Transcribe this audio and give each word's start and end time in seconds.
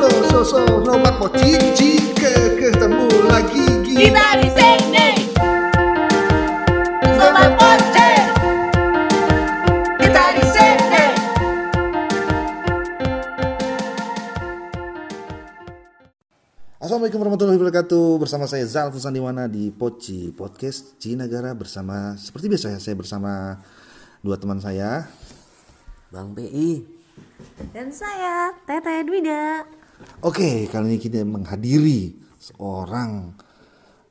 so 0.00 0.08
so 0.08 0.40
so. 0.40 0.60
Sobat 0.80 1.14
Poci 1.20 1.60
Jika 1.76 2.32
ketemu 2.56 3.04
lagi 3.28 3.68
Kita 3.84 4.26
di 4.40 4.48
sini 4.48 5.08
Sobat 7.20 7.52
Poce 7.60 8.10
Kita 10.00 10.24
di 10.32 10.44
sini 10.48 11.04
Assalamualaikum 16.80 17.20
warahmatullahi 17.20 17.60
wabarakatuh. 17.60 18.24
Bersama 18.24 18.48
saya 18.48 18.64
Zal 18.64 18.88
Fusandiwana 18.88 19.52
di 19.52 19.68
Poci 19.68 20.32
Podcast 20.32 20.96
Cinagara 20.96 21.52
bersama 21.52 22.16
Seperti 22.16 22.48
biasa 22.48 22.72
ya 22.72 22.78
saya 22.80 22.96
bersama 22.96 23.60
Dua 24.24 24.40
teman 24.40 24.64
saya. 24.64 25.12
Bang 26.08 26.32
PI 26.32 27.00
Dan 27.76 27.92
saya, 27.92 28.52
Tete 28.64 29.04
Dwida. 29.04 29.79
Oke 30.20 30.68
kali 30.68 30.94
ini 30.94 30.98
kita 31.00 31.24
menghadiri 31.24 32.16
Seorang 32.40 33.36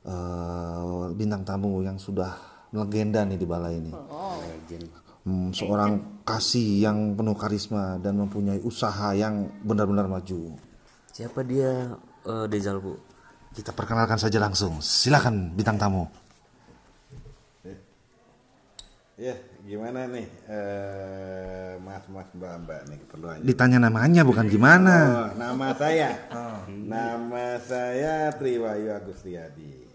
eh, 0.06 1.04
Bintang 1.14 1.42
tamu 1.46 1.82
yang 1.82 1.98
sudah 1.98 2.50
Legenda 2.70 3.26
nih 3.26 3.34
di 3.34 3.46
balai 3.50 3.82
ini. 3.82 3.90
Legend. 3.90 4.86
Hmm, 5.26 5.50
Seorang 5.50 6.22
kasih 6.22 6.86
yang 6.86 7.18
penuh 7.18 7.34
karisma 7.34 7.98
Dan 7.98 8.22
mempunyai 8.22 8.62
usaha 8.62 9.10
yang 9.10 9.50
benar-benar 9.66 10.06
maju. 10.06 10.54
Siapa 11.10 11.42
dia 11.42 11.98
eh, 12.26 12.46
Dezal 12.46 12.78
bu? 12.78 12.94
Kita 13.50 13.74
perkenalkan 13.74 14.22
saja 14.22 14.38
langsung. 14.38 14.78
Silakan 14.78 15.58
bintang 15.58 15.74
tamu. 15.74 16.06
Ya, 19.20 19.36
gimana 19.70 20.10
nih 20.10 20.26
eh 20.50 21.72
mas-mas 21.78 22.26
mbak-mbak 22.34 22.90
nih 22.90 22.98
keperluannya? 23.06 23.46
Ditanya 23.46 23.78
namanya 23.78 24.26
bukan 24.26 24.50
gimana 24.50 24.96
Oh, 24.98 25.28
nama 25.38 25.70
saya. 25.78 26.10
Nama 26.66 27.54
saya 27.62 28.34
Triwayu 28.34 28.90
Agustiadi. 28.90 29.86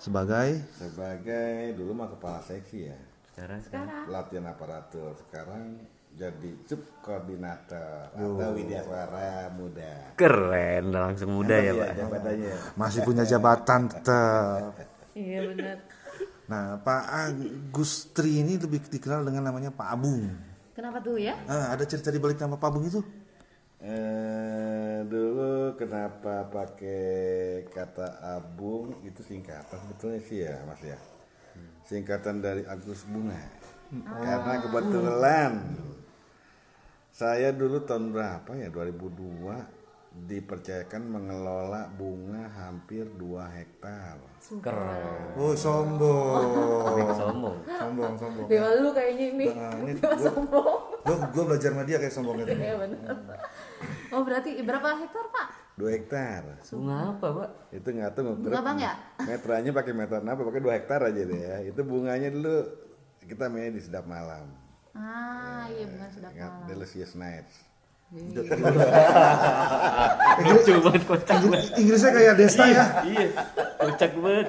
Sebagai 0.00 0.64
Sebagai 0.72 1.76
dulu 1.76 1.92
mah 1.92 2.08
kepala 2.08 2.40
seksi 2.40 2.88
ya. 2.88 2.96
Sekarang 3.28 3.60
Latihan 4.08 4.48
aparatur. 4.48 5.12
Sekarang 5.20 5.84
jadi 6.14 6.50
subkoordinator 6.64 8.16
atau 8.16 8.48
widya 8.56 8.80
suara 8.80 9.52
muda. 9.52 10.16
Keren 10.16 10.88
langsung 10.88 11.36
muda 11.36 11.56
ya 11.58 11.72
pak 11.74 11.90
Jabatannya. 12.00 12.48
ya? 12.48 12.56
masih 12.80 13.00
punya 13.04 13.28
jabatan 13.28 13.92
tetap. 13.92 14.72
Iya 15.12 15.52
benar. 15.52 15.76
Nah, 16.44 16.76
Pak 16.80 17.04
Agustri 17.08 18.44
ini 18.44 18.60
lebih 18.60 18.84
dikenal 18.84 19.24
dengan 19.24 19.48
namanya 19.48 19.72
Pak 19.72 19.88
Abung. 19.96 20.28
Kenapa 20.76 21.00
tuh 21.00 21.16
ya? 21.16 21.38
Ah, 21.48 21.72
ada 21.72 21.88
cerita 21.88 22.12
di 22.12 22.20
balik 22.20 22.36
nama 22.36 22.60
Pak 22.60 22.68
Abung 22.68 22.84
itu? 22.84 23.00
Eh, 23.84 25.04
dulu 25.04 25.76
kenapa 25.76 26.48
pakai 26.48 27.68
kata 27.68 28.16
abung? 28.40 28.96
Itu 29.04 29.20
singkatan 29.20 29.76
sebetulnya 29.76 30.20
sih 30.24 30.40
ya 30.40 30.56
mas 30.64 30.80
ya. 30.80 30.96
Singkatan 31.84 32.40
dari 32.40 32.64
Agus 32.64 33.04
Bunga. 33.04 33.36
Karena 33.92 34.54
kebetulan 34.64 35.52
saya 37.12 37.52
dulu 37.52 37.84
tahun 37.84 38.16
berapa 38.16 38.56
ya? 38.56 38.72
2002 38.72 39.52
dipercayakan 40.16 41.02
mengelola 41.04 41.90
bunga 41.90 42.46
hampir 42.48 43.02
2 43.10 43.18
hektar 43.50 44.14
Keren 44.62 45.34
Oh, 45.34 45.50
sombong. 45.52 46.46
Sombong 47.10 47.56
sombong, 47.66 48.12
sombong. 48.14 48.46
Dewa 48.46 48.70
lu 48.76 48.88
kayaknya 48.90 49.26
ini. 49.32 49.46
Nah, 49.50 49.74
ini 49.80 49.92
Dewa 49.94 50.12
gua- 50.12 50.22
sombong. 50.22 50.78
Gue 51.02 51.16
gue 51.18 51.44
belajar 51.44 51.70
sama 51.70 51.82
dia 51.82 51.96
kayak 51.98 52.14
sombong 52.14 52.36
itu. 52.38 52.52
Iya 52.52 52.74
benar. 52.78 53.16
Oh 54.10 54.22
berarti 54.22 54.50
berapa 54.60 54.88
hektar 54.96 55.24
pak? 55.28 55.48
2 55.74 55.90
hektar 55.90 56.42
Bunga 56.70 56.96
apa 57.10 57.26
pak? 57.34 57.50
itu 57.72 57.88
nggak 57.90 58.12
tahu 58.14 58.38
Bunga 58.38 58.62
bang 58.62 58.78
ya? 58.78 58.92
metranya 59.20 59.70
pakai 59.74 59.90
meter 59.92 60.22
apa 60.22 60.40
pakai 60.40 60.62
2 60.62 60.70
hektar 60.72 61.00
aja 61.02 61.18
deh 61.20 61.34
ya 61.36 61.56
itu 61.66 61.80
bunganya 61.82 62.30
dulu 62.30 62.62
kita 63.20 63.50
main 63.50 63.74
di 63.74 63.82
sedap 63.82 64.06
malam 64.06 64.46
Ah 64.94 65.66
iya 65.66 65.90
benar 65.90 66.08
Ingat 66.30 66.30
malam. 66.30 66.68
Delicious 66.70 67.18
Nights 67.18 67.66
Lucu 70.44 70.72
banget 70.84 71.02
kocak 71.08 71.36
banget 71.46 71.62
Inggrisnya 71.80 72.10
kayak 72.12 72.34
Desta 72.38 72.64
ya. 72.68 72.84
Iya 73.06 73.26
Kocak 73.80 74.12
banget 74.18 74.48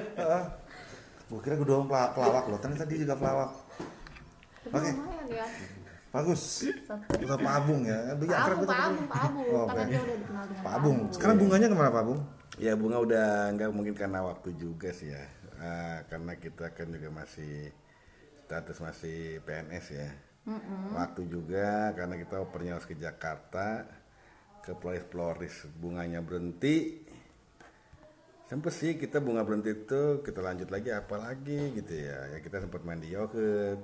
Gue 1.26 1.40
kira 1.42 1.58
gue 1.58 1.66
doang 1.66 1.90
pelawak, 1.90 2.46
loh, 2.46 2.54
ternyata 2.62 2.86
dia 2.86 3.02
juga 3.02 3.18
pelawak. 3.18 3.50
Oke. 4.70 4.90
ya. 5.34 5.46
Bagus. 6.14 6.70
Kita 7.18 7.34
Pak 7.34 7.52
Abung 7.58 7.82
ya. 7.82 8.14
Pak 8.14 8.30
akrab 8.30 8.62
Abung, 8.62 8.70
Pak 8.70 8.78
Abung, 8.78 9.06
Pak 9.10 9.20
Abung. 9.26 9.46
Oh, 9.50 9.66
Karena 9.66 9.84
dia 9.90 10.00
udah 10.06 10.16
dikenal 10.22 10.44
dengan 10.46 10.62
Pak 10.62 10.72
Abung. 10.78 10.98
Sekarang 11.10 11.36
bunganya 11.42 11.66
ke 11.66 11.74
mana 11.74 11.90
Pak 11.90 12.02
Abung? 12.06 12.20
ya 12.56 12.72
bunga 12.72 13.04
udah 13.04 13.52
nggak 13.52 13.68
mungkin 13.68 13.92
karena 13.92 14.24
waktu 14.24 14.56
juga 14.56 14.88
sih 14.92 15.12
ya 15.12 15.24
Ah, 15.56 16.04
karena 16.12 16.36
kita 16.36 16.68
kan 16.76 16.92
juga 16.92 17.08
masih 17.08 17.72
status 18.44 18.76
masih 18.76 19.40
PNS 19.40 19.86
ya 19.88 20.08
waktu 20.94 21.26
juga 21.26 21.90
karena 21.98 22.14
kita 22.14 22.38
opernya 22.38 22.78
harus 22.78 22.86
ke 22.86 22.94
Jakarta 22.94 23.82
ke 24.62 24.74
Floris 24.74 25.06
Floris 25.06 25.54
bunganya 25.78 26.18
berhenti. 26.18 27.06
Sempet 28.46 28.70
sih 28.78 28.94
kita 28.94 29.18
bunga 29.18 29.42
berhenti 29.42 29.74
itu 29.74 30.22
kita 30.22 30.38
lanjut 30.38 30.70
lagi 30.70 30.94
apa 30.94 31.18
lagi 31.18 31.74
gitu 31.74 31.94
ya. 31.94 32.30
Ya 32.34 32.38
kita 32.38 32.62
sempat 32.62 32.86
main 32.86 33.02
di 33.02 33.10
yogurt 33.10 33.82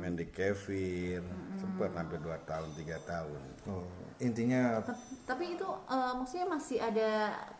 main 0.00 0.16
di 0.16 0.28
kefir. 0.32 1.20
Sempat 1.60 1.92
hampir 1.92 2.20
2 2.24 2.40
tahun 2.48 2.68
tiga 2.76 2.96
tahun. 3.04 3.40
Oh, 3.68 3.84
intinya 4.16 4.80
Tapi 5.28 5.60
itu 5.60 5.68
eh, 5.68 6.12
maksudnya 6.16 6.46
masih 6.48 6.78
ada 6.80 7.10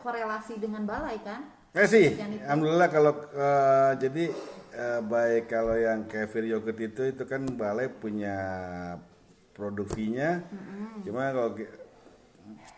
korelasi 0.01 0.57
dengan 0.57 0.89
balai 0.89 1.21
kan? 1.21 1.45
Ya 1.71 1.87
sih, 1.87 2.17
alhamdulillah 2.49 2.89
kalau 2.89 3.13
eh, 3.31 3.91
jadi 4.01 4.25
eh, 4.71 5.01
baik 5.03 5.47
kalau 5.47 5.75
yang 5.75 6.07
kefir 6.07 6.47
yogurt 6.47 6.79
itu 6.79 7.01
itu 7.11 7.23
kan 7.27 7.43
balai 7.55 7.87
punya 7.91 8.35
produksinya, 9.51 10.41
cuma 11.03 11.29
kalau 11.31 11.53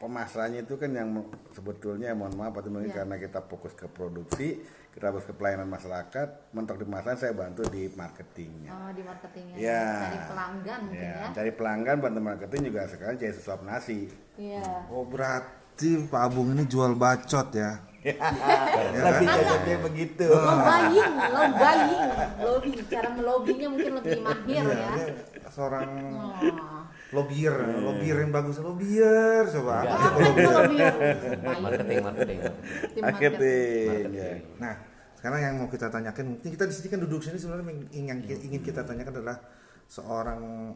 pemasarannya 0.01 0.67
itu 0.67 0.75
kan 0.75 0.91
yang 0.91 1.09
sebetulnya 1.55 2.11
mohon 2.11 2.35
maaf 2.35 2.59
atau 2.59 2.67
mungkin 2.67 2.91
karena 2.91 3.15
kita 3.15 3.39
fokus 3.47 3.71
ke 3.71 3.87
produksi, 3.87 4.59
kita 4.91 5.13
fokus 5.15 5.31
ke 5.31 5.33
pelayanan 5.37 5.69
masyarakat, 5.71 6.51
mentok 6.51 6.83
di 6.83 6.85
pemasaran 6.85 7.17
saya 7.17 7.31
bantu 7.31 7.63
di 7.71 7.87
marketingnya. 7.93 8.71
Oh 8.73 8.91
di 8.91 9.03
marketingnya. 9.05 9.55
Ya. 9.55 9.87
Cari 10.03 10.19
pelanggan 10.27 10.79
mungkin 10.89 10.99
Ya, 10.99 11.13
ya. 11.15 11.27
cari 11.31 11.51
pelanggan 11.55 11.97
bantu 12.03 12.19
marketing 12.19 12.61
juga 12.67 12.81
sekarang 12.91 13.15
jadi 13.15 13.33
suap 13.37 13.61
nasi. 13.63 14.11
Iya. 14.33 14.89
oh 14.89 15.05
berarti 15.05 16.09
Pak 16.09 16.21
Abung 16.25 16.51
ini 16.57 16.65
jual 16.67 16.97
bacot 16.97 17.53
ya. 17.53 17.92
Tapi 18.03 19.23
cocoknya 19.25 19.77
begitu. 19.81 20.25
Lobbying, 20.27 21.13
lobbying, 21.31 22.09
lobby. 22.37 22.71
Cara 22.85 23.09
melobinya 23.09 23.67
mungkin 23.69 23.91
lebih 23.97 24.19
mahir 24.19 24.43
Iya, 24.45 24.63
ya. 24.67 24.87
dia 24.91 25.49
seorang 25.49 25.87
Oh. 26.13 26.83
lobier, 27.13 27.53
lobier 27.79 28.17
yang 28.19 28.31
bagus, 28.31 28.57
lobier 28.57 29.45
coba. 29.47 29.75
Apa 29.81 29.93
Apa 29.93 30.07
tuh 30.09 30.23
itu 30.25 30.49
lobier? 30.49 30.93
lobbying? 30.93 31.61
Marketing 31.63 31.97
Marketing 32.01 32.39
Tim 32.91 33.01
marketing. 33.01 33.01
Marketing. 33.03 34.05
ya. 34.11 34.29
Nah, 34.59 34.73
sekarang 35.15 35.39
yang 35.39 35.53
mau 35.55 35.69
kita 35.69 35.87
tanyakan, 35.87 36.25
ini 36.37 36.49
kita 36.49 36.65
di 36.65 36.73
sini 36.73 36.87
kan 36.89 36.99
duduk 36.99 37.21
sini 37.21 37.37
sebenarnya 37.37 37.65
yang 37.69 37.79
ingin, 38.17 38.17
ingin 38.43 38.61
kita 38.61 38.83
tanyakan 38.83 39.13
adalah 39.15 39.37
seorang 39.85 40.73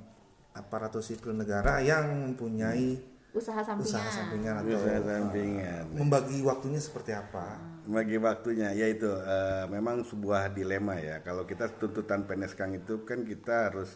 aparatur 0.54 1.02
sipil 1.02 1.34
negara 1.34 1.82
yang 1.82 2.08
mempunyai 2.32 3.17
Usaha 3.38 3.62
sampingan. 3.62 3.86
usaha 3.86 4.10
sampingan 4.10 4.54
atau 4.58 4.74
Usaha 4.74 5.00
sampingan. 5.06 5.84
membagi 5.94 6.38
waktunya 6.42 6.82
seperti 6.82 7.14
apa? 7.14 7.78
bagi 7.88 8.20
waktunya 8.20 8.76
yaitu 8.76 9.08
eh, 9.08 9.64
memang 9.72 10.04
sebuah 10.04 10.52
dilema 10.52 11.00
ya 11.00 11.24
kalau 11.24 11.48
kita 11.48 11.72
tuntutan 11.80 12.28
PNS 12.28 12.52
Kang 12.60 12.76
itu 12.76 13.08
kan 13.08 13.24
kita 13.24 13.72
harus 13.72 13.96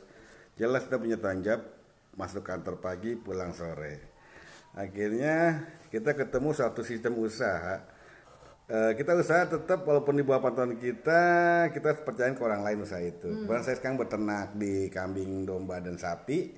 jelas 0.56 0.88
kita 0.88 0.96
punya 0.96 1.20
tanggung 1.20 1.44
jawab 1.44 1.64
masuk 2.16 2.40
kantor 2.40 2.80
pagi 2.80 3.20
pulang 3.20 3.52
sore 3.52 4.00
akhirnya 4.72 5.68
kita 5.92 6.16
ketemu 6.16 6.56
satu 6.56 6.88
sistem 6.88 7.20
usaha 7.20 7.84
Eh, 8.72 8.96
kita 8.96 9.12
usaha 9.14 9.44
tetap 9.44 9.84
walaupun 9.84 10.16
di 10.16 10.24
bawah 10.24 10.40
pantauan 10.42 10.74
kita 10.74 11.22
kita 11.70 11.92
percaya 12.00 12.32
ke 12.32 12.40
orang 12.40 12.64
lain 12.64 12.80
usaha 12.80 12.98
itu. 12.98 13.44
Bahkan 13.44 13.62
saya 13.62 13.76
sekarang 13.76 14.00
beternak 14.00 14.56
di 14.56 14.88
kambing, 14.88 15.44
domba 15.44 15.78
dan 15.78 15.96
sapi. 15.96 16.56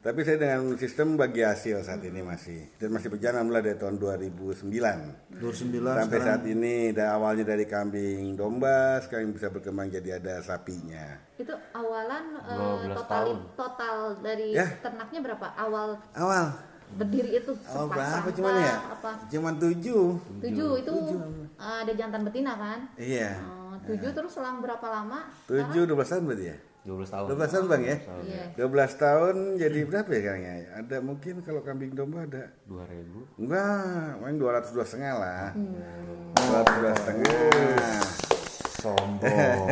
Tapi 0.00 0.18
saya 0.22 0.40
dengan 0.40 0.72
sistem 0.74 1.14
bagi 1.14 1.44
hasil 1.44 1.84
saat 1.84 2.00
ini 2.00 2.20
masih 2.20 2.72
dan 2.74 2.88
masih 2.88 3.12
berjalan 3.12 3.44
mulai 3.44 3.60
dari 3.60 3.76
tahun 3.76 4.00
2009 4.00 4.64
29 5.36 5.44
sampai 5.76 6.08
sekarang 6.08 6.24
saat 6.24 6.42
ini 6.44 6.74
dari 6.90 7.10
awalnya 7.10 7.44
dari 7.44 7.64
kambing 7.64 8.32
domba 8.32 8.98
sekarang 8.98 9.30
bisa 9.30 9.46
berkembang 9.46 9.86
jadi 9.88 10.18
ada 10.18 10.40
sapinya 10.40 11.20
Itu 11.36 11.52
awalan 11.72 12.24
eh, 12.40 12.88
12 12.88 12.96
total 12.96 13.06
tahun. 13.06 13.36
total 13.54 13.96
dari 14.18 14.48
Ya. 14.52 14.66
ternaknya 14.80 15.20
berapa? 15.22 15.46
Awal 15.54 15.88
awal 16.14 16.46
berdiri 16.94 17.30
itu 17.34 17.52
sepasang 17.58 17.88
berapa 17.88 18.28
cuman 18.32 18.52
ya 18.58 18.74
Apa? 18.90 19.10
cuman 19.26 19.52
tujuh 19.56 20.04
Tujuh 20.38 20.70
itu 20.78 20.92
eh, 21.54 21.76
ada 21.80 21.92
jantan 21.92 22.20
betina 22.22 22.52
kan? 22.54 22.80
iya 22.94 23.40
Oh, 23.40 23.74
tujuh 23.82 24.10
terus 24.10 24.30
selang 24.30 24.58
berapa 24.58 24.84
lama? 24.84 25.26
tujuh 25.44 25.82
dua 25.84 25.96
belas 25.96 26.10
tahun 26.10 26.24
berarti 26.24 26.46
ya 26.46 26.58
12 26.82 27.06
tahun. 27.06 27.26
12 27.30 27.46
tahun 27.48 27.64
bang 27.68 27.82
ya 27.84 27.96
Iya. 28.26 28.44
12 28.58 28.66
tahun 28.98 29.34
jadi 29.54 29.78
berapa 29.86 30.08
ya 30.08 30.18
sekarangnya 30.20 30.52
ada 30.74 30.96
mungkin 30.98 31.34
kalau 31.40 31.62
kambing 31.62 31.94
domba 31.94 32.26
ada 32.26 32.50
2000. 32.66 33.38
enggak 33.38 34.08
main 34.18 34.34
202 34.34 34.82
setengah 34.82 35.14
lah 35.14 35.46
Hmm. 35.54 35.78
202 36.34 36.98
setengah 36.98 38.02
Sombong. 38.74 39.22
12 39.22 39.70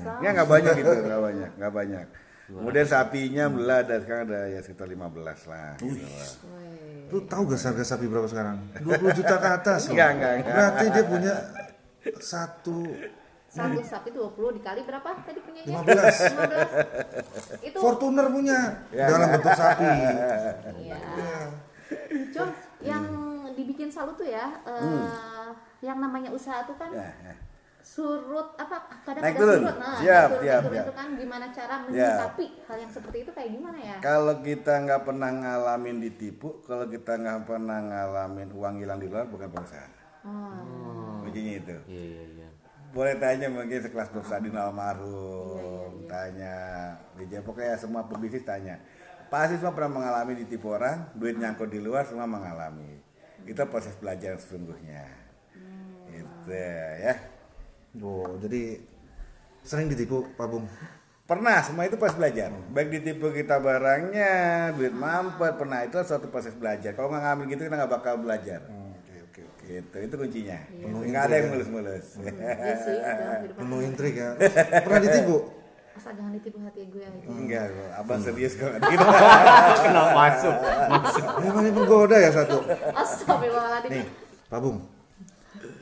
tahun. 0.06 0.18
Enggak, 0.22 0.32
enggak 0.32 0.48
banyak 0.48 0.72
gitu, 0.76 0.90
enggak 0.96 1.20
banyak, 1.20 1.50
enggak 1.52 1.72
banyak. 1.74 2.06
Kemudian 2.52 2.84
sapinya 2.84 3.44
belah 3.48 3.80
ada 3.80 3.96
sekarang 3.98 4.24
ada 4.28 4.40
ya 4.46 4.60
sekitar 4.60 4.86
15 4.86 5.48
lah. 5.48 5.70
Gitu. 5.80 6.04
Wih. 6.04 7.08
Lu 7.08 7.18
tahu 7.24 7.42
gak 7.48 7.60
harga 7.62 7.84
sapi 7.84 8.04
berapa 8.08 8.24
sekarang? 8.24 8.56
20 8.80 9.18
juta 9.18 9.34
ke 9.36 9.48
atas. 9.50 9.80
Enggak, 9.88 10.10
enggak, 10.16 10.32
enggak. 10.38 10.52
Berarti 10.52 10.84
dia 10.88 11.04
punya 11.04 11.34
satu 12.18 12.78
Satu 13.46 13.84
sapi 13.84 14.08
20 14.10 14.56
dikali 14.56 14.80
berapa 14.80 15.08
tadi 15.22 15.40
punyanya? 15.44 15.76
15. 15.84 17.60
15. 17.60 17.68
Itu 17.68 17.76
Fortuner 17.78 18.26
punya 18.32 18.58
Ya. 18.88 19.06
dalam 19.12 19.28
bentuk 19.28 19.52
sapi. 19.52 19.84
Iya. 19.84 21.00
Cuma 22.32 22.48
yang 22.80 23.04
dibikin 23.52 23.92
salut 23.92 24.16
tuh 24.16 24.24
ya, 24.24 24.56
eh, 24.64 25.48
yang 25.84 26.00
namanya 26.00 26.32
usaha 26.32 26.64
tuh 26.64 26.72
kan 26.80 26.88
Ya, 26.90 27.12
ya. 27.12 27.34
Surut 27.82 28.48
apa 28.56 28.76
kadang 29.02 29.20
Naik 29.20 29.34
ada 29.34 29.40
turun. 29.42 29.60
surut 29.60 29.76
nah 29.76 29.94
Siap, 29.94 30.06
naik 30.22 30.30
turun, 30.30 30.42
siap, 30.42 30.60
turun 30.62 30.72
siap. 30.72 30.84
itu 30.84 30.94
kan 30.94 31.08
gimana 31.12 31.44
cara 31.50 31.74
menyikapi 31.82 32.46
hal 32.62 32.76
yang 32.78 32.92
seperti 32.92 33.16
itu 33.20 33.30
kayak 33.30 33.50
gimana 33.52 33.78
ya 33.78 33.96
Kalau 33.98 34.34
kita 34.40 34.72
nggak 34.80 35.02
pernah 35.02 35.30
ngalamin 35.30 35.96
ditipu, 35.98 36.48
kalau 36.62 36.86
kita 36.86 37.12
nggak 37.14 37.40
pernah 37.42 37.78
ngalamin 37.80 38.48
uang 38.50 38.74
hilang 38.78 38.98
di 38.98 39.06
luar 39.06 39.26
bukan 39.26 39.48
pengusaha. 39.48 39.88
oh. 40.22 41.20
Kuncinya 41.22 41.52
itu. 41.54 41.76
Iya 41.86 42.02
iya 42.08 42.22
iya. 42.32 42.48
Boleh 42.90 43.14
tanya 43.16 43.46
mungkin 43.48 43.78
sekelas 43.78 44.08
Prof 44.08 44.26
Sadin 44.26 44.52
almarhum, 44.52 46.04
tanya 46.04 46.54
meja 47.14 47.40
pokoknya 47.40 47.74
semua 47.74 48.04
pebisnis 48.04 48.42
tanya. 48.42 48.76
Pasti 49.26 49.56
semua 49.56 49.72
pernah 49.72 49.96
mengalami 49.96 50.36
ditipu 50.36 50.70
orang, 50.70 51.08
duit 51.14 51.34
nyangkut 51.34 51.66
di 51.66 51.80
luar 51.80 52.04
semua 52.04 52.28
mengalami. 52.28 53.00
Itu 53.42 53.64
proses 53.64 53.96
belajar 53.96 54.36
sesungguhnya. 54.36 55.08
Itu 56.06 56.52
ya. 56.52 57.16
Oh, 58.00 58.40
jadi 58.40 58.80
sering 59.60 59.92
ditipu 59.92 60.24
Pak 60.32 60.46
Bung. 60.48 60.64
Pernah, 61.22 61.60
semua 61.64 61.84
itu 61.86 61.96
pas 61.96 62.12
belajar. 62.12 62.50
Baik 62.72 62.88
ditipu 62.92 63.30
kita 63.30 63.56
barangnya, 63.56 64.32
duit 64.74 64.92
mampet, 64.92 65.54
pernah 65.56 65.80
itu 65.84 65.96
suatu 66.02 66.28
proses 66.28 66.52
belajar. 66.52 66.92
Kalau 66.92 67.08
nggak 67.08 67.22
ngambil 67.22 67.44
gitu 67.52 67.62
kita 67.68 67.76
nggak 67.78 67.92
bakal 67.92 68.14
belajar. 68.20 68.60
Oke, 68.68 69.14
oke, 69.30 69.40
oke. 69.46 69.64
Gitu, 69.64 69.96
itu 70.02 70.14
kuncinya. 70.18 70.58
Penuh 70.68 71.00
Nggak 71.08 71.22
ada 71.24 71.34
yang 71.36 71.46
ya. 71.46 71.50
mulus-mulus. 71.54 72.06
iya 72.20 72.74
sih 72.76 72.96
Penuh 73.60 73.78
intrik 73.80 74.14
ya. 74.18 74.30
Pernah 74.84 75.00
ditipu? 75.00 75.36
asal 75.92 76.16
jangan 76.16 76.32
ditipu 76.32 76.56
hati 76.64 76.88
gue 76.88 77.04
aja 77.04 77.28
Enggak, 77.28 77.64
kok. 77.68 77.90
abang 78.00 78.20
serius 78.24 78.52
kok. 78.56 78.72
Gitu. 78.92 79.06
Kena 79.84 80.02
masuk. 80.16 80.56
Memang 81.44 81.62
ini 81.62 81.72
penggoda 81.76 82.16
ya 82.16 82.30
satu. 82.32 82.64
Astagfirullahaladzim 82.96 83.90
Nih, 83.92 84.04
Pak 84.48 84.58
Bung. 84.58 84.78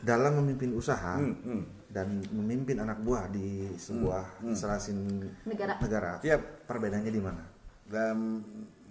Dalam 0.02 0.32
memimpin 0.42 0.74
usaha 0.74 1.14
hmm. 1.16 1.79
Dan 1.90 2.22
memimpin 2.30 2.78
anak 2.78 3.02
buah 3.02 3.26
di 3.26 3.66
sebuah 3.74 4.46
instalasi 4.46 4.94
Negara. 5.42 5.74
negara, 5.82 6.10
Siap. 6.22 6.70
perbedaannya 6.70 7.10
di 7.10 7.22
mana? 7.22 7.42
Dalam 7.90 8.38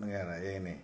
negara 0.04 0.36
ya 0.44 0.60
ini. 0.60 0.76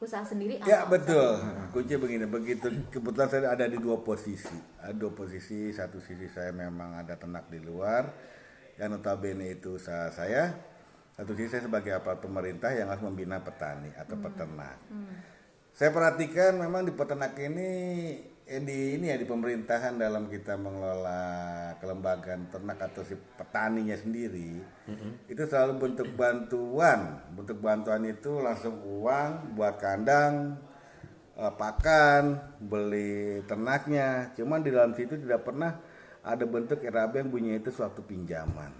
usaha 0.00 0.24
sendiri 0.24 0.56
Ya 0.64 0.88
atau 0.88 0.96
betul. 0.96 1.36
Kunci 1.76 1.94
begini, 2.00 2.24
begitu 2.24 2.72
kebetulan 2.88 3.28
saya 3.28 3.52
ada 3.52 3.68
di 3.68 3.76
dua 3.76 4.00
posisi. 4.00 4.56
Ada 4.80 4.96
dua 4.96 5.12
posisi, 5.12 5.68
satu 5.76 6.00
sisi 6.00 6.24
saya 6.32 6.56
memang 6.56 6.96
ada 6.96 7.20
ternak 7.20 7.52
di 7.52 7.60
luar, 7.60 8.08
yang 8.80 8.96
notabene 8.96 9.60
itu 9.60 9.76
usaha 9.76 10.08
saya. 10.08 10.56
Satu 11.20 11.36
sisi 11.36 11.52
saya 11.52 11.68
sebagai 11.68 11.92
aparat 11.92 12.24
pemerintah 12.24 12.72
yang 12.72 12.88
harus 12.88 13.04
membina 13.04 13.44
petani 13.44 13.92
atau 13.92 14.16
peternak. 14.16 14.80
Saya 15.76 15.92
perhatikan 15.92 16.56
memang 16.56 16.88
di 16.88 16.96
peternak 16.96 17.36
ini, 17.36 17.70
di 18.50 18.98
ini 18.98 19.06
ya 19.06 19.14
di 19.14 19.22
pemerintahan 19.22 19.94
dalam 19.94 20.26
kita 20.26 20.58
mengelola 20.58 21.22
kelembagaan 21.78 22.50
ternak 22.50 22.82
atau 22.82 23.06
si 23.06 23.14
petaninya 23.14 23.94
sendiri, 23.94 24.58
itu 25.30 25.42
selalu 25.46 25.78
bentuk 25.78 26.10
bantuan. 26.18 27.22
Bentuk 27.30 27.62
bantuan 27.62 28.02
itu 28.10 28.42
langsung 28.42 28.82
uang 28.82 29.54
buat 29.54 29.78
kandang, 29.78 30.58
eh, 31.38 31.52
pakan, 31.54 32.42
beli 32.58 33.46
ternaknya. 33.46 34.34
Cuman 34.34 34.66
di 34.66 34.74
dalam 34.74 34.98
situ 34.98 35.14
tidak 35.14 35.46
pernah 35.46 35.78
ada 36.26 36.42
bentuk 36.42 36.82
RAB 36.82 37.22
yang 37.22 37.30
bunyinya 37.30 37.62
itu 37.62 37.70
suatu 37.70 38.02
pinjaman. 38.02 38.79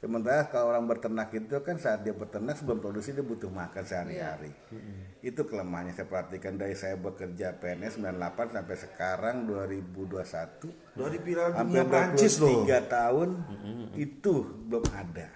Sementara 0.00 0.48
kalau 0.48 0.72
orang 0.72 0.88
berternak 0.88 1.28
itu 1.36 1.60
kan 1.60 1.76
saat 1.76 2.00
dia 2.00 2.16
berternak 2.16 2.56
sebelum 2.56 2.80
produksi 2.80 3.12
dia 3.12 3.20
butuh 3.20 3.52
makan 3.52 3.84
sehari-hari. 3.84 4.48
Itu 5.20 5.44
kelemahannya 5.44 5.92
saya 5.92 6.08
perhatikan 6.08 6.56
dari 6.56 6.72
saya 6.72 6.96
bekerja 6.96 7.60
PNS 7.60 8.00
98 8.00 8.56
sampai 8.56 8.76
sekarang 8.80 9.44
2021 9.44 10.96
Dari 10.96 11.18
Piala 11.20 11.52
Dunia 11.52 11.84
Prancis 11.84 12.40
loh. 12.40 12.64
23 12.64 12.88
tahun 12.88 13.28
itu 14.00 14.34
belum 14.72 14.84
ada. 14.96 15.28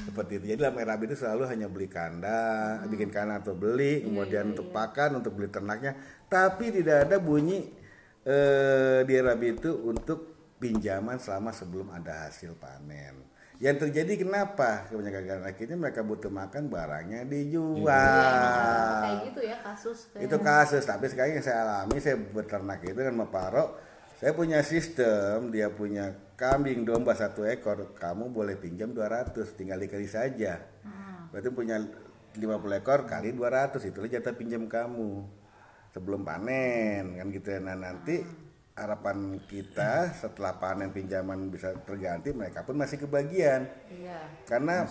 Seperti 0.00 0.32
itu. 0.40 0.44
Jadi 0.48 0.58
dalam 0.64 0.80
RAB 0.80 1.00
itu 1.04 1.16
selalu 1.20 1.42
hanya 1.44 1.68
beli 1.68 1.84
kandang, 1.92 2.88
bikin 2.88 3.12
kandang 3.12 3.44
atau 3.44 3.52
beli, 3.52 4.00
kemudian 4.00 4.56
untuk 4.56 4.72
pakan, 4.72 5.20
untuk 5.20 5.36
beli 5.36 5.52
ternaknya, 5.52 5.92
tapi 6.24 6.72
tidak 6.72 7.04
ada 7.04 7.20
bunyi 7.20 7.68
eh, 8.24 9.04
di 9.04 9.12
RAB 9.12 9.60
itu 9.60 9.76
untuk 9.84 10.40
pinjaman 10.56 11.20
selama 11.20 11.52
sebelum 11.52 11.92
ada 11.92 12.32
hasil 12.32 12.56
panen. 12.56 13.28
Yang 13.60 13.76
terjadi 13.86 14.24
kenapa? 14.24 14.88
Kebanyakan 14.88 15.44
akhirnya 15.44 15.76
mereka 15.76 16.00
butuh 16.00 16.32
makan 16.32 16.72
barangnya 16.72 17.28
dijual. 17.28 17.84
Iya, 17.84 19.04
kayak 19.04 19.16
gitu 19.28 19.40
ya 19.44 19.56
kasus 19.60 19.98
kayak 20.08 20.24
Itu 20.24 20.36
kasus, 20.40 20.82
tapi 20.88 21.04
sekarang 21.12 21.36
yang 21.36 21.44
saya 21.44 21.68
alami, 21.68 22.00
saya 22.00 22.16
beternak 22.16 22.80
itu 22.80 22.96
kan 22.96 23.12
Maparo, 23.12 23.76
saya 24.16 24.32
punya 24.32 24.64
sistem, 24.64 25.52
dia 25.52 25.68
punya 25.68 26.16
kambing 26.40 26.88
domba 26.88 27.12
satu 27.12 27.44
ekor, 27.44 27.92
kamu 28.00 28.32
boleh 28.32 28.56
pinjam 28.56 28.96
200, 28.96 29.36
tinggal 29.52 29.76
dikali 29.76 30.08
saja. 30.08 30.56
Berarti 31.28 31.52
punya 31.52 31.76
50 32.32 32.80
ekor 32.80 33.04
kali 33.04 33.36
200, 33.36 33.76
itulah 33.92 34.08
jatah 34.08 34.32
pinjam 34.32 34.64
kamu 34.72 35.28
sebelum 35.92 36.24
panen 36.24 37.12
kan 37.12 37.28
gitu 37.28 37.48
ya. 37.52 37.60
Nah 37.60 37.76
nanti 37.76 38.24
harapan 38.80 39.36
kita 39.44 40.08
setelah 40.10 40.56
panen 40.56 40.88
pinjaman 40.88 41.52
bisa 41.52 41.76
terganti, 41.84 42.32
mereka 42.32 42.64
pun 42.64 42.74
masih 42.74 42.96
kebagian. 42.96 43.68
Iya. 43.86 44.18
Karena 44.48 44.88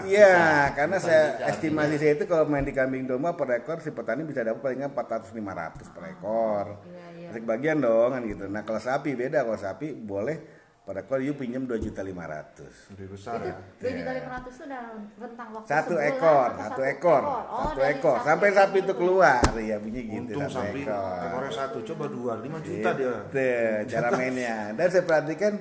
begitu- 0.00 0.08
iya 0.08 0.32
karena 0.72 0.96
saya 0.98 1.22
estimasi 1.46 1.94
saya 2.00 2.16
itu 2.16 2.24
kalau 2.24 2.48
main 2.48 2.64
di 2.64 2.72
kambing 2.72 3.04
domba 3.04 3.36
per 3.36 3.52
ekor 3.54 3.78
si 3.78 3.92
petani 3.92 4.24
bisa 4.24 4.40
dapat 4.40 4.64
paling 4.64 4.78
nggak 4.80 4.92
400 4.96 5.30
500 5.30 5.92
per 5.92 6.02
ekor. 6.08 6.66
Iya, 6.88 7.04
iya. 7.14 7.28
Masih 7.28 7.40
kebagian 7.44 7.78
dong 7.78 8.10
kan 8.10 8.22
gitu. 8.24 8.44
Nah 8.48 8.64
kalau 8.64 8.80
sapi 8.80 9.12
beda 9.12 9.44
kalau 9.44 9.60
sapi 9.60 9.92
boleh 9.92 10.57
per 10.88 11.04
ekor 11.04 11.20
you 11.20 11.36
pinjam 11.36 11.68
2 11.68 11.84
juta 11.84 12.00
500 12.00 12.96
Lebih 12.96 13.06
besar 13.12 13.44
itu 13.44 13.52
ya. 13.52 13.56
dua 13.76 13.90
juta 13.92 14.12
lima 14.16 14.30
ratus 14.40 14.52
itu 14.56 14.64
dalam 14.64 14.96
rentang 15.20 15.48
waktu 15.52 15.68
satu 15.68 15.92
sebulan 15.92 16.08
ekor 16.08 16.48
atau 16.48 16.64
satu 16.64 16.80
ekor 16.88 17.22
Oh, 17.28 17.36
satu 17.68 17.80
ekor 17.84 18.16
sampai 18.24 18.48
sapi 18.56 18.78
itu 18.80 18.94
keluar 18.96 19.42
ya 19.60 19.76
bunyi 19.76 20.00
gitu 20.08 20.32
Untung 20.40 20.48
satu 20.48 20.56
sapi 20.64 20.80
ekor 20.88 21.20
ekornya 21.28 21.52
satu, 21.52 21.78
coba 21.92 22.04
dua, 22.08 22.32
lima 22.40 22.58
juta 22.64 22.90
dia. 22.96 23.14
Gitu, 23.28 23.48
cara 23.92 24.08
mainnya. 24.16 24.56
Dan 24.72 24.86
saya 24.88 25.04
perhatikan 25.04 25.52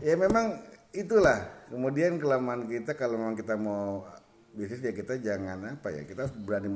ya 0.00 0.14
memang 0.16 0.56
itulah. 0.96 1.38
Kemudian 1.68 2.16
kelemahan 2.16 2.64
kita 2.64 2.96
kalau 2.96 3.20
memang 3.20 3.36
kita 3.36 3.52
mau 3.60 4.08
bisnis 4.56 4.80
ya 4.80 4.96
kita 4.96 5.20
jangan 5.20 5.76
apa 5.76 5.92
ya 5.92 6.08
kita 6.08 6.24
harus 6.24 6.32
berani 6.40 6.72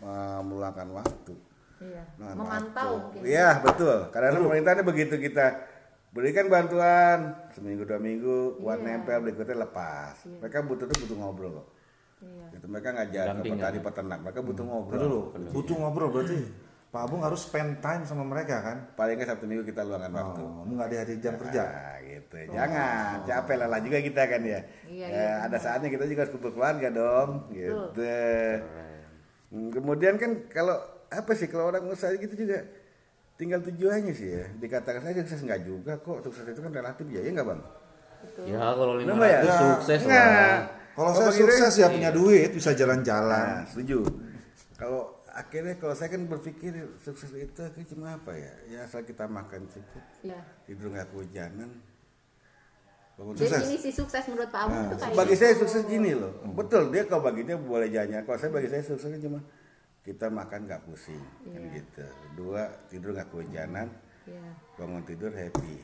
uh, 0.00 0.40
meluangkan 0.40 0.88
waktu. 0.96 1.36
iya 1.76 2.08
Nah, 2.16 2.32
memantau 2.32 3.12
Iya 3.20 3.60
betul. 3.60 4.08
Karena 4.08 4.40
pemerintahnya 4.40 4.80
begitu 4.80 5.20
kita 5.20 5.75
berikan 6.16 6.48
bantuan 6.48 7.18
seminggu 7.52 7.84
dua 7.84 8.00
minggu 8.00 8.56
buat 8.58 8.80
Iya. 8.80 8.96
nempel 8.96 9.20
berikutnya 9.20 9.62
lepas. 9.62 10.24
Mereka 10.24 10.64
butuh 10.64 10.88
tuh 10.88 10.96
butuh 11.04 11.16
ngobrol 11.16 11.50
kok. 11.52 11.66
iya 12.18 12.46
Gitu. 12.50 12.66
Mereka 12.66 12.88
ngajar 12.90 13.24
ke 13.30 13.42
petani 13.44 13.78
peternak. 13.78 14.18
Mereka 14.24 14.40
butuh 14.40 14.64
ngobrol. 14.64 14.96
Dulu 14.98 15.20
butuh 15.52 15.74
ngobrol 15.76 16.08
berarti. 16.10 16.40
Pak 16.86 17.12
Bung 17.12 17.20
harus 17.20 17.44
spend 17.44 17.76
time 17.78 18.08
sama 18.08 18.24
mereka 18.24 18.64
kan. 18.64 18.76
Paling 18.96 19.20
nggak 19.20 19.28
sabtu 19.28 19.44
minggu 19.44 19.68
kita 19.68 19.84
luangkan 19.84 20.08
waktu. 20.08 20.40
Oh, 20.40 20.64
nggak 20.64 20.88
di 20.88 20.96
hari 20.96 21.14
jam 21.20 21.36
kerja. 21.36 21.62
Nah, 21.62 21.96
gitu. 22.00 22.36
Jangan 22.48 23.04
capek 23.22 23.54
lelah 23.60 23.80
juga 23.84 23.98
kita 24.00 24.22
kan 24.24 24.40
ya. 24.40 24.60
Iya, 24.88 25.06
Eh, 25.06 25.34
ada 25.44 25.58
saatnya 25.60 25.92
kita 25.92 26.08
juga 26.08 26.24
harus 26.24 26.32
kumpul 26.32 26.56
keluarga 26.56 26.88
dong, 26.88 27.52
gitu. 27.52 28.00
Hmm, 29.46 29.68
Kemudian 29.70 30.16
kan 30.16 30.30
kalau 30.48 30.74
apa 31.06 31.32
sih 31.32 31.46
kalau 31.46 31.68
orang 31.68 31.86
usaha 31.86 32.10
gitu 32.12 32.34
juga 32.34 32.66
tinggal 33.36 33.60
tujuannya 33.62 34.12
sih 34.12 34.28
ya. 34.32 34.44
Dikatakan 34.56 35.00
saja 35.04 35.20
sukses 35.24 35.44
nggak 35.44 35.60
juga 35.64 35.92
kok. 36.00 36.24
Sukses 36.24 36.44
itu 36.48 36.60
kan 36.60 36.72
relatif 36.72 37.06
ya, 37.08 37.20
ya 37.20 37.30
nggak 37.32 37.46
bang? 37.46 37.60
Ya 38.48 38.60
kalau 38.74 38.94
500 38.98 39.12
nggak 39.12 39.30
ya? 39.30 39.40
sukses 39.60 40.00
Nggak. 40.04 40.28
lah. 40.28 40.56
Kalau 40.96 41.10
saya 41.12 41.30
sukses 41.32 41.74
ya 41.76 41.88
punya 41.92 42.10
duit, 42.10 42.50
bisa 42.56 42.72
jalan-jalan. 42.72 43.60
Nah, 43.60 43.68
setuju. 43.68 44.00
Kalau 44.80 45.20
akhirnya 45.28 45.76
kalau 45.76 45.92
saya 45.92 46.08
kan 46.16 46.24
berpikir 46.24 46.72
sukses 47.04 47.28
itu 47.36 47.60
akhirnya 47.60 47.86
cuma 47.92 48.16
apa 48.16 48.32
ya? 48.32 48.52
Ya 48.68 48.78
asal 48.88 49.04
kita 49.04 49.28
makan 49.28 49.68
cukup, 49.68 50.04
iya 50.24 50.40
tidur 50.64 50.88
nggak 50.96 51.12
kehujanan, 51.12 51.70
Bangun 53.16 53.32
sukses. 53.32 53.64
Definisi 53.64 53.90
sukses 53.96 54.22
menurut 54.28 54.52
Pak 54.52 54.60
Amung 54.68 54.76
Nah, 54.76 54.84
itu 54.88 54.96
kayak 55.00 55.16
bagi 55.16 55.32
gitu. 55.32 55.40
saya 55.40 55.52
sukses 55.56 55.82
gini 55.88 56.12
loh. 56.12 56.32
Betul, 56.52 56.92
dia 56.92 57.02
kalau 57.08 57.22
bagi 57.24 57.42
dia 57.48 57.56
boleh 57.56 57.88
jajan. 57.88 58.20
Kalau 58.28 58.38
saya 58.40 58.50
bagi 58.52 58.68
saya 58.68 58.82
suksesnya 58.84 59.20
cuma 59.24 59.40
kita 60.06 60.30
makan 60.30 60.70
nggak 60.70 60.86
pusing, 60.86 61.18
kan 61.42 61.58
Iya. 61.58 61.82
gitu. 61.82 62.06
Dua, 62.38 62.62
tidur 62.86 63.10
nggak 63.10 63.26
kehujanan, 63.26 63.90
Iya. 64.22 64.42
bangun 64.78 65.02
tidur 65.02 65.34
happy. 65.34 65.82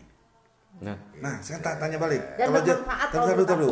Nah, 0.78 0.96
Nah, 1.18 1.42
saya 1.42 1.58
tak 1.58 1.82
tanya 1.82 1.98
balik. 1.98 2.22
Dan 2.38 2.48
Kalau 2.48 2.60
dia, 2.62 2.76
taruh. 3.10 3.44
aku. 3.44 3.70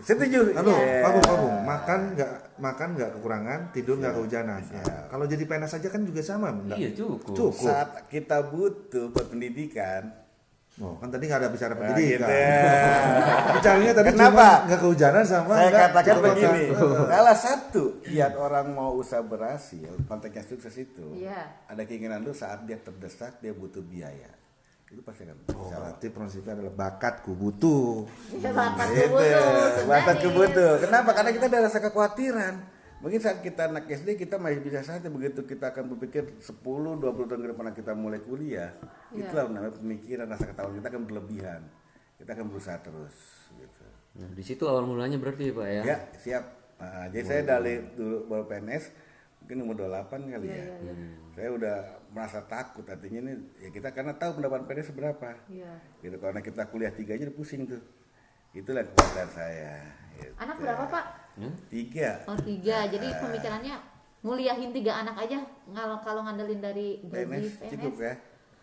Setuju. 0.00 0.40
Taruh, 0.56 0.72
Iya. 0.72 1.02
Pak 1.04 1.10
Bung, 1.12 1.24
Pak 1.28 1.36
Bung. 1.36 1.56
Makan 1.62 2.00
nggak 2.16 2.32
makan 2.58 2.88
nggak 2.96 3.10
kekurangan, 3.14 3.60
tidur 3.70 3.94
nggak 4.00 4.14
kehujanan. 4.16 4.60
Ya, 4.64 4.82
Kalau 5.06 5.24
jadi 5.28 5.44
PNS 5.44 5.70
saja 5.76 5.88
kan 5.92 6.02
juga 6.02 6.20
sama, 6.24 6.48
enggak? 6.48 6.78
iya 6.80 6.90
cukup. 6.96 7.36
Cukup. 7.36 7.68
Saat 7.68 8.08
kita 8.08 8.38
butuh 8.48 9.12
buat 9.12 9.26
pendidikan, 9.28 10.10
Oh, 10.78 10.94
kan 10.96 11.10
tadi 11.10 11.26
nggak 11.26 11.40
ada 11.40 11.50
bicara 11.50 11.74
Nah, 11.74 11.80
pendidikan. 11.82 12.20
gitu 12.20 12.30
ya. 12.30 12.94
Bicaranya 13.58 13.92
tadi 13.92 14.08
Kenapa? 14.08 14.46
nggak 14.64 14.78
kehujanan 14.80 15.24
sama 15.24 15.52
Saya 15.52 15.68
nggak 15.68 15.82
katakan 15.82 16.14
cukup 16.14 16.24
begini, 16.30 16.64
salah 17.12 17.36
satu 17.36 17.84
kiat 18.00 18.32
orang 18.34 18.66
mau 18.70 18.90
usaha 18.94 19.20
berhasil, 19.20 19.90
konteksnya 20.06 20.44
sukses 20.46 20.74
itu, 20.74 21.04
Iya. 21.12 21.42
ada 21.66 21.82
keinginan 21.82 22.22
lu 22.22 22.32
saat 22.32 22.64
dia 22.64 22.78
terdesak, 22.78 23.36
dia 23.38 23.50
butuh 23.50 23.82
biaya. 23.82 24.30
Itu 24.86 25.02
pasti 25.02 25.22
akan 25.22 25.36
Oh, 25.48 25.68
bisa. 25.68 25.74
berarti 25.76 26.06
prinsipnya 26.08 26.52
adalah 26.56 26.72
bakatku 26.72 27.30
butuh. 27.30 28.08
Iya, 28.32 28.50
bakat 28.50 28.86
Itu, 28.88 28.98
kebutuh, 29.04 29.46
batas 29.84 29.84
Sundanis. 29.84 30.22
kebutuh. 30.24 30.72
Kenapa? 30.80 31.10
Karena 31.12 31.30
kita 31.30 31.44
ada 31.46 31.58
rasa 31.60 31.78
kekhawatiran. 31.78 32.54
Mungkin 33.00 33.16
saat 33.16 33.40
kita 33.40 33.72
anak 33.72 33.88
SD 33.88 34.20
kita 34.20 34.36
masih 34.36 34.60
bisa 34.60 34.84
saja 34.84 35.08
begitu 35.08 35.40
kita 35.48 35.72
akan 35.72 35.96
berpikir 35.96 36.36
10 36.36 36.52
20 36.60 37.00
tahun 37.00 37.40
ke 37.40 37.48
depan 37.56 37.72
kita 37.72 37.92
mulai 37.96 38.20
kuliah. 38.20 38.76
Iya. 39.16 39.24
Itulah 39.24 39.44
namanya 39.48 39.72
pemikiran 39.80 40.28
rasa 40.28 40.44
ketahuan 40.44 40.76
kita 40.76 40.88
akan 40.92 41.02
berlebihan. 41.08 41.60
Kita 42.20 42.30
akan 42.36 42.46
berusaha 42.52 42.76
terus 42.84 43.16
gitu. 43.56 43.84
Nah, 44.20 44.28
di 44.36 44.44
situ 44.44 44.68
awal 44.68 44.84
mulanya 44.84 45.16
berarti 45.16 45.48
Pak 45.48 45.66
ya. 45.80 45.82
Ya, 45.88 45.96
siap. 46.20 46.44
Nah, 46.76 47.08
jadi 47.08 47.24
saya 47.24 47.42
dari 47.56 47.80
dulu 47.96 48.28
baru 48.28 48.44
PNS 48.44 48.84
mungkin 49.40 49.56
umur 49.64 49.76
28 49.88 50.36
kali 50.36 50.46
Iya, 50.52 50.64
ya. 50.84 50.92
Saya 51.32 51.48
udah 51.56 51.76
merasa 52.12 52.44
takut 52.44 52.84
artinya 52.84 53.20
ini 53.24 53.32
ya 53.64 53.72
kita 53.72 53.96
karena 53.96 54.12
tahu 54.12 54.36
pendapatan 54.44 54.68
PNS 54.68 54.92
seberapa. 54.92 55.40
Iya. 55.48 55.72
Gitu 56.04 56.16
karena 56.20 56.44
kita 56.44 56.68
kuliah 56.68 56.92
tiga 56.92 57.16
aja 57.16 57.24
udah 57.24 57.36
pusing 57.40 57.64
tuh. 57.64 57.80
Itulah 58.52 58.84
kekuatan 58.84 59.28
saya. 59.32 59.88
gitu. 60.20 60.36
Anak 60.36 60.60
berapa 60.60 60.84
Pak? 60.84 61.04
Hmm? 61.38 61.54
Tiga. 61.70 62.10
Oh 62.26 62.38
tiga. 62.38 62.86
Jadi 62.90 63.06
pemikirannya 63.18 63.74
nguliahin 64.20 64.70
tiga 64.74 64.92
anak 65.00 65.16
aja 65.26 65.38
kalau 65.72 65.96
kalau 66.04 66.20
ngandelin 66.26 66.60
dari 66.60 67.00
gaji 67.06 67.50
PNS 67.50 67.70
cukup 67.76 67.94
ya. 68.00 68.14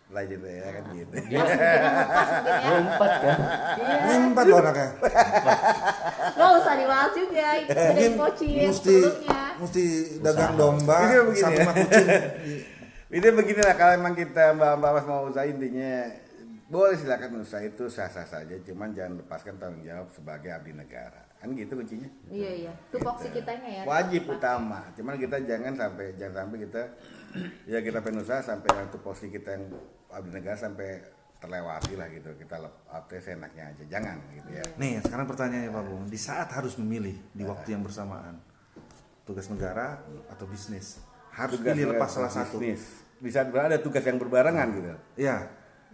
Lanjut 0.08 0.40
ya 0.40 0.70
kan 0.72 0.84
gitu. 0.96 1.14
Dia 1.28 1.40
lepas 1.44 2.30
mungkin 2.32 2.56
ya. 2.64 2.70
Empat 2.80 3.12
kan? 3.20 3.40
Iya. 3.76 4.16
Empat 4.24 4.46
loh 4.48 4.58
anaknya. 4.64 4.88
Nggak 6.32 6.52
usah 6.64 6.74
dibahas 6.80 7.12
juga. 7.12 7.48
Itu 7.60 7.72
dari 7.76 8.06
coaching 8.16 8.56
mesti 8.72 8.96
sebelumnya. 9.04 9.42
mesti 9.60 9.84
dagang 10.24 10.54
domba 10.56 10.98
Ini 11.04 11.16
begini 11.28 11.40
sama 11.44 11.60
ya. 11.60 11.74
kucing. 11.76 12.08
Ini 13.08 13.28
beginilah 13.36 13.76
kalau 13.76 13.94
emang 14.00 14.16
kita 14.16 14.56
Mbak 14.56 14.74
Mbak 14.80 14.92
Mas 14.96 15.06
mau 15.08 15.28
usaha 15.28 15.44
intinya 15.44 16.08
boleh 16.68 16.96
silakan 17.00 17.44
usaha 17.44 17.64
itu 17.64 17.88
sah-sah 17.88 18.28
saja, 18.28 18.56
cuman 18.68 18.92
jangan 18.92 19.24
lepaskan 19.24 19.56
tanggung 19.56 19.84
jawab 19.88 20.12
sebagai 20.12 20.52
abdi 20.52 20.76
negara. 20.76 21.27
Kan 21.38 21.54
gitu 21.54 21.74
kuncinya. 21.78 22.10
Iya 22.34 22.52
iya. 22.66 22.74
Tupoksi 22.90 23.30
kitanya 23.30 23.70
ya. 23.70 23.84
Wajib 23.86 24.26
utama. 24.26 24.82
Cuman 24.98 25.16
kita 25.22 25.38
jangan 25.46 25.74
sampai 25.78 26.18
jangan 26.18 26.46
sampai 26.46 26.58
kita 26.66 26.82
ya 27.72 27.80
kita 27.86 28.02
pengen 28.02 28.26
usaha 28.26 28.42
sampai 28.42 28.70
yang 28.74 28.90
tupoksi 28.90 29.30
kita 29.30 29.54
yang 29.54 29.66
abdi 30.10 30.30
negara 30.34 30.58
sampai 30.58 30.98
terlewati 31.38 31.94
lah 31.94 32.10
gitu. 32.10 32.34
Kita 32.34 32.58
lep, 32.58 32.74
apa 32.90 33.14
enaknya 33.14 33.64
aja. 33.70 33.84
Jangan 33.86 34.18
gitu 34.34 34.50
ya. 34.58 34.66
Nih, 34.82 34.98
sekarang 35.06 35.26
pertanyaannya 35.30 35.70
Pak 35.70 35.84
Bung, 35.86 36.04
di 36.10 36.20
saat 36.20 36.50
harus 36.50 36.74
memilih 36.82 37.14
di 37.34 37.44
waktu 37.46 37.78
yang 37.78 37.86
bersamaan 37.86 38.42
tugas 39.28 39.46
negara 39.52 40.02
atau 40.32 40.48
bisnis, 40.50 40.98
harus 41.36 41.60
Tugas 41.60 41.76
pilih 41.76 41.94
lepas 41.94 42.10
salah 42.10 42.32
satu. 42.34 42.58
bisnis. 42.58 43.06
Bisa 43.18 43.46
berada 43.46 43.78
tugas 43.78 44.02
yang 44.06 44.18
berbarengan 44.18 44.68
gitu. 44.74 44.88
Iya. 45.18 45.38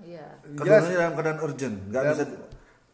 Iya. 0.03 0.25
Keduanya 0.43 0.95
dalam 0.95 1.13
keadaan 1.15 1.39
urgent, 1.43 1.75
nggak 1.91 2.03
bisa 2.13 2.23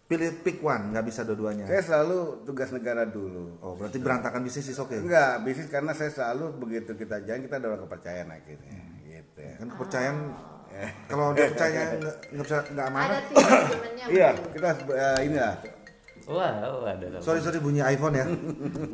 pilih 0.09 0.41
pick 0.41 0.57
one, 0.65 0.89
nggak 0.89 1.05
bisa 1.05 1.21
dua-duanya. 1.21 1.69
Saya 1.69 1.85
selalu 1.85 2.41
tugas 2.41 2.73
negara 2.73 3.05
dulu. 3.05 3.61
Oh, 3.61 3.77
berarti 3.77 4.01
berantakan 4.01 4.41
bisnis 4.41 4.73
is 4.73 4.81
oke. 4.81 4.97
Enggak, 4.97 5.45
bisnis 5.45 5.69
karena 5.69 5.93
saya 5.93 6.09
selalu 6.09 6.57
begitu 6.57 6.97
kita 6.97 7.21
jalan 7.29 7.45
kita 7.45 7.61
ada 7.61 7.67
orang 7.69 7.85
kepercayaan 7.85 8.29
akhirnya 8.33 8.77
gitu 9.05 9.39
ya. 9.45 9.53
Kan 9.61 9.67
kepercayaan 9.69 10.17
kalau 11.05 11.25
udah 11.37 11.45
percaya 11.53 11.81
nggak 12.33 12.45
bisa 12.45 12.57
nggak 12.73 12.87
Ada 12.89 12.93
amanah. 12.93 13.21
tim 13.21 13.35
manajemennya. 13.37 14.05
Iya, 14.09 14.29
kita 14.49 14.69
eh, 14.97 15.19
ini 15.29 15.37
lah. 15.37 15.55
Wah, 16.29 16.51
oh, 16.73 16.85
ada. 16.85 17.05
Sorry 17.21 17.41
sorry 17.41 17.61
bunyi 17.61 17.81
iPhone 17.85 18.13
ya. 18.17 18.25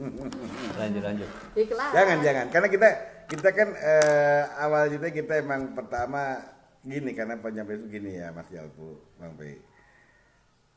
Lanjut 0.83 1.03
lanjut. 1.03 1.29
Iklan. 1.55 1.89
Jangan 1.95 2.17
jangan 2.23 2.45
karena 2.51 2.67
kita 2.67 2.89
kita 3.31 3.49
kan 3.55 3.69
eh, 3.71 4.43
awal 4.59 4.91
kita 4.91 5.07
kita 5.15 5.33
emang 5.39 5.71
pertama 5.71 6.43
gini 6.83 7.11
karena 7.15 7.39
penyampaian 7.39 7.79
itu 7.81 7.87
gini 7.87 8.19
ya 8.19 8.35
Mas 8.35 8.51
Jalpu, 8.51 8.99
Bang 9.15 9.35
Pei. 9.39 9.74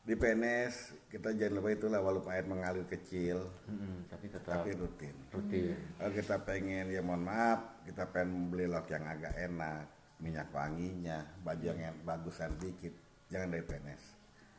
Di 0.09 0.17
PNS 0.17 0.73
kita 1.05 1.37
jangan 1.37 1.61
lupa 1.61 1.69
itulah 1.69 2.01
walaupun 2.01 2.33
air 2.33 2.41
mengalir 2.41 2.81
kecil 2.83 3.45
Hmm, 3.69 4.09
tapi 4.09 4.25
tetap 4.25 4.65
tapi 4.65 4.73
rutin. 4.73 5.13
rutin. 5.29 5.77
Kalau 6.01 6.11
kita 6.11 6.35
pengen 6.41 6.89
ya 6.89 7.05
mohon 7.05 7.21
maaf, 7.21 7.85
kita 7.85 8.09
pengen 8.09 8.49
beli 8.49 8.65
lock 8.65 8.89
yang 8.89 9.05
agak 9.05 9.37
enak, 9.37 9.85
minyak 10.17 10.49
wanginya, 10.49 11.21
baju 11.45 11.61
yang 11.69 11.93
bagusan 12.01 12.49
dikit, 12.57 12.89
jangan 13.29 13.53
dari 13.53 13.61
PNS, 13.61 14.03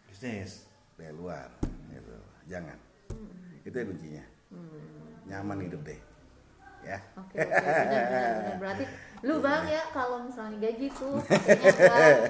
Bisnis. 0.07 0.53
dari 0.95 1.11
luar, 1.11 1.51
gitu. 1.91 2.15
Jangan. 2.47 2.79
Itu 3.61 3.75
yang 3.75 3.89
kuncinya. 3.91 4.25
Nyaman 5.27 5.67
hidup 5.67 5.83
deh, 5.83 5.99
ya. 6.85 6.99
Oke, 7.17 7.37
oke, 7.37 7.45
benar, 7.45 8.05
benar, 8.09 8.33
benar. 8.35 8.57
Berarti 8.61 8.85
lu 9.21 9.35
bang 9.45 9.65
ya 9.69 9.83
kalau 9.93 10.25
misalnya 10.25 10.57
gaji 10.65 10.87
tuh 10.97 11.21
pakainya 11.21 11.71
buat 11.77 12.21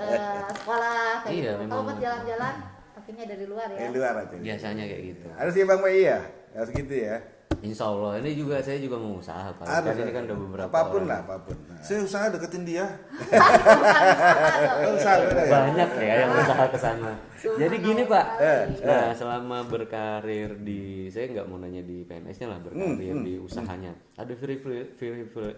eh, 0.00 0.40
sekolah 0.56 0.96
kayak 1.22 1.34
Iya, 1.36 1.52
gitu. 1.52 1.64
Kalau 1.68 1.82
buat 1.84 1.98
jalan-jalan 2.00 2.54
pakainya 2.96 3.24
dari 3.28 3.44
luar 3.44 3.68
ya. 3.68 3.78
Dari 3.84 3.92
luar 3.92 4.14
aja. 4.24 4.36
Biasanya 4.40 4.84
kayak 4.88 5.02
gitu. 5.12 5.26
Harus 5.36 5.54
ya 5.54 5.64
Bang 5.68 5.80
Pei 5.84 6.00
ya, 6.08 6.18
harus 6.56 6.70
gitu 6.72 6.94
ya. 6.96 7.16
Insya 7.62 7.88
Allah 7.88 8.20
ini 8.20 8.36
juga 8.36 8.62
saya 8.62 8.78
juga 8.78 8.94
mau 8.94 9.18
usaha 9.18 9.50
Pak. 9.50 9.64
Harus. 9.66 9.90
Kan 9.90 10.04
ini 10.06 10.12
kan 10.12 10.22
udah 10.28 10.38
beberapa 10.38 10.70
apa 10.70 10.80
pun 10.86 11.02
orang. 11.02 11.08
lah, 11.08 11.18
apa 11.24 11.36
pun. 11.42 11.56
Nah. 11.66 11.80
Saya 11.82 11.98
usaha 12.04 12.24
deketin 12.30 12.62
dia. 12.62 12.86
Usaha 14.96 15.14
dia. 15.18 15.46
banyak 15.50 15.90
ya 15.98 16.14
yang 16.26 16.30
usaha 16.36 16.64
ke 16.68 16.78
sana. 16.78 17.12
Jadi 17.36 17.76
gini 17.78 18.02
Pak, 18.04 18.26
Eh, 18.42 18.62
nah 18.82 19.14
selama 19.14 19.62
berkarir 19.62 20.58
di, 20.58 21.06
saya 21.12 21.30
nggak 21.30 21.46
mau 21.46 21.62
nanya 21.62 21.82
di 21.84 22.02
PNS-nya 22.02 22.48
lah 22.50 22.58
berkarir 22.58 23.14
Hmm, 23.14 23.22
di 23.22 23.34
usahanya. 23.38 23.92
Ada 24.18 24.32
very 24.34 24.56
very 24.58 24.90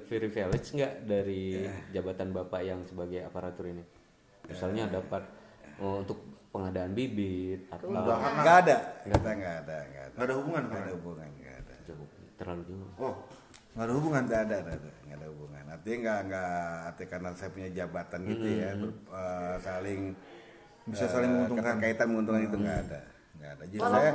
very 0.05 0.29
privilege 0.29 0.69
nggak 0.75 1.09
dari 1.09 1.65
jabatan 1.91 2.33
bapak 2.33 2.61
yang 2.63 2.81
sebagai 2.85 3.25
aparatur 3.25 3.73
ini? 3.73 3.85
Misalnya 4.45 4.89
dapat 4.89 5.25
oh, 5.81 6.05
untuk 6.05 6.21
pengadaan 6.49 6.93
bibit 6.93 7.69
atau 7.69 7.89
Nggak 7.89 8.57
ada, 8.65 8.77
nggak 9.05 9.21
ada, 9.25 9.33
nggak 9.33 9.57
ada. 9.65 9.77
Nggak 10.13 10.25
ada 10.25 10.35
hubungan, 10.37 10.63
nggak 10.69 10.83
ada 10.83 10.93
hubungan, 10.97 11.29
nggak 11.31 11.47
ada. 11.47 11.48
Terlalu 12.39 12.63
jauh. 12.71 12.91
Oh, 13.03 13.15
nggak 13.75 13.85
ada 13.85 13.93
hubungan. 13.99 14.23
Nggak 14.25 14.43
ada, 14.47 14.57
nggak 14.63 14.77
ada, 14.79 14.91
nggak 15.05 15.17
ada 15.19 15.27
hubungan. 15.29 15.65
Artinya 15.69 15.97
nggak 15.99 16.21
nggak, 16.31 16.71
artinya 16.89 17.09
karena 17.11 17.29
saya 17.35 17.51
punya 17.51 17.69
jabatan 17.75 18.21
gitu 18.31 18.47
ya, 18.47 18.71
ber- 18.79 19.01
eh, 19.11 19.57
saling 19.61 20.01
Bisa 20.89 21.05
eh, 21.05 21.11
saling 21.13 21.31
menguntungkan. 21.35 21.65
Keterkaitan 21.77 22.07
menguntungkan 22.09 22.43
itu 22.49 22.57
nggak 22.57 22.79
ada, 22.89 23.01
nggak 23.37 23.51
ada. 23.59 23.65
Justru 23.69 23.93
saya, 23.93 24.13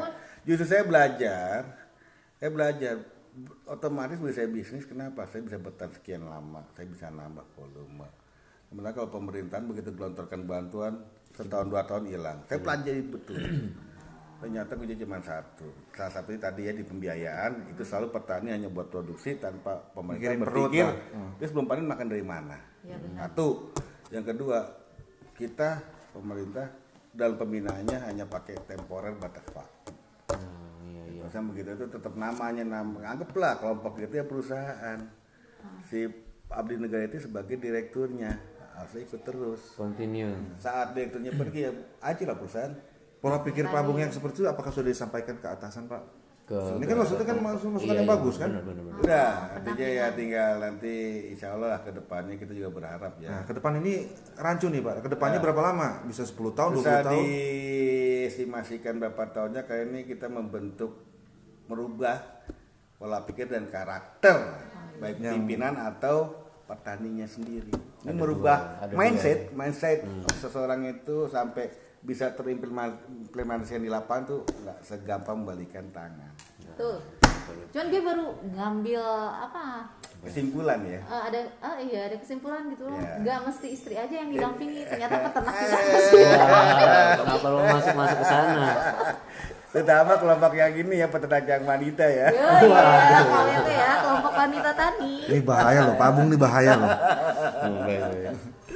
justru 0.47 0.65
saya 0.65 0.83
belajar, 0.87 1.57
saya 2.39 2.49
belajar 2.49 2.95
otomatis 3.69 4.17
bisa 4.17 4.33
saya 4.41 4.49
bisnis. 4.49 4.85
Kenapa? 4.89 5.25
Saya 5.29 5.41
bisa 5.45 5.57
bertahan 5.61 5.91
sekian 5.93 6.23
lama, 6.25 6.65
saya 6.73 6.89
bisa 6.89 7.13
nambah 7.13 7.45
volume. 7.53 8.09
Sementara 8.69 8.93
kalau 8.97 9.09
pemerintahan 9.13 9.69
begitu 9.69 9.93
gelontorkan 9.93 10.49
bantuan 10.49 10.93
setahun 11.33 11.69
dua 11.69 11.85
tahun 11.85 12.09
hilang, 12.09 12.41
saya 12.49 12.57
pelajari 12.61 13.01
betul. 13.05 13.37
Ternyata 14.43 14.75
kunci 14.75 14.99
cuma 14.99 15.23
satu. 15.23 15.71
Salah 15.95 16.11
satunya 16.11 16.39
tadi 16.43 16.67
ya 16.67 16.75
di 16.75 16.83
pembiayaan 16.83 17.71
itu 17.71 17.79
selalu 17.87 18.11
petani 18.11 18.51
hanya 18.51 18.67
buat 18.67 18.91
produksi 18.91 19.39
tanpa 19.39 19.79
pemerintah 19.95 20.35
Mikirin 20.35 20.39
perut 20.43 20.67
berpikir 20.67 20.83
lah. 20.83 21.31
terus 21.39 21.51
belum 21.55 21.65
panen 21.71 21.87
makan 21.87 22.07
dari 22.11 22.25
mana. 22.27 22.57
Iya, 22.83 22.95
benar. 22.99 23.19
Satu. 23.31 23.71
Yang 24.11 24.25
kedua 24.35 24.57
kita 25.39 25.69
pemerintah 26.11 26.67
dalam 27.15 27.39
pembinaannya 27.39 27.97
hanya 28.03 28.27
pakai 28.27 28.59
temporer 28.67 29.15
batas 29.15 29.47
waktu. 29.55 29.95
Oh, 30.35 30.83
iya 30.91 31.03
iya. 31.07 31.21
Terus 31.23 31.43
begitu 31.47 31.69
itu 31.79 31.85
tetap 31.87 32.13
namanya 32.19 32.67
nama 32.67 33.15
anggaplah 33.15 33.63
kelompok 33.63 33.95
itu 34.03 34.19
ya 34.19 34.27
perusahaan. 34.27 34.99
Si 35.87 36.03
abdi 36.51 36.75
negara 36.75 37.07
itu 37.07 37.23
sebagai 37.23 37.55
direkturnya 37.55 38.43
harus 38.75 38.91
ikut 38.99 39.23
terus. 39.23 39.61
Continue. 39.79 40.35
Saat 40.59 40.99
direkturnya 40.99 41.31
pergi 41.31 41.59
ya 41.63 41.71
aja 42.03 42.23
lah 42.27 42.35
perusahaan. 42.35 42.75
Pola 43.23 43.39
pikir 43.39 43.63
Pak 43.71 43.81
Bung 43.87 44.03
yang 44.03 44.11
seperti 44.11 44.43
itu 44.43 44.51
apakah 44.51 44.67
sudah 44.67 44.91
disampaikan 44.91 45.39
ke 45.39 45.47
atasan 45.47 45.87
Pak? 45.87 46.03
ke 46.43 46.59
Ini 46.59 46.83
kan 46.83 46.95
maksudnya 46.99 47.23
kan 47.23 47.37
masuk 47.39 47.69
masukan 47.71 47.95
Iya, 47.95 47.99
yang 48.03 48.09
iya, 48.11 48.15
bagus 48.19 48.35
kan? 48.35 48.49
benar, 48.51 48.63
benar, 48.67 48.83
benar. 48.83 48.99
Udah, 48.99 49.31
artinya 49.55 49.87
ya 49.87 50.05
tinggal 50.11 50.51
nanti 50.59 50.93
insya 51.31 51.47
Allah 51.55 51.67
lah 51.71 51.79
ke 51.87 51.91
depannya 51.95 52.35
kita 52.35 52.51
juga 52.51 52.69
berharap 52.75 53.15
ya. 53.23 53.31
Nah, 53.31 53.41
ke 53.47 53.55
depan 53.55 53.79
ini 53.79 53.93
rancu 54.35 54.67
nih 54.67 54.83
Pak. 54.83 55.07
Ke 55.07 55.09
depannya 55.15 55.39
berapa 55.39 55.61
lama? 55.63 56.03
Bisa 56.03 56.27
10 56.27 56.35
tahun, 56.51 56.71
20 56.75 56.83
Bisa 56.83 56.99
tahun? 56.99 57.15
diestimasikan 57.23 58.93
berapa 58.99 59.23
tahunnya 59.31 59.61
kali 59.63 59.81
ini 59.87 59.99
kita 60.03 60.27
membentuk 60.27 60.91
merubah 61.71 62.19
pola 62.99 63.23
pikir 63.23 63.47
dan 63.47 63.71
karakter 63.71 64.35
baik 64.99 65.23
pimpinan 65.23 65.79
atau 65.79 66.43
petaninya 66.67 67.23
sendiri. 67.23 67.71
Ini 68.03 68.11
merubah 68.11 68.83
ada 68.83 68.91
dua. 68.91 68.99
mindset, 68.99 69.55
mindset 69.55 70.03
seseorang 70.43 70.83
itu 70.91 71.31
sampai 71.31 71.71
bisa 72.03 72.35
terimplementasikan 72.35 73.79
di 73.79 73.87
lapangan 73.87 74.23
tuh 74.27 74.39
nggak 74.43 74.77
segampang 74.83 75.39
membalikan 75.39 75.87
tangan. 75.89 76.31
Tuh. 76.75 76.99
Cuman 77.71 77.87
dia 77.89 78.01
baru 78.01 78.25
ngambil 78.49 79.03
apa? 79.41 79.87
Kesimpulan 80.23 80.79
ya. 80.83 80.99
eh, 81.01 81.21
ada 81.27 81.39
ah 81.59 81.75
iya 81.75 82.07
ada 82.07 82.15
kesimpulan 82.15 82.71
gitu 82.71 82.87
loh. 82.87 82.95
Iya. 82.95 83.19
Nggak 83.19 83.37
mesti 83.43 83.67
istri 83.69 83.95
aja 83.95 84.15
yang 84.15 84.31
didampingi, 84.31 84.87
ternyata 84.87 85.15
peternak 85.21 85.51
juga 85.51 85.75
Eh. 85.75 87.11
kenapa 87.19 87.47
lo 87.49 87.59
masuk 87.67 87.93
masuk 87.93 88.17
ke 88.19 88.25
sana 88.25 88.67
Terutama 89.73 90.13
kelompok 90.15 90.53
yang 90.53 90.69
ini 90.71 91.01
ya 91.01 91.07
peternak 91.09 91.43
yang 91.43 91.65
wanita 91.65 92.05
ya. 92.05 92.27
Yo, 92.29 92.45
iya, 92.61 93.19
kalau 93.25 93.49
itu 93.49 93.71
ya 93.73 93.91
kelompok 93.99 94.33
wanita 94.37 94.69
tani. 94.71 95.13
Ini 95.25 95.39
bahaya 95.41 95.79
loh, 95.81 95.95
Pak 95.97 96.07
Abung 96.07 96.27
ini 96.29 96.37
bahaya 96.37 96.71
loh. 96.77 96.91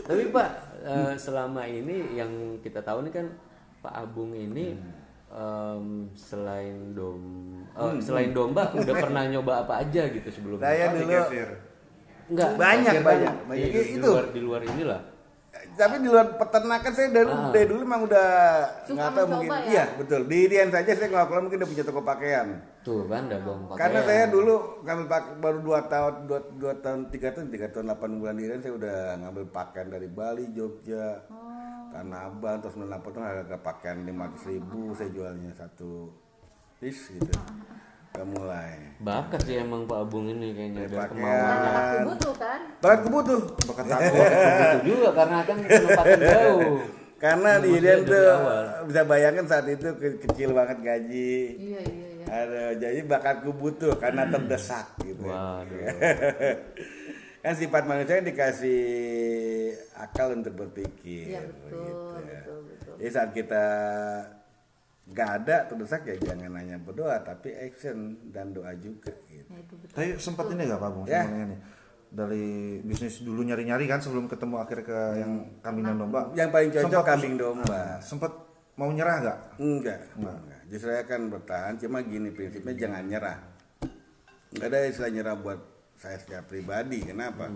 tapi 0.07 0.23
pak 0.31 0.49
eh, 0.87 1.13
selama 1.19 1.61
ini 1.67 2.15
yang 2.15 2.31
kita 2.63 2.79
tahu 2.79 3.03
nih 3.03 3.13
kan 3.13 3.27
Pak 3.83 3.93
Abung 3.93 4.31
ini 4.31 4.73
em, 5.27 6.07
selain 6.15 6.95
dom 6.95 7.21
eh, 7.75 7.99
selain 7.99 8.31
domba 8.31 8.71
udah 8.71 8.95
pernah 9.03 9.27
nyoba 9.27 9.67
apa 9.67 9.83
aja 9.83 10.07
gitu 10.07 10.27
sebelumnya 10.31 10.63
Saya 10.63 10.85
dulu 10.95 11.11
Enggak, 12.27 12.59
Banyak, 12.59 12.93
banyak, 13.07 13.33
banyak. 13.47 13.67
Di, 13.71 13.71
di 13.71 13.95
Itu. 13.95 14.07
luar 14.11 14.25
di 14.35 14.39
luar 14.43 14.61
inilah. 14.67 15.01
Tapi 15.73 15.95
di 15.99 16.07
luar 16.07 16.37
peternakan 16.37 16.91
saya 16.91 17.09
dari, 17.09 17.27
Ah. 17.27 17.49
dari 17.49 17.65
dulu 17.65 17.79
memang 17.81 18.01
udah 18.03 18.29
Suka 18.83 18.93
nggak 18.93 19.09
tahu 19.11 19.25
mungkin 19.27 19.49
ya? 19.49 19.61
iya 19.65 19.83
betul 19.93 20.21
di 20.23 20.37
Irian 20.43 20.69
saja 20.69 20.91
saya 20.91 21.07
nggak 21.07 21.25
keluar 21.27 21.41
mungkin 21.43 21.59
udah 21.59 21.69
punya 21.69 21.83
toko 21.83 22.01
pakaian 22.01 22.47
Tuh 22.81 23.03
kan 23.05 23.25
udah 23.25 23.39
dong 23.39 23.59
pakaian. 23.65 23.79
karena 23.79 23.99
saya 24.01 24.23
dulu 24.27 24.53
ngambil 24.81 25.05
pak 25.05 25.23
baru 25.37 25.59
dua 25.59 25.79
tahun 25.85 26.13
dua, 26.25 26.39
dua 26.53 26.73
tahun 26.75 26.99
tiga 27.09 27.29
tahun 27.31 27.47
tiga 27.49 27.67
tahun 27.67 27.85
delapan 27.85 28.09
bulan 28.15 28.35
di 28.35 28.43
Irian 28.43 28.59
saya 28.59 28.73
udah 28.75 28.97
ngambil 29.19 29.43
pakaian 29.47 29.87
dari 29.87 30.07
Bali 30.07 30.45
Jogja 30.51 31.05
Tanah 31.87 32.19
Abang 32.27 32.57
terus 32.59 32.73
sembilan 32.73 32.99
tahun 32.99 33.23
harga 33.23 33.57
pakaian 33.57 33.97
lima 34.03 34.25
ribu 34.39 34.91
saya 34.93 35.09
jualnya 35.09 35.51
satu 35.51 36.11
piece 36.77 37.09
gitu 37.11 37.33
udah 38.17 38.27
mulai 38.27 38.71
bakat 38.97 39.45
sih 39.45 39.61
emang 39.61 39.85
Pak 39.85 39.97
Abung 40.03 40.25
ini 40.25 40.51
kayaknya 40.51 40.89
ada 40.89 41.05
kemauannya. 41.05 41.53
Bakat 41.61 41.85
tubuh 41.93 42.15
tuh 42.17 42.33
kan. 42.33 42.59
bakat 42.77 42.99
kebutuh 43.03 43.41
Bakat 43.63 43.85
takut. 43.85 44.29
Itu 44.81 44.89
juga 44.89 45.09
karena 45.13 45.37
kan 45.39 45.57
penempatan 45.61 46.17
jauh. 46.19 46.77
karena 47.17 47.49
di 47.57 47.69
Irian 47.71 48.01
tuh 48.03 48.25
bisa 48.83 49.01
bayangkan 49.03 49.45
saat 49.45 49.65
itu 49.65 49.89
ke- 49.93 50.17
kecil 50.19 50.49
banget 50.51 50.77
gaji 50.79 51.33
Iya 51.55 51.81
iya 51.83 52.07
iya. 52.11 52.25
Ada, 52.27 52.61
jadi 52.75 52.99
bakatku 53.03 53.49
butuh 53.51 53.93
karena 53.95 54.25
terdesak 54.25 54.97
gitu. 54.99 55.21
Waduh. 55.23 55.77
kan 57.45 57.53
sifat 57.53 57.85
manusia 57.85 58.17
kan 58.17 58.25
dikasih 58.25 58.81
akal 59.95 60.33
untuk 60.33 60.57
berpikir. 60.57 61.31
Iya 61.31 61.41
betul 61.45 61.85
gitu. 61.85 61.95
betul 62.17 62.57
betul. 62.65 62.93
Jadi 62.97 63.09
saat 63.09 63.29
kita 63.31 63.65
nggak 65.07 65.29
ada 65.43 65.55
terdesak 65.65 66.03
ya 66.03 66.15
jangan 66.19 66.51
hanya 66.59 66.75
berdoa 66.77 67.23
tapi 67.23 67.55
action 67.55 68.19
dan 68.29 68.51
doa 68.51 68.75
juga. 68.75 69.11
Gitu. 69.31 69.47
Nah, 69.47 69.59
itu 69.63 69.73
betul. 69.79 69.93
Tapi 69.95 70.07
sempat 70.19 70.45
ini 70.51 70.61
nggak 70.67 70.79
Pak 70.79 70.89
Abung? 70.91 71.05
Ya. 71.07 71.23
sebenarnya 71.23 71.47
nih? 71.47 71.59
Dari 72.07 72.47
bisnis 72.83 73.19
dulu 73.19 73.43
nyari-nyari 73.43 73.83
kan 73.83 73.99
sebelum 73.99 74.27
ketemu 74.27 74.55
akhir 74.63 74.79
ke 74.83 74.99
yang 75.19 75.33
kambing 75.59 75.85
dan 75.87 75.95
domba. 75.99 76.31
Yang 76.35 76.49
paling 76.51 76.69
cocok 76.71 76.87
Sempat- 76.91 77.07
kambing 77.07 77.35
domba. 77.35 77.81
Sempat 77.99 78.31
mau 78.75 78.89
nyerah 78.91 79.15
nggak? 79.23 79.39
Enggak, 79.59 79.99
enggak. 80.15 80.61
Justru 80.67 80.87
saya 80.91 81.01
akan 81.03 81.21
bertahan. 81.31 81.73
Cuma 81.79 81.97
gini 82.03 82.29
prinsipnya 82.31 82.73
jangan 82.75 83.03
nyerah. 83.07 83.37
Enggak 84.55 84.67
ada 84.71 84.79
istilah 84.87 85.11
nyerah 85.11 85.35
buat 85.35 85.59
saya 85.95 86.15
secara 86.19 86.43
pribadi. 86.43 87.03
Kenapa? 87.03 87.51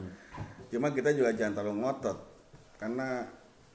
Cuma 0.67 0.91
kita 0.91 1.11
juga 1.11 1.31
jangan 1.31 1.59
terlalu 1.59 1.75
ngotot. 1.83 2.17
Karena 2.75 3.23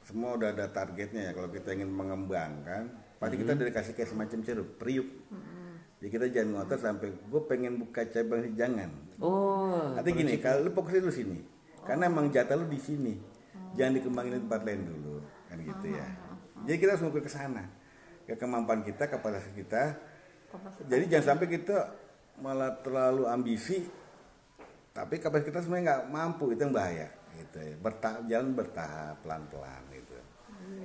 semua 0.06 0.38
udah 0.38 0.54
ada 0.54 0.70
targetnya 0.70 1.30
ya. 1.30 1.32
Kalau 1.34 1.50
kita 1.50 1.74
ingin 1.74 1.90
mengembangkan, 1.90 2.94
pasti 3.18 3.34
kita 3.42 3.58
udah 3.58 3.66
dikasih 3.66 3.92
kayak 3.98 4.10
semacam 4.14 4.38
ceruk, 4.46 4.68
periuk. 4.78 5.08
Jadi 5.98 6.08
kita 6.12 6.26
jangan 6.30 6.48
ngotot 6.62 6.78
sampai 6.78 7.08
gue 7.10 7.42
pengen 7.50 7.82
buka 7.82 8.06
cabang 8.06 8.46
sih 8.46 8.54
jangan. 8.54 8.90
Oh, 9.18 9.98
Artinya 9.98 10.22
gini, 10.22 10.38
kalau 10.38 10.68
lu 10.68 10.70
fokusnya 10.70 11.02
dulu 11.02 11.14
sini. 11.14 11.38
Karena 11.82 12.06
emang 12.06 12.30
jatah 12.30 12.54
lu 12.54 12.70
di 12.70 12.78
sini. 12.78 13.18
Jangan 13.74 13.92
dikembangin 13.98 14.32
di 14.38 14.40
tempat 14.46 14.62
lain 14.62 14.82
dulu, 14.86 15.14
kan 15.50 15.58
gitu 15.58 15.86
ya. 15.90 16.06
Jadi 16.64 16.76
kita 16.78 16.90
harus 16.94 17.02
mengukur 17.02 17.24
ke 17.26 17.32
sana. 17.32 17.64
Ke 18.28 18.38
kemampuan 18.38 18.86
kita, 18.86 19.10
kapasitas 19.10 19.52
kita. 19.58 19.82
Kapasitas. 20.52 20.86
Jadi 20.86 21.04
jangan 21.10 21.26
sampai 21.34 21.46
kita 21.50 21.76
malah 22.38 22.78
terlalu 22.84 23.24
ambisi 23.26 23.82
tapi 24.96 25.20
kapasitas 25.20 25.52
kita 25.52 25.60
sebenarnya 25.60 25.84
nggak 25.84 26.02
mampu, 26.08 26.56
itu 26.56 26.64
yang 26.64 26.72
bahaya 26.72 27.12
gitu 27.38 27.58
ya. 27.58 27.74
Bertahap 27.78 28.22
jalan 28.26 28.48
bertahap 28.52 29.16
pelan-pelan 29.20 29.82
gitu. 29.90 30.16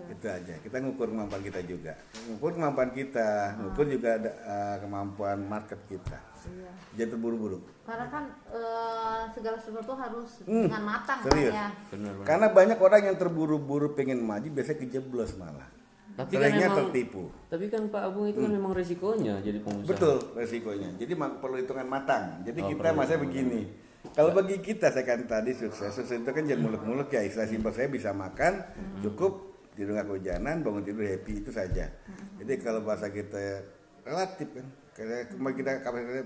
Itu 0.07 0.25
aja. 0.25 0.53
Kita 0.57 0.77
ngukur 0.77 1.09
kemampuan 1.09 1.41
kita 1.41 1.59
juga. 1.61 1.93
Ngukur 2.27 2.53
kemampuan 2.53 2.91
kita, 2.91 3.29
ngukur 3.57 3.85
juga 3.87 4.09
ada, 4.13 4.29
eh, 4.29 4.75
kemampuan 4.77 5.41
market 5.41 5.79
kita. 5.87 6.19
Iya. 6.41 6.69
Jangan 6.93 7.09
terburu-buru. 7.11 7.57
Karena 7.81 8.05
kan 8.07 8.23
eh, 8.47 9.21
segala 9.31 9.57
sesuatu 9.57 9.93
harus 9.93 10.41
Hmm, 10.43 10.65
dengan 10.65 10.83
matang 10.87 11.19
serius. 11.23 11.49
kan 11.49 11.57
ya. 11.57 11.69
benar 11.89 12.11
benar. 12.13 12.25
Karena 12.27 12.47
banyak 12.51 12.77
orang 12.79 13.01
yang 13.03 13.17
terburu-buru 13.17 13.87
pengen 13.91 14.21
maju 14.21 14.47
biasanya 14.47 14.79
kejeblos 14.79 15.33
malah. 15.35 15.69
Tapi 16.11 16.27
kan 16.29 16.43
Seringnya 16.43 16.67
emang- 16.67 16.79
tertipu. 16.85 17.23
Tapi 17.47 17.65
kan 17.67 17.81
Pak 17.87 18.01
Abung 18.03 18.27
itu 18.27 18.37
kan 18.37 18.51
memang 18.51 18.73
resikonya 18.75 19.39
jadi 19.39 19.63
pengusaha. 19.63 19.89
Betul 19.89 20.17
resikonya. 20.35 20.89
Jadi 20.99 21.13
perlu 21.15 21.55
hitungan 21.55 21.87
matang. 21.87 22.43
Jadi 22.43 22.59
Oh, 22.59 22.67
kita 22.67 22.91
masa 22.91 23.15
hitungan 23.15 23.23
begini. 23.23 23.61
Kalau 24.11 24.31
bagi 24.31 24.59
kita 24.59 24.87
saya 24.87 25.05
kan 25.05 25.23
tadi 25.23 25.51
sukses, 25.51 25.89
sukses 25.89 26.19
itu 26.19 26.27
kan 26.27 26.43
jangan 26.43 26.61
muluk-muluk 26.65 27.07
ya. 27.07 27.21
Istilah 27.21 27.47
simpel 27.47 27.71
saya 27.71 27.87
bisa 27.87 28.11
makan 28.11 28.59
cukup 28.99 29.31
tidur 29.71 29.95
nggak 29.95 30.03
kehujanan, 30.05 30.55
bangun 30.59 30.83
tidur 30.83 31.03
happy 31.03 31.39
itu 31.39 31.49
saja. 31.49 31.87
Jadi 32.35 32.53
kalau 32.59 32.83
bahasa 32.83 33.07
kita 33.07 33.63
relatif 34.03 34.51
kan. 34.51 34.67
Karena 34.91 35.23
kita 35.49 35.71
kapasitasnya 35.79 36.25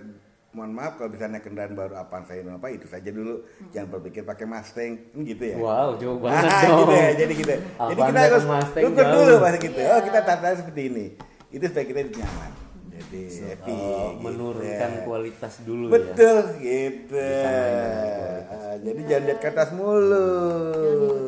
mohon 0.50 0.72
maaf 0.72 0.96
kalau 0.96 1.12
bisa 1.12 1.28
naik 1.28 1.44
kendaraan 1.44 1.76
baru 1.76 2.00
apa 2.00 2.24
saya 2.24 2.42
apa 2.48 2.72
itu 2.72 2.88
saja 2.88 3.12
dulu 3.12 3.44
jangan 3.70 3.92
berpikir 3.92 4.24
pakai 4.24 4.48
Mustang 4.48 4.96
kan 5.12 5.20
gitu 5.22 5.44
ya 5.44 5.56
Wow, 5.60 6.00
jauh 6.00 6.16
Ah, 6.18 6.24
banget 6.24 6.48
dong. 6.64 6.80
gitu 6.80 6.94
ya, 6.96 7.10
jadi 7.14 7.34
gitu. 7.36 7.52
Jadi 7.52 7.68
Apaan 7.76 8.08
kita 8.08 8.20
harus 8.24 8.44
ukur 8.82 9.06
dulu 9.06 9.34
bahasa 9.38 9.58
gitu. 9.60 9.80
Oh, 9.84 10.02
kita 10.02 10.20
tata 10.24 10.48
seperti 10.56 10.82
ini. 10.88 11.06
Itu 11.52 11.64
supaya 11.68 11.86
kita 11.86 12.00
nyaman. 12.10 12.52
Jadi 12.96 13.22
happy. 13.44 13.76
Oh, 13.76 13.84
gitu. 14.16 14.24
menurunkan 14.24 14.92
kualitas 15.04 15.54
dulu 15.62 15.86
ya. 15.88 15.94
Betul 16.00 16.38
gitu. 16.58 17.16
Dengan 17.20 18.06
kualitas. 18.08 18.46
Ah, 18.56 18.76
jadi 18.80 19.00
jangan 19.04 19.24
lihat 19.28 19.40
ke 19.40 19.48
atas 19.48 19.70
mulu. 19.72 20.30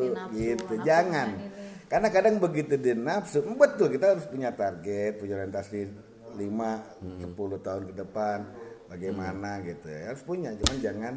Jangan 0.08 0.28
Gitu, 0.32 0.72
nafsu 0.74 0.86
jangan. 0.86 1.28
Karena 1.88 2.08
kadang 2.08 2.34
begitu 2.36 2.74
dia 2.76 2.92
nafsu, 2.92 3.40
betul 3.48 3.88
kita 3.88 4.12
harus 4.12 4.28
punya 4.28 4.52
target, 4.52 5.16
punya 5.16 5.36
orientasi 5.36 5.78
5, 6.36 6.84
Hmm. 7.00 7.16
10 7.18 7.58
tahun 7.58 7.82
ke 7.88 7.94
depan 7.96 8.38
bagaimana 8.86 9.60
gitu 9.60 9.88
ya. 9.88 10.12
Harus 10.12 10.20
punya, 10.22 10.52
cuman 10.52 10.78
jangan 10.80 11.14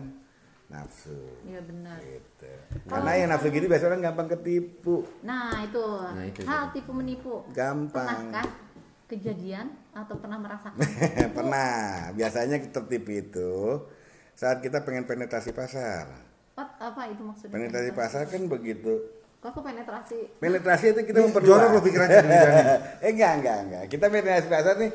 nafsu. 0.67 1.19
Iya 1.43 1.59
benar. 1.61 1.99
Gitu. 1.99 2.51
Karena 2.87 3.11
yang 3.13 3.29
nafsu 3.29 3.47
gitu 3.51 3.67
biasanya 3.67 3.89
orang 3.91 4.03
gampang 4.07 4.27
ketipu. 4.31 5.03
Nah 5.21 5.59
itu, 5.61 5.85
Nah, 6.07 6.23
itu 6.23 6.39
hal 6.43 6.63
tipu 6.71 6.91
menipu. 6.95 7.43
Gampang. 7.51 8.31
Pernahkah 8.31 8.47
kejadian 9.11 9.75
atau 9.91 10.15
pernah 10.15 10.39
merasakan? 10.39 10.79
Pernah. 11.37 12.15
Biasanya 12.15 12.57
tertipu 12.63 13.11
itu 13.11 13.51
saat 14.31 14.63
kita 14.63 14.81
pengen 14.81 15.03
penetrasi 15.03 15.51
pasar. 15.51 16.07
What, 16.55 16.79
apa 16.79 17.11
itu 17.11 17.21
maksudnya? 17.21 17.51
Penetrasi 17.51 17.91
pasar 17.91 18.23
kan 18.25 18.47
begitu. 18.47 19.03
Kok 19.41 19.57
penetrasi? 19.59 20.39
Penetrasi 20.39 20.85
itu 20.93 21.01
kita 21.03 21.17
Ini 21.19 21.25
memperluas. 21.27 21.49
jorok 21.49 21.69
lo 21.73 21.79
pikirannya 21.81 22.17
di 22.17 22.29
bidangnya. 22.29 22.65
eh 23.03 23.09
enggak, 23.11 23.31
enggak, 23.41 23.57
enggak. 23.67 23.83
Kita 23.89 24.05
penetrasi 24.07 24.47
pasar 24.47 24.75
nih 24.79 24.91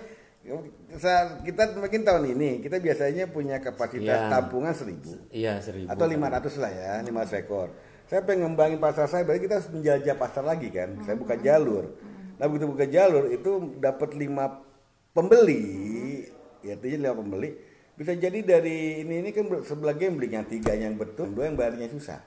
saat 0.95 1.43
kita 1.43 1.75
mungkin 1.75 2.07
tahun 2.07 2.25
ini 2.39 2.63
kita 2.63 2.79
biasanya 2.79 3.27
punya 3.27 3.59
kapasitas 3.59 4.07
Iya. 4.07 4.31
tampungan 4.31 4.71
seribu 4.71 5.19
Iya, 5.35 5.59
seribu. 5.59 5.91
atau 5.91 6.07
500 6.07 6.55
lah 6.63 6.71
ya, 6.71 6.93
500 7.03 7.43
ekor. 7.43 7.69
Saya 8.07 8.23
pengen 8.23 8.55
ngembangin 8.55 8.79
pasar 8.79 9.11
saya, 9.11 9.27
berarti 9.27 9.51
kita 9.51 9.59
harus 9.59 9.71
menjajah 9.75 10.15
pasar 10.15 10.47
lagi 10.47 10.71
kan. 10.71 10.95
Saya 11.03 11.19
buka 11.19 11.35
jalur. 11.35 11.99
Nah 12.37 12.45
begitu 12.49 12.67
buka 12.69 12.87
jalur 12.89 13.33
itu 13.33 13.81
dapat 13.81 14.13
lima 14.17 14.61
pembeli, 15.17 15.65
ya 16.61 16.77
itu 16.77 16.87
lima 17.01 17.17
pembeli. 17.17 17.57
Bisa 17.97 18.13
jadi 18.13 18.45
dari 18.45 19.01
ini 19.01 19.25
ini 19.25 19.31
kan 19.33 19.49
sebelah 19.65 19.97
gambling 19.97 20.37
yang 20.37 20.45
tiga 20.45 20.77
yang 20.77 21.01
betul, 21.01 21.33
dua 21.33 21.49
yang 21.49 21.57
bayarnya 21.57 21.89
susah. 21.89 22.21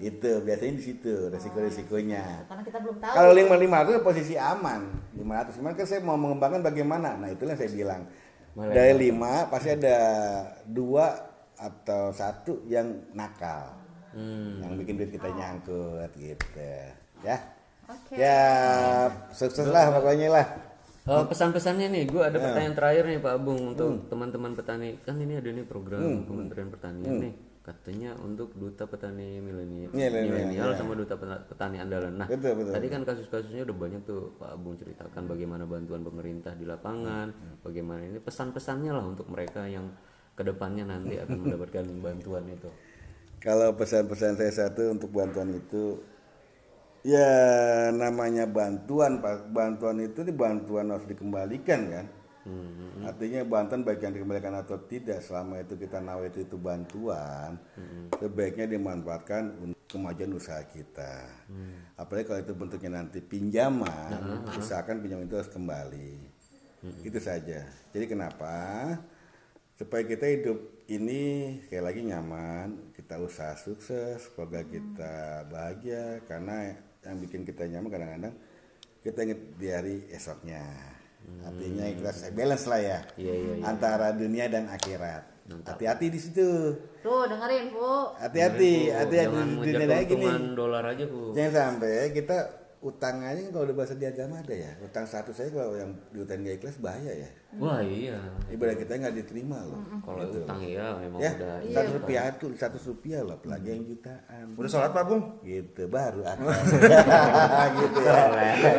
Itu 0.00 0.40
biasanya 0.40 0.80
di 0.80 0.84
situ 0.88 1.28
resiko-resikonya. 1.28 2.48
Karena 2.48 2.62
kita 2.64 2.78
belum 2.80 2.96
tahu. 2.96 3.12
Kalau 3.12 3.32
lima 3.36 3.54
lima 3.60 3.84
itu 3.84 4.00
posisi 4.00 4.34
aman, 4.40 4.88
lima 5.12 5.44
ratus. 5.44 5.60
Cuman 5.60 5.76
kan 5.76 5.84
saya 5.84 6.00
mau 6.00 6.16
mengembangkan 6.16 6.64
bagaimana. 6.64 7.20
Nah 7.20 7.28
itulah 7.28 7.52
yang 7.52 7.60
saya 7.60 7.70
bilang 7.76 8.02
dari 8.56 9.12
lima 9.12 9.52
pasti 9.52 9.68
ada 9.76 9.98
dua 10.64 11.28
atau 11.60 12.08
satu 12.16 12.64
yang 12.64 13.12
nakal 13.12 13.80
Hmm. 14.10 14.58
yang 14.58 14.74
bikin 14.74 14.98
duit 14.98 15.14
kita 15.14 15.30
nyangkut 15.30 16.10
gitu 16.18 16.66
ya 17.22 17.38
Oke. 17.90 18.14
ya 18.16 18.38
sukses 19.30 19.66
lah 19.66 19.90
pokoknya 19.92 20.30
lah 20.30 20.46
Eh, 21.00 21.24
pesan-pesannya 21.26 21.90
nih, 21.90 22.04
gue 22.06 22.22
ada 22.22 22.36
Ya. 22.36 22.44
pertanyaan 22.44 22.76
terakhir 22.76 23.04
nih 23.08 23.18
Pak 23.18 23.32
Abung 23.34 23.58
Hmm. 23.58 23.70
untuk 23.72 23.90
teman-teman 24.06 24.52
petani. 24.52 24.94
Kan 25.00 25.18
ini 25.18 25.32
ada 25.34 25.48
nih 25.48 25.64
program 25.64 25.98
Kementerian 26.22 26.68
Pertanian 26.68 27.12
nih, 27.18 27.32
katanya 27.60 28.14
untuk 28.16 28.52
duta 28.52 28.84
petani 28.84 29.40
milenial, 29.40 29.90
milenial 29.90 30.70
iya. 30.70 30.76
sama 30.76 30.92
duta 30.94 31.16
peta- 31.16 31.42
petani 31.42 31.80
andalan. 31.80 32.14
Nah, 32.14 32.28
Betul, 32.28 32.52
betul, 32.54 32.72
tadi 32.72 32.86
kan 32.86 33.02
kasus-kasusnya 33.02 33.64
udah 33.64 33.76
banyak 33.80 34.00
tuh 34.04 34.36
Pak 34.36 34.50
Abung 34.52 34.76
ceritakan 34.76 35.22
bagaimana 35.24 35.64
bantuan 35.64 36.04
pemerintah 36.04 36.52
di 36.52 36.62
lapangan, 36.64 37.26
Hmm, 37.28 37.58
bagaimana 37.60 38.04
ini 38.04 38.20
pesan-pesannya 38.20 38.92
lah 38.92 39.02
untuk 39.02 39.26
mereka 39.26 39.66
yang 39.66 39.90
ke 40.30 40.42
depannya 40.44 40.84
nanti 40.84 41.16
akan 41.16 41.36
mendapatkan 41.40 41.84
bantuan 42.06 42.44
itu. 42.46 42.70
Kalau 43.40 43.72
pesan-pesan 43.72 44.36
saya 44.36 44.52
satu 44.52 44.92
untuk 44.92 45.10
bantuan 45.10 45.48
itu 45.50 45.96
ya 47.06 47.28
namanya 47.94 48.44
bantuan 48.48 49.18
Pak. 49.18 49.52
Bantuan 49.52 50.00
itu 50.04 50.24
di 50.24 50.32
bantuan 50.34 50.92
harus 50.92 51.06
dikembalikan 51.08 51.80
kan. 51.90 52.06
Artinya 53.04 53.44
bantuan 53.44 53.84
baik 53.84 54.00
yang 54.00 54.16
dikembalikan 54.16 54.56
atau 54.56 54.80
tidak 54.88 55.20
selama 55.20 55.60
itu 55.60 55.76
kita 55.76 56.00
nawa 56.00 56.26
itu, 56.26 56.42
itu 56.42 56.56
bantuan 56.56 57.60
sebaiknya 58.16 58.66
dimanfaatkan 58.66 59.60
untuk 59.60 59.80
kemajuan 59.86 60.34
usaha 60.34 60.64
kita. 60.64 61.28
Apalagi 62.00 62.26
kalau 62.26 62.40
itu 62.40 62.54
bentuknya 62.56 62.90
nanti 63.00 63.20
pinjaman, 63.20 64.48
usahakan 64.56 65.04
pinjaman 65.04 65.28
itu 65.28 65.36
harus 65.36 65.52
kembali. 65.52 66.12
Itu 67.04 67.20
saja. 67.20 67.68
Jadi 67.92 68.04
kenapa? 68.08 68.56
supaya 69.80 70.04
kita 70.04 70.28
hidup 70.28 70.84
ini 70.92 71.56
sekali 71.64 71.80
lagi 71.80 72.00
nyaman, 72.04 72.92
kita 72.92 73.16
usaha 73.16 73.56
sukses, 73.56 74.28
keluarga 74.36 74.60
kita 74.68 75.48
bahagia 75.48 76.20
karena 76.28 76.76
yang 77.00 77.16
bikin 77.18 77.42
kita 77.48 77.64
nyaman 77.64 77.88
kadang-kadang 77.88 78.34
kita 79.00 79.18
ingat 79.24 79.40
di 79.56 79.66
hari 79.72 79.96
esoknya. 80.12 80.60
Artinya 81.44 81.84
kita 81.84 82.10
balance 82.32 82.64
lah 82.66 82.80
ya 82.80 82.98
Iya, 83.16 83.34
iya, 83.36 83.52
iya. 83.60 83.64
antara 83.68 84.12
dunia 84.12 84.48
dan 84.48 84.68
akhirat. 84.68 85.24
Hati-hati 85.50 86.06
di 86.12 86.18
situ. 86.20 86.48
Tuh 87.02 87.22
dengerin 87.26 87.74
Bu. 87.74 88.14
Hati-hati, 88.16 88.92
hati-hati 88.92 89.36
di 89.36 89.70
dunia 89.72 89.86
kayak 89.88 90.06
gini. 90.06 90.26
keuntungan 90.26 90.44
dolar 90.54 90.84
aja 90.94 91.04
Bu. 91.08 91.34
Jangan 91.34 91.52
sampai 91.52 92.12
kita 92.14 92.38
utang 92.80 93.20
aja 93.20 93.44
kalau 93.52 93.68
udah 93.68 93.76
bahasa 93.76 93.92
di 93.92 94.08
agama 94.08 94.40
ada 94.40 94.56
ya. 94.56 94.72
Utang 94.80 95.04
satu 95.04 95.36
saya 95.36 95.52
kalau 95.52 95.76
yang 95.76 95.92
diutang 96.16 96.40
gak 96.40 96.56
ikhlas 96.60 96.80
bahaya 96.80 97.12
ya. 97.12 97.30
Wah 97.60 97.82
iya, 97.84 98.16
Ibadah 98.48 98.78
kita 98.78 98.94
nggak 98.94 99.14
diterima 99.20 99.58
loh. 99.66 99.82
kalau 100.00 100.22
utang 100.22 100.62
ya 100.62 100.94
memang 101.02 101.18
ya 101.18 101.34
udah 101.34 101.60
satu 101.76 101.90
rupiah 101.98 102.22
itu 102.30 102.46
satu 102.54 102.78
rupiah 102.94 103.20
loh 103.20 103.36
apalagi 103.36 103.68
yang 103.74 103.84
jutaan. 103.84 104.44
Udah 104.56 104.70
sholat 104.70 104.90
Pak 104.96 105.04
Bung? 105.04 105.24
gitu 105.44 105.82
baru 105.90 106.22
akan. 106.24 106.46
Gitu 107.80 108.00
ya. 108.00 108.22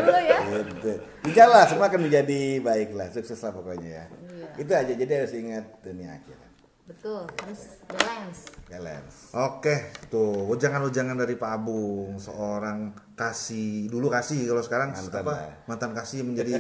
Dulu 0.02 0.20
ya. 0.24 0.40
gitu. 0.66 0.92
Insya 1.30 1.44
Allah 1.46 1.64
semua 1.70 1.86
akan 1.92 2.02
menjadi 2.10 2.58
baik 2.64 2.98
lah 2.98 3.08
sukses 3.14 3.38
lah 3.38 3.54
pokoknya 3.54 3.90
ya. 4.02 4.06
Iya. 4.10 4.48
itu 4.58 4.72
aja 4.74 4.94
jadi 4.98 5.12
harus 5.22 5.34
ingat 5.38 5.66
dunia 5.86 6.10
akhirat 6.18 6.51
Betul, 6.82 7.24
harus 7.40 7.62
balance. 7.88 8.40
balance 8.68 9.16
Oke, 9.32 9.76
tuh 10.08 10.50
ujangan-ujangan 10.50 11.16
dari 11.16 11.36
Pak 11.36 11.52
Abung, 11.54 12.18
seorang 12.18 12.92
kasih 13.14 13.88
dulu 13.88 14.10
kasih 14.10 14.50
kalau 14.50 14.60
sekarang 14.60 14.90
Mantan 14.92 15.22
apa? 15.22 15.32
lah. 15.32 15.50
Mantan 15.68 15.92
kasih 15.94 16.20
menjadi 16.26 16.54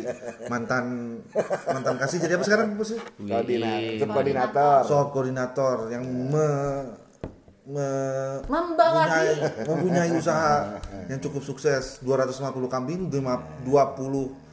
mantan 0.45 0.85
mantan 1.65 1.95
kasih 1.97 2.17
jadi 2.19 2.37
apa 2.37 2.43
sekarang 2.43 2.77
bos? 2.77 2.95
koordinator 3.17 4.07
koordinator 4.07 4.77
Sob 4.85 5.07
koordinator 5.09 5.77
yang 5.89 6.03
me, 6.05 6.47
me- 7.65 8.39
mempunyai, 8.45 9.31
mempunyai 9.65 10.11
usaha 10.13 10.77
yang 11.07 11.19
cukup 11.19 11.41
sukses 11.41 11.99
250 11.99 12.39
kambing, 12.67 13.09
20 13.09 13.67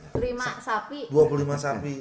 Terima 0.09 0.47
sapi. 0.59 1.07
25 1.07 1.55
sapi. 1.55 1.95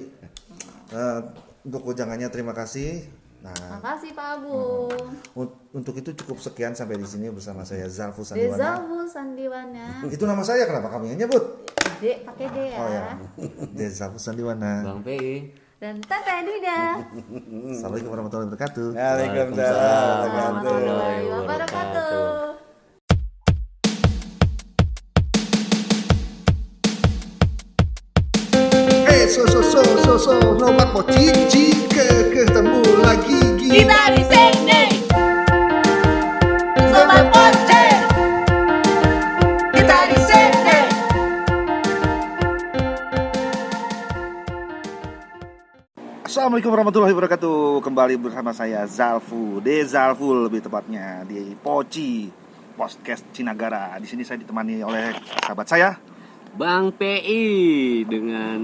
Eh, 0.87 1.19
untuk 1.61 1.83
ujangannya 1.85 2.31
terima 2.31 2.55
kasih. 2.55 3.16
Nah, 3.37 3.53
Makasih 3.77 4.17
Pak 4.17 4.27
Agung. 4.35 4.89
un- 5.35 5.55
untuk 5.71 5.93
itu 5.93 6.09
cukup 6.15 6.41
sekian 6.41 6.73
sampai 6.73 6.97
di 6.97 7.05
sini 7.05 7.29
bersama 7.29 7.61
saya 7.61 7.85
Zalfu 7.87 8.25
Sandiwana. 8.25 8.57
Dezawu 8.57 8.97
Sandiwana. 9.05 9.85
Itu 10.15 10.25
nama 10.25 10.41
saya 10.41 10.65
kenapa 10.65 10.89
kamu 10.89 11.13
yang 11.13 11.19
nyebut? 11.21 11.43
D 11.97 12.25
pakai 12.25 12.47
D 12.49 12.57
ya. 12.67 12.77
Oh 12.77 12.89
ya. 12.97 13.05
Desa 13.71 14.09
Sandiwana. 14.17 14.81
Bang 14.83 15.01
PI. 15.01 15.53
Dan 15.77 16.01
Tete 16.01 16.35
Dida. 16.41 17.05
Assalamualaikum 17.77 18.09
warahmatullahi 18.09 18.49
wabarakatuh. 18.49 18.87
Waalaikumsalam 18.97 20.17
Warahmatullahi 20.25 21.25
wabarakatuh. 21.29 22.25
Eh, 29.07 29.27
so 29.27 29.45
so 29.47 29.61
so 29.63 29.81
so 29.97 30.13
so, 30.17 30.33
nomor 30.55 30.87
mau 30.93 31.03
cici 31.07 31.71
ke 31.87 32.05
ketemu 32.33 32.83
lagi 33.07 33.39
Kita 33.55 34.01
di 34.11 34.23
sini. 34.27 34.83
Sobat 36.91 37.23
Poceng. 37.31 37.99
Kita 39.71 39.97
di 40.11 40.19
sini. 40.27 40.79
Assalamualaikum 46.27 46.67
warahmatullahi 46.67 47.15
wabarakatuh. 47.15 47.79
Kembali 47.79 48.19
bersama 48.19 48.51
saya 48.51 48.83
Zalfu, 48.83 49.63
De 49.63 49.87
Zalfu 49.87 50.35
lebih 50.43 50.67
tepatnya 50.67 51.23
di 51.23 51.55
Poci 51.55 52.27
Podcast 52.75 53.23
Cinagara. 53.31 53.95
Di 54.03 54.07
sini 54.11 54.27
saya 54.27 54.43
ditemani 54.43 54.83
oleh 54.83 55.15
sahabat 55.47 55.67
saya. 55.71 55.95
Bang 56.59 56.91
PI 56.91 58.03
dengan 58.03 58.59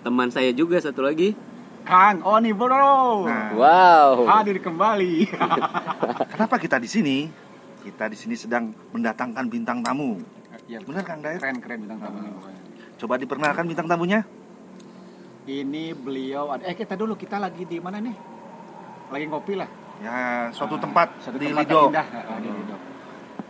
teman 0.00 0.32
saya 0.32 0.48
juga 0.56 0.80
satu 0.80 1.04
lagi. 1.04 1.55
Kang 1.86 2.18
Oni 2.20 2.50
Bro 2.50 3.24
Nah, 3.24 3.54
Wow. 3.54 4.26
hadir 4.28 4.58
kembali. 4.58 5.30
kenapa 6.34 6.58
kita 6.58 6.76
di 6.76 6.86
sini? 6.86 7.30
Kita 7.80 8.10
di 8.10 8.18
sini 8.18 8.34
sedang 8.34 8.74
mendatangkan 8.90 9.46
bintang 9.46 9.78
tamu. 9.80 10.18
ya, 10.66 10.82
Benar 10.82 11.06
Kang 11.06 11.22
Dayak? 11.22 11.38
keren 11.38 11.62
keren 11.62 11.78
bintang 11.80 12.02
tamu 12.02 12.18
pokoknya. 12.34 12.60
Coba 12.96 13.14
diperkenalkan 13.16 13.64
bintang 13.64 13.86
tamunya. 13.86 14.26
Ini 15.46 15.94
beliau 15.94 16.50
ada- 16.50 16.66
eh 16.66 16.74
kita 16.74 16.92
dulu 16.92 17.14
kita 17.14 17.38
lagi 17.38 17.62
di 17.62 17.78
mana 17.78 18.02
nih? 18.02 18.16
Lagi 19.06 19.24
ngopi 19.24 19.54
lah. 19.54 19.70
Ya, 19.96 20.50
suatu 20.50 20.74
Ah, 20.74 20.82
tempat 20.82 21.08
suatu 21.20 21.38
di 21.38 21.46
tempat 21.48 21.62
Lido. 21.64 21.80
indah. 21.86 22.06
Ah, 22.10 22.38
di 22.42 22.48
Lido. 22.50 22.76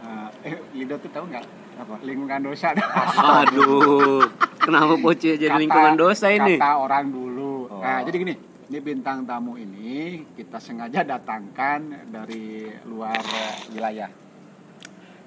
Ah, 0.02 0.28
eh 0.44 0.54
Lido 0.74 0.94
tuh 1.00 1.08
tahu 1.08 1.24
nggak? 1.26 1.44
Apa? 1.78 1.94
Lingkungan 2.02 2.40
dosa. 2.42 2.76
Aduh. 3.40 4.28
Kenapa 4.58 4.94
Poci 4.98 5.32
jadi 5.32 5.48
Kata- 5.48 5.56
lingkungan 5.58 5.94
dosa 5.94 6.26
ini? 6.28 6.56
Kata 6.56 6.72
orang 6.78 7.04
dulu. 7.08 7.35
Oh. 7.76 7.84
Nah, 7.84 8.00
jadi 8.08 8.16
gini, 8.16 8.34
ini 8.72 8.78
bintang 8.80 9.28
tamu 9.28 9.60
ini 9.60 10.24
kita 10.32 10.56
sengaja 10.56 11.04
datangkan 11.04 12.08
dari 12.08 12.72
luar 12.88 13.20
eh, 13.20 13.54
wilayah. 13.76 14.08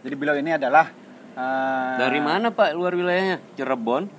Jadi 0.01 0.15
beliau 0.17 0.33
ini 0.33 0.57
adalah 0.57 0.89
eh, 1.37 1.93
Dari 2.01 2.17
mana 2.17 2.49
Pak 2.49 2.73
luar 2.73 2.97
wilayahnya? 2.97 3.37
Cirebon. 3.53 4.09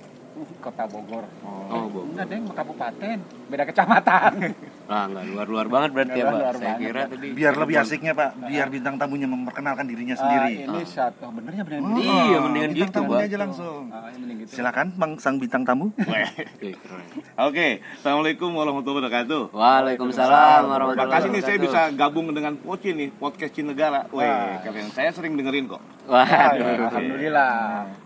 Kota 0.63 0.87
Bogor. 0.87 1.27
Oh, 1.43 1.91
Bogor. 1.91 2.07
Enggak, 2.07 2.25
Deng, 2.31 2.47
kabupaten. 2.55 3.17
Beda 3.51 3.67
kecamatan. 3.67 4.31
Ah, 4.91 5.07
enggak 5.07 5.23
luar-luar 5.25 5.65
banget 5.65 5.89
berarti 5.93 6.13
ya, 6.13 6.25
Luar- 6.25 6.27
Pak. 6.27 6.41
luar 6.41 6.51
Saya 6.53 6.67
banget, 6.67 6.83
kira 6.83 7.01
tadi. 7.07 7.27
Biar 7.31 7.53
lebih 7.55 7.75
asiknya 7.77 8.11
Pak, 8.11 8.29
biar 8.43 8.67
bintang 8.67 8.95
tamunya 8.97 9.23
memperkenalkan 9.25 9.85
dirinya 9.87 10.15
Ah, 10.15 10.19
sendiri. 10.19 10.51
ini 10.67 10.81
satu 10.83 11.23
oh, 11.23 11.31
benernya 11.31 11.63
bener. 11.63 11.79
Oh, 11.79 11.95
Iya, 11.95 12.37
mendingan 12.41 12.71
bintang 12.71 12.83
gitu, 12.83 12.97
tamunya 12.99 13.15
Pak. 13.17 13.29
aja 13.31 13.37
langsung. 13.39 13.81
Ah, 13.89 14.11
mending 14.11 14.37
gitu. 14.37 14.51
Silakan 14.51 14.87
Bang 14.93 15.11
sang 15.15 15.35
bintang 15.37 15.63
tamu. 15.63 15.95
Oke, 17.41 17.67
assalamualaikum 17.95 18.49
warahmatullahi 18.51 18.99
wabarakatuh. 19.01 19.41
Waalaikumsalam 19.49 20.61
warahmatullahi 20.65 20.99
Terima 20.99 21.15
kasih 21.15 21.29
nih 21.29 21.41
saya 21.41 21.55
wabarakatuh. 21.55 21.87
bisa 21.87 21.97
gabung 21.97 22.27
dengan 22.29 22.53
Poci 22.55 22.89
nih 22.91 23.09
podcast 23.13 23.53
Cinegara. 23.53 24.01
Wih, 24.09 24.27
kalian 24.61 24.89
saya 24.89 25.09
sering 25.09 25.33
dengerin 25.33 25.65
kok. 25.67 25.79
Ah, 26.05 26.27
Waduh. 26.51 26.59
ya, 26.59 26.75
Alhamdulillah. 26.85 27.55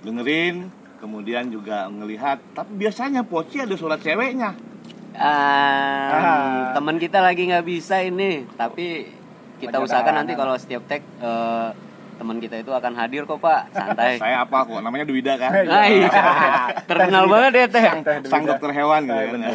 Dengerin, 0.01 0.55
kemudian 0.97 1.49
juga 1.49 1.87
ngelihat. 1.87 2.37
Tapi 2.53 2.71
biasanya 2.77 3.21
Poci 3.21 3.57
ada 3.59 3.73
surat 3.73 3.97
ceweknya. 3.97 4.53
Ah, 5.15 6.71
teman 6.75 6.99
kita 6.99 7.23
lagi 7.23 7.47
nggak 7.47 7.65
bisa 7.65 8.03
ini, 8.03 8.43
tapi 8.59 9.09
kita 9.59 9.79
Banyak 9.79 9.87
usahakan 9.87 10.13
nanti 10.23 10.33
kalau 10.35 10.55
setiap 10.59 10.83
tag 10.85 11.01
eh, 11.01 11.69
teman 12.15 12.39
kita 12.39 12.63
itu 12.63 12.71
akan 12.71 12.93
hadir 12.95 13.27
kok 13.27 13.39
Pak, 13.39 13.75
santai. 13.75 14.15
Saya 14.23 14.47
apa 14.47 14.63
kok? 14.63 14.79
Namanya 14.79 15.05
Dwida 15.07 15.35
kan? 15.35 15.51
Ah, 15.75 15.87
iya. 15.87 16.09
Terkenal 16.87 17.27
banget 17.27 17.51
ya 17.55 17.65
teh. 17.67 17.83
Sang 18.27 18.43
dokter 18.47 18.71
hewan 18.71 19.07
gitu 19.07 19.35
kan. 19.35 19.51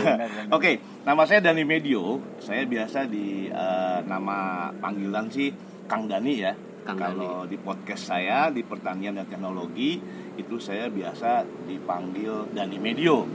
Oke, 0.53 0.81
nama 1.05 1.23
saya 1.25 1.41
Dani 1.41 1.65
Medio. 1.65 2.21
Saya 2.41 2.65
biasa 2.69 3.09
di 3.09 3.49
eh, 3.49 3.99
nama 4.05 4.69
panggilan 4.77 5.33
sih 5.33 5.53
Kang 5.89 6.09
Dani 6.09 6.35
ya. 6.37 6.53
Kang 6.81 6.97
Kalau 6.97 7.45
di 7.45 7.61
podcast 7.61 8.09
saya 8.09 8.49
di 8.49 8.65
pertanian 8.65 9.13
dan 9.13 9.29
teknologi 9.29 10.01
itu 10.41 10.57
saya 10.57 10.89
biasa 10.89 11.45
dipanggil 11.69 12.49
Dani 12.57 12.79
Medio. 12.81 13.29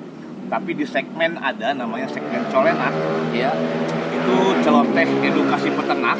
Tapi 0.47 0.77
di 0.77 0.85
segmen 0.85 1.37
ada 1.41 1.73
namanya 1.73 2.07
segmen 2.09 2.45
colenak 2.53 2.93
ya 3.33 3.51
itu 4.13 4.35
celoteh 4.61 5.07
edukasi 5.25 5.69
peternak 5.73 6.19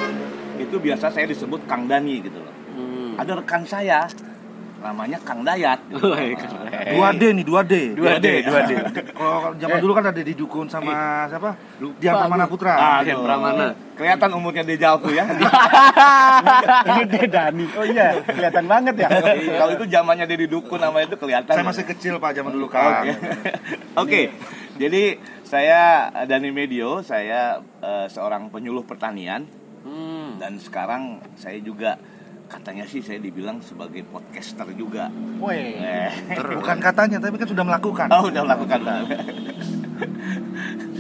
itu 0.58 0.76
biasa 0.80 1.12
saya 1.14 1.26
disebut 1.30 1.64
Kang 1.70 1.86
Dani 1.86 2.22
gitu 2.24 2.40
loh 2.42 2.56
hmm. 2.76 3.22
ada 3.22 3.32
rekan 3.38 3.64
saya 3.66 4.10
namanya 4.86 5.18
Kang 5.20 5.42
Dayat 5.42 5.82
gitu. 5.90 6.14
Keren. 6.14 6.94
2D 6.94 7.22
nih 7.34 7.44
2D 7.44 7.74
2D 7.98 8.26
2D 8.46 8.70
kalau 9.12 9.52
zaman 9.54 9.78
dulu 9.80 9.92
kan 9.92 10.06
ada 10.06 10.22
di 10.22 10.32
dukun 10.32 10.66
sama 10.66 11.26
siapa 11.26 11.58
Lupa 11.78 11.98
Dian 11.98 12.14
Pramana. 12.16 12.46
Putra 12.46 12.74
Ah, 12.74 13.00
Dian 13.02 13.18
aduh. 13.18 13.26
Pramana. 13.26 13.66
kelihatan 13.96 14.30
umurnya 14.32 14.62
Dejalku 14.62 15.10
ya 15.10 15.26
Ini 16.86 17.04
Dedani. 17.08 17.66
Oh 17.74 17.84
iya, 17.84 18.20
kelihatan 18.22 18.66
banget 18.66 18.96
ya. 18.98 19.08
kalau 19.56 19.72
itu 19.74 19.86
zamannya 19.88 20.26
Dedi 20.26 20.46
Dukun 20.46 20.78
nama 20.78 21.00
itu 21.00 21.16
kelihatan 21.16 21.50
saya 21.50 21.66
masih 21.66 21.86
kecil 21.86 22.14
pak 22.18 22.34
zaman 22.34 22.52
dulu 22.52 22.68
kan 22.68 23.02
Oke. 23.02 23.14
Oke. 24.04 24.22
Jadi 24.76 25.16
saya 25.42 25.82
Dani 26.26 26.52
Medio, 26.52 27.00
saya 27.00 27.58
eh, 27.80 28.08
seorang 28.08 28.50
penyuluh 28.50 28.84
pertanian 28.84 29.48
Hmm. 29.82 30.42
dan 30.42 30.58
sekarang 30.58 31.22
saya 31.36 31.62
juga 31.62 32.02
katanya 32.46 32.86
sih 32.86 33.02
saya 33.02 33.18
dibilang 33.18 33.58
sebagai 33.60 34.06
podcaster 34.06 34.70
juga. 34.74 35.10
Woi. 35.38 35.76
Eh, 35.76 36.12
bukan 36.60 36.78
katanya 36.78 37.18
tapi 37.18 37.36
kan 37.36 37.48
sudah 37.50 37.66
melakukan 37.66 38.08
Oh, 38.10 38.30
udah 38.30 38.42
melakukan 38.46 38.80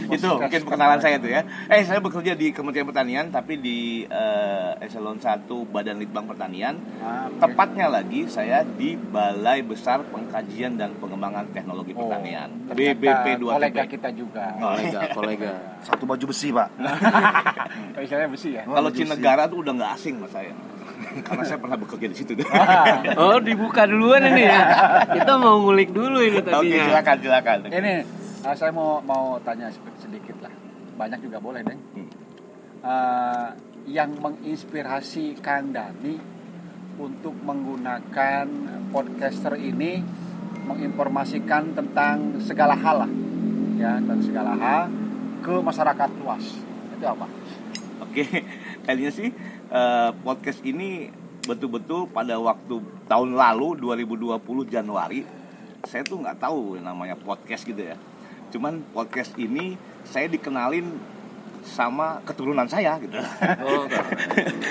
itu 0.05 0.21
mungkin 0.29 0.61
perkenalan 0.61 1.01
saya 1.01 1.17
tuh 1.17 1.33
ya. 1.33 1.41
Eh, 1.65 1.81
saya 1.81 1.97
bekerja 1.97 2.37
di 2.37 2.53
Kementerian 2.53 2.85
Pertanian 2.85 3.25
tapi 3.33 3.57
di 3.57 4.05
eh, 4.05 4.85
eselon 4.85 5.17
1 5.17 5.49
Badan 5.65 5.97
Litbang 5.97 6.29
Pertanian. 6.29 6.77
Ah, 7.01 7.25
oke. 7.25 7.41
Tepatnya 7.41 7.89
lagi 7.89 8.29
saya 8.29 8.61
di 8.61 8.93
Balai 8.93 9.65
Besar 9.65 10.05
Pengkajian 10.05 10.77
dan 10.77 10.93
Pengembangan 11.01 11.49
Teknologi 11.49 11.97
Oh, 11.97 12.05
Pertanian. 12.05 12.53
BBP 12.69 13.41
2 13.41 13.49
Kolega 13.49 13.83
kita 13.89 14.09
juga. 14.13 14.53
kolega 14.55 14.99
kolega 15.17 15.51
satu 15.81 16.05
baju 16.05 16.25
besi 16.29 16.49
pak 16.49 16.69
istilahnya 17.97 18.29
besi 18.29 18.49
ya. 18.53 18.63
Kalau 18.65 18.89
Cinegara 18.89 19.45
tuh 19.45 19.65
udah 19.65 19.73
nggak 19.73 19.91
asing 19.97 20.21
mas 20.21 20.29
saya. 20.29 20.53
Karena 21.23 21.43
saya 21.47 21.59
pernah 21.61 21.77
bekerja 21.79 22.07
di 22.11 22.15
situ. 22.17 22.31
oh 23.21 23.37
dibuka 23.39 23.87
duluan 23.87 24.25
ini 24.27 24.43
ya 24.49 24.61
kita 25.13 25.39
mau 25.39 25.61
ngulik 25.63 25.95
dulu 25.95 26.19
ini 26.19 26.43
Oke, 26.43 26.51
tadinya 26.51 26.83
silakan 26.91 27.15
silakan. 27.23 27.57
Ini 27.71 27.93
ah, 28.43 28.55
saya 28.57 28.71
mau 28.75 28.99
mau 28.99 29.39
tanya 29.39 29.71
sed- 29.71 29.99
sedikit 30.03 30.35
lah. 30.43 30.51
Banyak 30.95 31.19
juga 31.23 31.37
boleh, 31.39 31.63
Deng. 31.63 31.79
Hmm. 31.95 32.09
Ah, 32.83 33.47
yang 33.85 34.17
menginspirasi 34.17 35.39
Kang 35.39 35.71
Dani 35.71 36.17
untuk 36.97 37.35
menggunakan 37.43 38.47
podcaster 38.89 39.59
ini 39.59 39.99
menginformasikan 40.65 41.77
tentang 41.77 42.41
segala 42.41 42.73
hal 42.73 43.05
lah 43.05 43.11
ya 43.75 43.99
tentang 44.01 44.21
segala 44.23 44.51
hal 44.55 44.81
ke 45.43 45.53
masyarakat 45.61 46.09
luas 46.23 46.43
itu 46.95 47.05
apa? 47.05 47.27
Oke, 48.01 48.23
kayaknya 48.87 49.11
sih 49.11 49.29
eh, 49.69 50.11
podcast 50.25 50.59
ini 50.65 51.09
betul-betul 51.45 52.09
pada 52.09 52.37
waktu 52.41 52.81
tahun 53.05 53.37
lalu 53.37 53.77
2020 53.77 54.41
Januari 54.65 55.21
saya 55.85 56.01
tuh 56.01 56.17
nggak 56.17 56.41
tahu 56.41 56.81
namanya 56.81 57.13
podcast 57.13 57.63
gitu 57.63 57.79
ya. 57.79 57.95
Cuman 58.49 58.81
podcast 58.93 59.37
ini 59.37 59.77
saya 60.05 60.25
dikenalin 60.25 60.89
sama 61.65 62.21
keturunan 62.21 62.69
saya 62.69 62.95
gitu. 63.01 63.17
oh 63.17 63.83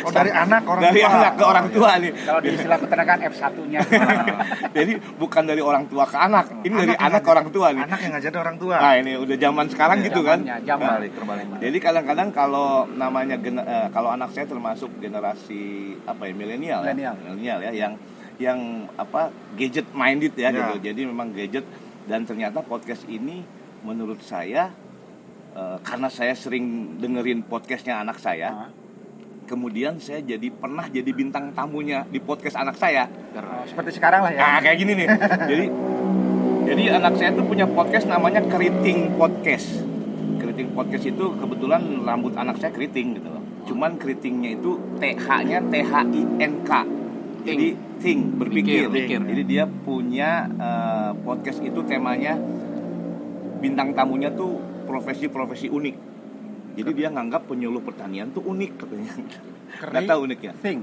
oh 0.06 0.10
dari 0.14 0.30
anak 0.30 0.62
orang 0.62 0.82
dari 0.88 1.02
tua 1.02 1.10
anak 1.10 1.32
ke 1.34 1.44
orang 1.44 1.66
tua 1.68 1.90
nih. 1.98 2.10
Kalau 2.22 2.40
di 2.40 2.48
istilah 2.54 2.78
peternakan 2.78 3.18
F1-nya. 3.28 3.80
Jadi 4.78 4.92
bukan 5.18 5.42
dari 5.42 5.58
orang 5.60 5.84
tua 5.90 6.06
ke 6.06 6.16
anak, 6.16 6.62
ini 6.62 6.74
dari 6.74 6.94
yang 6.94 7.02
anak 7.02 7.20
ke 7.20 7.30
orang 7.34 7.48
tua 7.50 7.66
nih. 7.74 7.82
anak 7.84 7.98
yang 8.00 8.12
ngajarin 8.14 8.40
orang 8.40 8.56
tua 8.56 8.76
Nah 8.78 8.94
ini 8.96 9.12
udah 9.18 9.36
zaman 9.36 9.66
sekarang 9.68 9.98
gitu 10.06 10.20
kan. 10.22 10.38
Zamannya, 10.40 10.56
zaman. 10.64 10.86
Terbalik, 10.86 11.12
terbalik. 11.18 11.46
Jadi 11.60 11.78
kadang-kadang 11.82 12.28
kalau 12.30 12.70
namanya 12.88 13.36
eh, 13.42 13.88
kalau 13.90 14.08
anak 14.14 14.30
saya 14.30 14.46
termasuk 14.46 14.90
generasi 15.02 15.94
apa 16.06 16.30
ya 16.30 16.32
milenial 16.32 16.80
ya, 16.80 16.94
Milenial. 16.94 17.14
milenial 17.20 17.58
ya 17.60 17.72
yang 17.74 17.92
yang 18.34 18.58
apa 18.94 19.30
gadget 19.54 19.86
minded 19.90 20.34
ya, 20.34 20.50
Ya. 20.50 20.70
gitu. 20.70 20.74
Jadi 20.90 21.00
memang 21.06 21.34
gadget 21.34 21.66
dan 22.06 22.22
ternyata 22.22 22.62
podcast 22.62 23.02
ini 23.06 23.42
menurut 23.82 24.20
saya 24.22 24.70
eh, 25.54 25.78
karena 25.80 26.08
saya 26.10 26.34
sering 26.34 26.98
dengerin 26.98 27.46
podcastnya 27.46 28.02
anak 28.02 28.18
saya, 28.18 28.50
Ah. 28.50 28.70
kemudian 29.44 30.00
saya 30.00 30.18
jadi 30.18 30.48
pernah 30.50 30.88
jadi 30.88 31.10
bintang 31.10 31.52
tamunya 31.52 32.02
di 32.08 32.18
podcast 32.18 32.56
anak 32.56 32.74
saya. 32.74 33.06
Oh, 33.34 33.64
seperti 33.64 33.96
sekarang 33.96 34.24
lah 34.24 34.32
ya. 34.32 34.40
Nah 34.40 34.58
kayak 34.60 34.78
gini 34.80 34.92
nih. 34.98 35.08
jadi 35.50 35.64
jadi 36.64 36.84
anak 36.96 37.20
saya 37.20 37.30
tuh 37.36 37.44
punya 37.44 37.68
podcast 37.68 38.08
namanya 38.08 38.40
Keriting 38.40 39.14
Podcast. 39.14 39.84
Keriting 40.40 40.72
Podcast 40.72 41.04
itu 41.04 41.24
kebetulan 41.36 41.82
rambut 42.02 42.32
anak 42.34 42.56
saya 42.56 42.72
keriting 42.72 43.20
gitu 43.20 43.28
loh. 43.28 43.44
Cuman 43.64 44.00
keritingnya 44.00 44.56
itu 44.56 44.76
TH-nya 44.96 45.60
T 45.68 45.74
H 45.80 45.92
I 46.08 46.22
N 46.40 46.52
K. 46.64 46.70
Jadi 47.44 47.66
think 48.00 48.40
berpikir. 48.40 48.88
Pikir, 48.88 49.20
pikir. 49.20 49.20
Jadi 49.28 49.42
dia 49.44 49.64
punya 49.68 50.48
eh, 50.48 51.10
podcast 51.20 51.60
itu 51.60 51.84
temanya 51.84 52.40
bintang 53.60 53.92
tamunya 53.92 54.32
tuh 54.32 54.56
profesi-profesi 54.94 55.66
unik. 55.74 55.96
Jadi 56.78 56.90
dia 56.94 57.10
nganggap 57.10 57.50
penyuluh 57.50 57.82
pertanian 57.82 58.30
tuh 58.30 58.46
unik 58.46 58.72
katanya. 58.78 59.12
Nggak 59.90 60.02
tahu 60.06 60.20
unik 60.30 60.40
ya 60.40 60.52
Think. 60.62 60.80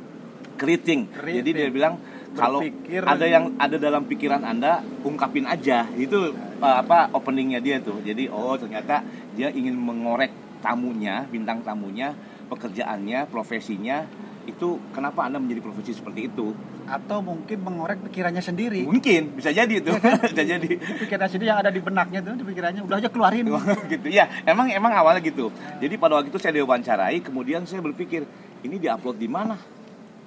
keriting. 0.59 1.01
Keriting. 1.09 1.35
Jadi 1.39 1.49
dia 1.55 1.69
bilang 1.71 1.95
kalau 2.35 2.59
Berpikir- 2.59 3.07
ada 3.07 3.25
yang 3.27 3.55
ada 3.55 3.75
dalam 3.79 4.03
pikiran 4.07 4.43
Anda, 4.43 4.83
ungkapin 5.03 5.47
aja. 5.47 5.87
Itu 5.95 6.35
uh, 6.59 6.75
apa 6.83 7.07
openingnya 7.15 7.63
dia 7.63 7.79
tuh. 7.79 8.03
Jadi 8.03 8.27
oh 8.27 8.59
ternyata 8.59 8.99
dia 9.35 9.47
ingin 9.47 9.79
mengorek 9.79 10.31
tamunya, 10.59 11.23
bintang 11.31 11.63
tamunya, 11.63 12.11
pekerjaannya, 12.51 13.31
profesinya. 13.31 14.03
Itu 14.43 14.79
kenapa 14.91 15.27
Anda 15.27 15.39
menjadi 15.39 15.63
profesi 15.63 15.95
seperti 15.95 16.27
itu? 16.29 16.51
Atau 16.91 17.23
mungkin 17.23 17.63
mengorek 17.63 18.03
pikirannya 18.11 18.43
sendiri. 18.43 18.83
Mungkin 18.83 19.39
bisa 19.39 19.55
jadi 19.55 19.71
itu. 19.71 19.95
bisa 20.35 20.43
jadi. 20.43 20.71
Pikiran 20.75 21.27
sendiri 21.31 21.47
yang 21.55 21.63
ada 21.63 21.71
di 21.71 21.79
benaknya 21.79 22.19
tuh, 22.19 22.35
di 22.35 22.43
pikirannya 22.43 22.83
udah 22.83 22.99
aja 22.99 23.07
keluarin. 23.07 23.47
gitu 23.93 24.07
ya 24.09 24.25
emang 24.47 24.71
emang 24.71 24.91
awalnya 24.95 25.21
gitu 25.23 25.49
jadi 25.81 25.95
pada 25.97 26.19
waktu 26.19 26.29
itu 26.33 26.39
saya 26.41 26.53
diwawancarai 26.61 27.19
kemudian 27.23 27.63
saya 27.67 27.83
berpikir 27.83 28.25
ini 28.65 28.75
diupload 28.77 29.17
di 29.17 29.29
mana 29.29 29.57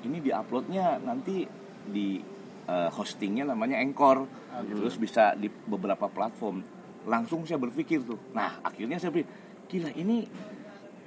ini 0.04 0.20
diuploadnya 0.20 1.00
nanti 1.00 1.46
di 1.84 2.20
eh, 2.68 2.90
hostingnya 2.92 3.48
namanya 3.48 3.80
Anchor 3.80 4.26
terus 4.70 4.94
bisa 4.96 5.34
di 5.34 5.50
beberapa 5.50 6.06
platform 6.06 6.62
langsung 7.04 7.44
saya 7.44 7.60
berpikir 7.60 8.04
tuh 8.04 8.18
nah 8.32 8.60
akhirnya 8.64 8.96
saya 9.00 9.12
pikir 9.12 9.28
gila 9.64 9.90
ini 9.96 10.28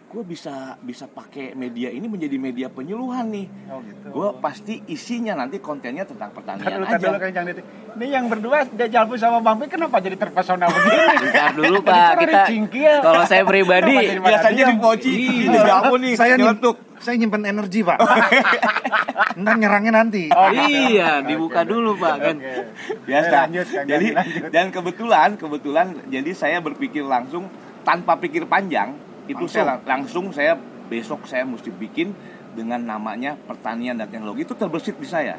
gue 0.08 0.24
bisa 0.24 0.80
bisa 0.80 1.04
pakai 1.04 1.52
media 1.52 1.92
ini 1.92 2.08
menjadi 2.08 2.40
media 2.40 2.68
penyuluhan 2.68 3.28
nih 3.28 3.48
Oh 3.68 3.84
gitu. 3.84 4.08
gue 4.08 4.28
pasti 4.40 4.80
isinya 4.88 5.36
nanti 5.36 5.60
kontennya 5.60 6.08
tentang 6.08 6.32
pertanian 6.32 6.64
dulu, 6.80 6.88
ntar 6.88 6.96
aja 6.96 7.08
dulu 7.12 7.20
Diti. 7.46 7.62
Ini 7.98 8.06
yang 8.08 8.26
berdua 8.26 8.64
dia 8.64 8.88
Jalpu 8.88 9.18
sama 9.18 9.42
Bang 9.42 9.58
Pi 9.58 9.68
kenapa 9.68 10.00
jadi 10.00 10.16
terpesona 10.16 10.64
begini? 10.66 11.04
Bentar 11.28 11.52
dulu 11.52 11.78
pak 11.82 12.08
kan 12.14 12.18
kita 12.24 12.94
kalau 13.02 13.24
saya 13.26 13.44
pribadi 13.44 13.96
biasanya 14.18 14.64
di 14.66 14.76
poci 14.78 15.12
Iya. 15.12 15.44
ini 15.44 15.58
kamu 15.60 15.94
nih 15.98 16.14
saya 16.16 16.34
nyeletuk. 16.36 16.76
saya 16.98 17.16
nyimpen 17.16 17.44
energi 17.44 17.80
pak 17.84 17.98
ntar 19.40 19.54
nyerangnya 19.56 19.94
nanti 19.94 20.32
iya 20.64 21.20
dibuka 21.20 21.62
dulu 21.62 21.94
pak 21.94 22.16
kan 22.18 22.36
Oke. 22.38 22.54
biasa 23.04 23.36
lanjut, 23.44 23.68
jadi 23.84 24.08
lanjut. 24.14 24.50
dan 24.50 24.66
kebetulan 24.70 25.30
kebetulan 25.36 25.88
jadi 26.08 26.32
saya 26.32 26.58
berpikir 26.58 27.04
langsung 27.04 27.52
tanpa 27.84 28.16
pikir 28.16 28.46
panjang 28.46 28.96
itu 29.28 29.36
Langsung. 29.36 29.52
saya 29.52 29.66
lang- 29.68 29.84
langsung 29.84 30.26
saya 30.32 30.54
besok 30.88 31.28
saya 31.28 31.44
mesti 31.44 31.68
bikin 31.70 32.16
dengan 32.56 32.80
namanya 32.82 33.36
pertanian 33.38 34.00
dan 34.00 34.08
teknologi. 34.08 34.48
Itu 34.48 34.56
terbersit 34.56 34.98
di 34.98 35.06
saya. 35.06 35.38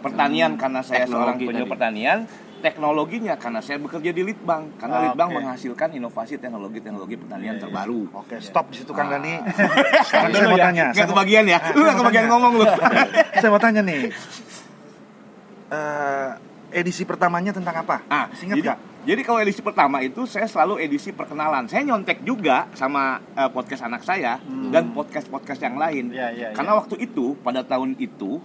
Pertanian 0.00 0.54
karena 0.54 0.80
saya 0.80 1.04
seorang 1.04 1.34
teknologi 1.34 1.44
penyuluh 1.44 1.64
tadi. 1.64 1.72
pertanian 1.74 2.18
teknologinya 2.64 3.34
karena 3.36 3.60
saya 3.60 3.76
bekerja 3.76 4.10
di 4.12 4.22
Litbang. 4.24 4.80
Karena 4.80 4.96
Oke. 4.96 5.04
Litbang 5.12 5.28
menghasilkan 5.36 5.88
inovasi 5.92 6.40
teknologi-teknologi 6.40 7.20
pertanian 7.20 7.60
terbaru. 7.60 8.08
Oke 8.14 8.40
stop 8.40 8.72
di 8.72 8.80
situ 8.80 8.92
kang 8.96 9.12
Dani. 9.12 9.36
Ah. 9.36 9.44
sekarang 10.08 10.30
saya 10.32 10.48
mau 10.48 10.56
tanya. 10.56 10.84
Saya 10.88 11.04
nggak 11.04 11.04
mau, 11.04 11.12
kebagian 11.20 11.44
ya. 11.44 11.58
Lu 11.76 11.80
nggak 11.84 11.96
kebagian 12.00 12.24
tanya. 12.24 12.32
ngomong 12.32 12.52
lu. 12.56 12.64
Saya 13.40 13.50
mau 13.52 13.60
tanya 13.60 13.80
nih. 13.84 14.02
Eh, 15.68 16.30
edisi 16.72 17.02
pertamanya 17.04 17.52
tentang 17.52 17.76
apa? 17.82 17.96
Ah, 18.06 18.28
ingat 18.38 18.56
nggak 18.62 18.78
jadi 19.04 19.20
kalau 19.20 19.38
edisi 19.44 19.60
pertama 19.60 20.00
itu 20.00 20.24
saya 20.24 20.48
selalu 20.48 20.80
edisi 20.80 21.12
perkenalan. 21.12 21.68
Saya 21.68 21.84
nyontek 21.84 22.24
juga 22.24 22.72
sama 22.72 23.20
eh, 23.36 23.50
podcast 23.52 23.84
anak 23.84 24.00
saya 24.00 24.40
dan 24.72 24.96
podcast-podcast 24.96 25.60
yang 25.60 25.76
lain. 25.76 26.04
Iya, 26.08 26.28
iya, 26.32 26.48
Karena 26.56 26.80
waktu 26.80 26.96
itu 27.04 27.36
pada 27.44 27.60
tahun 27.60 28.00
itu 28.00 28.40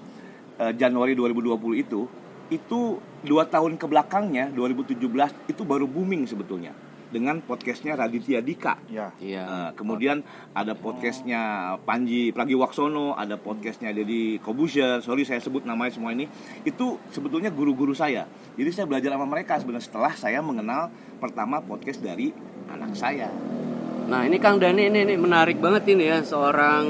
eh, 0.60 0.76
Januari 0.76 1.16
2020 1.16 1.56
itu 1.80 2.02
itu 2.50 2.80
dua 3.24 3.46
tahun 3.46 3.78
ke 3.78 3.86
belakangnya 3.86 4.50
2017 4.52 5.00
itu 5.48 5.62
baru 5.64 5.88
booming 5.88 6.28
sebetulnya. 6.28 6.76
Dengan 7.10 7.42
podcastnya 7.42 7.98
Raditya 7.98 8.40
Dika. 8.40 8.78
Ya. 8.90 9.10
Iya. 9.18 9.44
Eh, 9.46 9.70
kemudian 9.74 10.22
ada 10.54 10.78
podcastnya 10.78 11.74
Panji 11.84 12.30
Pragiwaksono, 12.30 13.18
ada 13.18 13.36
podcastnya 13.36 13.90
Deddy 13.94 14.38
Kobusher. 14.40 15.02
Sorry 15.02 15.26
saya 15.26 15.42
sebut 15.42 15.66
namanya 15.66 15.98
semua 15.98 16.14
ini. 16.14 16.30
Itu 16.62 17.02
sebetulnya 17.10 17.50
guru-guru 17.50 17.98
saya. 17.98 18.30
Jadi 18.56 18.70
saya 18.70 18.86
belajar 18.86 19.18
sama 19.18 19.26
mereka 19.26 19.58
sebenarnya 19.58 19.86
setelah 19.86 20.14
saya 20.14 20.40
mengenal 20.46 20.94
pertama 21.18 21.60
podcast 21.66 22.00
dari 22.00 22.30
anak 22.70 22.94
saya. 22.94 23.28
Nah 24.10 24.26
ini 24.26 24.38
Kang 24.42 24.58
Dani 24.58 24.90
ini, 24.90 25.06
ini 25.06 25.16
menarik 25.18 25.58
banget 25.62 25.90
ini 25.94 26.10
ya 26.10 26.22
seorang 26.22 26.86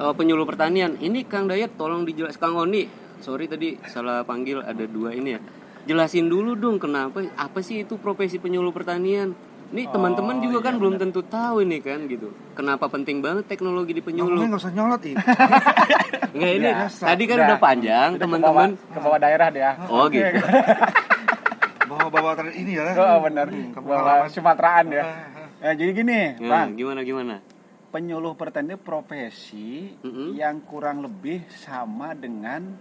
eh, 0.00 0.14
penyuluh 0.16 0.48
pertanian. 0.48 0.96
Ini 0.96 1.28
Kang 1.28 1.48
Dayat 1.48 1.76
tolong 1.76 2.08
dijelas 2.08 2.40
Kang 2.40 2.56
Oni. 2.56 2.88
Sorry 3.16 3.48
tadi 3.48 3.80
salah 3.88 4.24
panggil 4.28 4.60
ada 4.60 4.84
dua 4.84 5.12
ini 5.16 5.36
ya. 5.36 5.40
Jelasin 5.86 6.26
dulu 6.26 6.58
dong 6.58 6.76
kenapa 6.76 7.22
apa 7.32 7.62
sih 7.62 7.86
itu 7.86 7.94
profesi 7.94 8.36
penyuluh 8.36 8.74
pertanian? 8.74 9.30
Ini 9.66 9.86
teman-teman 9.86 10.38
juga 10.38 10.58
kan 10.60 10.78
belum 10.78 10.94
tentu 10.96 11.22
tahu 11.22 11.62
ini 11.62 11.78
kan 11.78 12.06
gitu. 12.06 12.30
Kenapa 12.54 12.86
penting 12.86 13.18
banget 13.18 13.46
teknologi 13.46 13.94
di 13.94 14.02
penyuluh? 14.02 14.42
nggak 14.44 14.58
usah 14.60 14.74
nyolot 14.74 15.02
ih. 15.02 15.14
Enggak 16.34 16.52
ini 16.52 16.70
tadi 17.06 17.24
kan 17.24 17.36
Udah. 17.36 17.46
udah 17.46 17.58
panjang 17.58 18.08
Udah 18.12 18.20
teman-teman. 18.20 18.68
ke 18.74 18.98
bawah- 18.98 19.18
daerah 19.18 19.48
dia 19.48 19.70
Oh 19.86 20.06
gitu. 20.06 20.26
Bawa-bawa 21.86 22.34
ini 22.50 22.72
ya. 22.74 22.98
oh 22.98 23.18
benar 23.22 23.46
ke 23.46 23.78
bawa. 23.78 24.26
Sumateraan 24.26 24.90
ya 24.90 25.04
Ya, 25.56 25.70
jadi 25.72 25.90
gini 25.94 26.20
Ya, 26.36 26.50
bang 26.52 26.68
gimana 26.74 27.00
gimana? 27.00 27.38
penyuluh 27.88 28.34
pertanian 28.34 28.76
profesi 28.76 29.94
Mm-mm. 29.96 30.34
yang 30.34 30.60
kurang 30.60 31.00
lebih 31.00 31.46
sama 31.48 32.12
dengan 32.12 32.74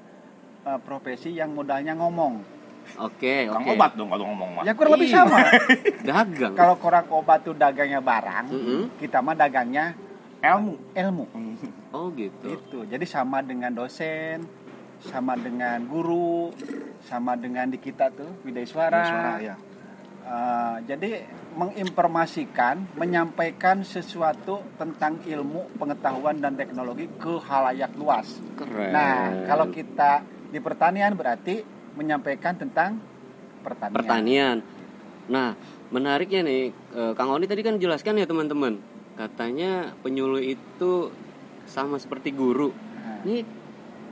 eh, 0.65 0.80
profesi 0.82 1.32
yang 1.32 1.54
modalnya 1.54 1.96
ngomong 1.96 2.55
Oke 2.95 3.45
Kang 3.45 3.62
oke. 3.62 3.71
obat 3.71 3.91
dong 3.93 4.08
kalau 4.08 4.26
ngomong 4.28 4.50
mah. 4.56 4.63
ya 4.63 4.71
kurang 4.71 4.95
lebih 4.95 5.10
Iya. 5.10 5.17
sama 5.19 5.38
Dagang. 6.10 6.54
kalau 6.54 6.76
orang 6.80 7.06
obat 7.10 7.39
tuh 7.41 7.54
dagangnya 7.54 8.00
barang 8.00 8.45
Mm-mm. 8.48 8.82
kita 8.98 9.19
mah 9.19 9.34
dagangnya 9.34 9.95
Ilmu. 10.38 10.74
ilmu 10.93 11.26
Oh 11.95 12.12
gitu. 12.12 12.45
Gitu. 12.52 12.80
Jadi 12.86 13.06
sama 13.06 13.39
dengan 13.39 13.71
dosen, 13.71 14.43
sama 15.00 15.34
dengan 15.34 15.80
guru, 15.82 16.52
sama 17.02 17.34
dengan 17.34 17.65
di 17.65 17.80
kita 17.80 18.12
tuh 18.12 18.43
Widya 18.43 18.62
Suara. 18.63 19.00
Suara, 19.02 19.34
ya. 19.39 19.56
Eh, 20.21 20.76
jadi 20.86 21.24
menginformasikan, 21.56 22.91
menyampaikan 22.93 23.80
sesuatu 23.82 24.60
tentang 24.76 25.24
ilmu, 25.24 25.71
pengetahuan 25.76 26.36
dan 26.36 26.54
teknologi 26.54 27.08
ke 27.12 27.39
halayak 27.39 27.93
luas. 27.93 28.41
Keren. 28.54 28.91
Nah, 28.91 29.15
kalau 29.45 29.69
kita 29.69 30.19
di 30.45 30.60
pertanian 30.60 31.13
berarti 31.13 31.63
menyampaikan 31.95 32.53
tentang 32.55 32.99
pertanian. 33.63 33.95
pertanian. 33.95 34.58
Nah, 35.25 35.58
menariknya 35.89 36.45
nih, 36.45 36.63
eh, 36.71 37.12
Kang 37.17 37.34
Oni 37.34 37.49
tadi 37.49 37.65
kan 37.65 37.81
jelaskan 37.81 38.21
ya 38.21 38.29
teman-teman, 38.29 38.77
katanya 39.17 39.95
penyuluh 40.05 40.43
itu 40.43 41.10
sama 41.65 41.97
seperti 41.97 42.29
guru. 42.29 42.69
Nah. 42.69 43.25
Ini 43.25 43.38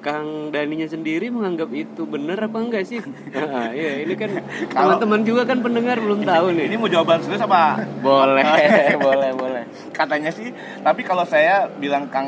Kang 0.04 0.52
Daninya 0.52 0.84
sendiri 0.84 1.32
menganggap 1.32 1.72
itu 1.72 2.04
benar 2.04 2.36
apa 2.44 2.60
enggak 2.60 2.84
sih? 2.84 3.00
Nah, 3.34 3.72
iya, 3.72 4.04
ini 4.04 4.14
kan 4.20 4.36
teman-teman 4.68 5.22
juga 5.24 5.48
kan 5.48 5.64
pendengar 5.64 5.96
belum 6.02 6.28
tahu 6.28 6.52
Ini 6.52 6.68
nih. 6.68 6.78
mau 6.82 6.90
jawaban 6.92 7.24
serius 7.24 7.46
apa? 7.46 7.80
Boleh, 8.04 8.44
boleh, 9.06 9.32
boleh. 9.32 9.64
Katanya 9.96 10.34
sih, 10.34 10.52
tapi 10.84 11.06
kalau 11.08 11.24
saya 11.24 11.72
bilang 11.80 12.10
Kang 12.12 12.28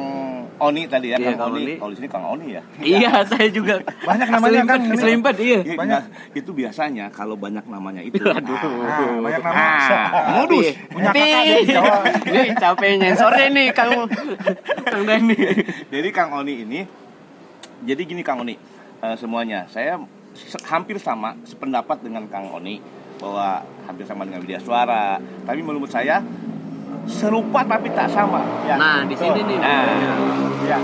Oni 0.55 0.87
tadi 0.87 1.11
ya, 1.11 1.19
Iya, 1.19 1.35
Kang 1.35 1.51
Kang 1.51 1.51
Oni, 1.51 1.63
Oni. 1.67 1.73
kalau 1.75 1.91
di 1.91 1.97
sini 1.99 2.07
Kang 2.07 2.25
Oni 2.31 2.47
ya. 2.55 2.61
Iya, 2.79 3.11
saya 3.27 3.47
juga 3.51 3.75
Banyak 3.83 4.27
namanya, 4.31 4.59
ini. 4.79 4.95
Selimpet, 4.95 5.35
iya. 5.43 5.59
Iya, 5.67 5.75
Banyak. 5.75 6.01
nah, 6.07 6.31
itu 6.31 6.49
biasanya 6.55 7.05
kalau 7.11 7.35
banyak 7.35 7.65
namanya 7.67 7.99
itu. 7.99 8.23
Aduh. 8.23 8.55
Ah, 8.55 9.19
banyak 9.19 9.41
nama. 9.43 9.59
Ah, 9.59 10.07
modus. 10.39 10.71
Punya 10.87 11.11
kakak 11.11 11.43
di 11.43 11.65
Jawa. 11.67 11.95
Ini 12.23 12.49
capek 12.55 12.89
nyensornya 12.95 13.47
nih 13.51 13.67
Kang 13.75 13.91
Kang 14.87 15.03
Dani. 15.03 15.35
Jadi 15.91 16.09
Kang 16.15 16.31
Oni 16.39 16.53
ini, 16.63 16.79
jadi 17.83 18.01
gini 18.07 18.23
Kang 18.23 18.39
Oni, 18.39 18.55
eh, 19.03 19.15
semuanya 19.19 19.67
saya 19.67 19.99
hampir 20.67 20.95
sama 21.03 21.35
sependapat 21.43 21.99
dengan 21.99 22.31
Kang 22.31 22.47
Oni 22.55 22.79
bahwa 23.19 23.59
hampir 23.87 24.07
sama 24.07 24.23
dengan 24.23 24.39
Widya 24.39 24.63
Suara. 24.63 25.19
Tapi 25.19 25.59
menurut 25.59 25.91
saya 25.91 26.23
serupa 27.05 27.61
tapi 27.63 27.87
tak 27.89 28.09
sama. 28.09 28.41
Ya, 28.65 28.75
Nah, 28.75 28.99
di 29.05 29.15
sini 29.15 29.41
nih. 29.43 29.57
Nah. 29.57 29.85
Ya. 30.65 30.79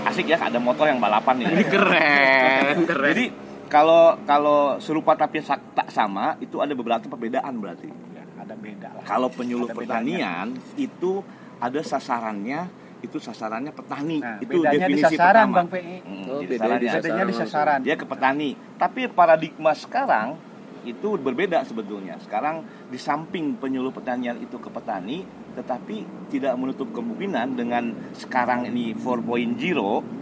Asik 0.00 0.26
ya, 0.26 0.40
ada 0.40 0.56
motor 0.56 0.88
yang 0.88 0.96
balapan 0.96 1.44
nih. 1.44 1.46
Ini 1.50 1.64
keren, 1.68 2.76
keren. 2.90 3.10
Jadi 3.12 3.24
kalau 3.68 4.16
kalau 4.24 4.80
serupa 4.80 5.12
tapi 5.14 5.44
tak 5.44 5.88
sama 5.92 6.34
itu 6.40 6.56
ada 6.58 6.72
beberapa 6.72 7.04
perbedaan 7.04 7.52
berarti. 7.60 7.88
Ya, 8.10 8.24
ada 8.36 8.54
beda 8.56 8.88
lah. 8.96 9.04
Kalau 9.04 9.28
penyuluh 9.28 9.68
Ada 9.68 9.76
pertanian 9.76 10.46
itu 10.74 11.20
ada 11.60 11.80
sasarannya, 11.84 12.60
itu 13.00 13.20
sasarannya 13.20 13.72
petani. 13.76 14.18
Nah, 14.24 14.40
itu 14.40 14.56
bedanya 14.56 14.88
di 14.88 14.96
definisi 14.96 15.16
sasaran 15.16 15.46
pertama. 15.48 15.56
Bang 15.60 15.68
PI. 15.68 15.96
Mm, 16.00 16.24
Oh, 16.30 16.40
di 16.40 16.46
di. 16.48 16.52
Bedanya 16.88 17.24
di 17.24 17.34
sasaran. 17.36 17.78
Dia 17.84 17.94
ke 17.96 18.04
petani. 18.08 18.50
Tapi 18.76 19.00
paradigma 19.06 19.72
sekarang 19.76 20.40
itu 20.84 21.16
berbeda 21.20 21.62
sebetulnya. 21.66 22.16
Sekarang 22.22 22.64
di 22.88 22.96
samping 22.96 23.56
penyuluh 23.56 23.92
pertanian 23.92 24.36
itu 24.40 24.56
ke 24.56 24.68
petani, 24.72 25.22
tetapi 25.54 26.28
tidak 26.32 26.54
menutup 26.56 26.88
kemungkinan 26.94 27.58
dengan 27.58 27.92
sekarang 28.16 28.64
ini 28.70 28.94
4.0 28.96 29.56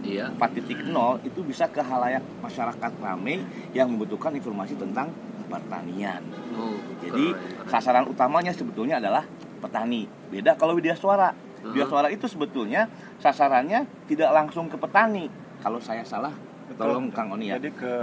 Iya. 0.03 0.33
4.0 0.35 1.27
itu 1.27 1.39
bisa 1.45 1.69
ke 1.69 1.79
halayak 1.79 2.23
masyarakat 2.43 2.91
ramai 2.99 3.43
yang 3.71 3.93
membutuhkan 3.93 4.33
informasi 4.35 4.75
tentang 4.75 5.13
pertanian. 5.49 6.21
Oh, 6.53 6.77
Jadi 7.01 7.33
keren, 7.33 7.69
sasaran 7.69 8.05
utamanya 8.05 8.53
sebetulnya 8.53 9.01
adalah 9.01 9.25
petani. 9.59 10.05
Beda 10.29 10.53
kalau 10.55 10.77
Widya 10.77 10.93
Suara. 10.95 11.33
Hmm. 11.59 11.75
Suara 11.75 12.07
itu 12.07 12.23
sebetulnya 12.23 12.87
sasarannya 13.19 13.83
tidak 14.07 14.31
langsung 14.31 14.71
ke 14.71 14.79
petani. 14.79 15.27
Kalau 15.59 15.83
saya 15.83 16.07
salah, 16.07 16.31
tolong 16.79 17.11
Kang 17.11 17.27
Oni 17.29 17.51
ya. 17.51 17.59
Jadi 17.59 17.75
ke 17.75 17.93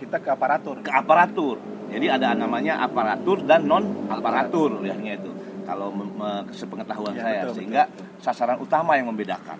kita 0.00 0.16
ke 0.18 0.32
aparatur. 0.32 0.80
Ke 0.80 0.90
aparatur. 0.90 1.60
Jadi 1.86 2.06
ada 2.08 2.32
namanya 2.32 2.80
aparatur 2.80 3.44
dan 3.44 3.62
non 3.62 3.84
aparatur 4.08 4.80
ya 4.80 4.96
itu. 4.96 5.30
Kalau 5.62 5.88
me- 5.88 6.08
me- 6.10 6.44
sepengetahuan 6.50 7.12
Ya, 7.12 7.22
saya 7.22 7.40
betul, 7.44 7.54
sehingga 7.56 7.82
sasaran 8.18 8.58
utama 8.58 8.96
yang 8.96 9.08
membedakan. 9.08 9.56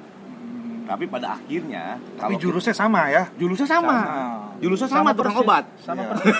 Tapi 0.84 1.08
pada 1.08 1.32
akhirnya 1.32 1.96
Tapi 1.96 2.36
kalau 2.36 2.36
jurusnya 2.36 2.72
sama 2.72 3.08
ya. 3.08 3.24
Jurusnya 3.36 3.64
sama. 3.64 3.96
Jurusnya 4.60 4.84
sama, 4.86 5.00
Sama 5.00 5.10
tukang 5.12 5.32
persis. 5.32 5.44
obat. 5.48 5.64
Sama 5.80 5.96
Iya. 5.96 6.08
persis. 6.10 6.36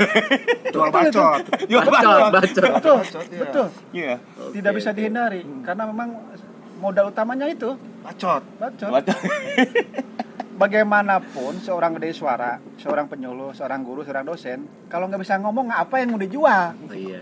Jual 0.69 0.89
bacot. 0.91 1.41
Jual 1.65 1.83
Bacot, 1.83 2.21
bacot. 2.29 2.45
Betul, 2.45 2.69
Bacot, 3.01 3.25
iya. 3.25 3.41
betul. 3.41 3.67
Iya. 3.91 4.15
Tidak 4.53 4.73
bisa 4.77 4.91
dihindari 4.93 5.41
karena 5.61 5.83
memang 5.87 6.09
modal 6.77 7.09
utamanya 7.09 7.47
itu 7.47 7.73
Bacot. 8.03 8.43
bacot. 8.59 8.91
Bacot. 8.93 9.17
Bagaimanapun 10.55 11.59
seorang 11.59 11.99
gede 11.99 12.15
suara, 12.15 12.57
seorang 12.77 13.07
penyuluh, 13.07 13.51
seorang 13.51 13.83
guru, 13.83 14.01
seorang 14.01 14.23
dosen, 14.23 14.59
kalau 14.87 15.07
nggak 15.07 15.19
bisa 15.19 15.35
ngomong 15.37 15.67
apa 15.69 15.99
yang 15.99 16.11
mau 16.11 16.21
dijual, 16.21 16.79
Oh, 16.81 16.95
iya, 16.95 17.19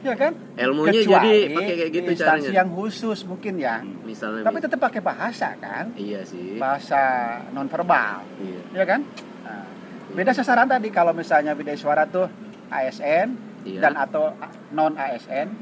ya 0.00 0.14
kan? 0.14 0.32
Ilmunya 0.56 0.92
Kecuali 0.96 1.28
jadi 1.36 1.52
pakai 1.52 1.74
kayak 1.76 1.90
gitu 1.92 2.08
instansi 2.10 2.48
caranya. 2.48 2.56
yang 2.56 2.68
khusus 2.70 3.18
mungkin 3.22 3.54
ya. 3.56 3.84
Misalnya 4.00 4.40
Tapi 4.40 4.58
tetap 4.58 4.78
pakai 4.78 5.00
bahasa 5.00 5.52
kan, 5.54 5.92
Iya 5.92 6.20
sih. 6.22 6.56
bahasa 6.56 7.00
nonverbal, 7.50 8.24
Iya. 8.40 8.60
ya 8.72 8.84
kan? 8.86 9.00
Nah, 9.42 9.64
beda 10.10 10.32
sasaran 10.32 10.64
tadi 10.66 10.88
kalau 10.88 11.12
misalnya 11.12 11.52
beda 11.52 11.76
suara 11.76 12.08
tuh 12.08 12.24
ASN 12.66 13.36
Iya. 13.64 13.80
dan 13.80 14.00
atau 14.00 14.32
non 14.70 14.96
ASN, 14.96 15.52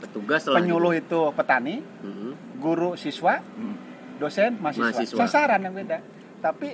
Petugas 0.00 0.48
lah. 0.48 0.58
penyuluh 0.58 0.96
itu 0.96 1.28
petani, 1.32 1.76
gitu. 1.78 2.08
Mhm. 2.08 2.30
guru 2.56 2.90
siswa, 2.94 3.36
Hmm. 3.38 3.76
dosen 4.16 4.56
mahasiswa. 4.56 4.96
Mahasiswa. 4.96 5.18
Sasaran 5.20 5.60
yang 5.60 5.74
beda. 5.74 5.98
Tapi 6.42 6.68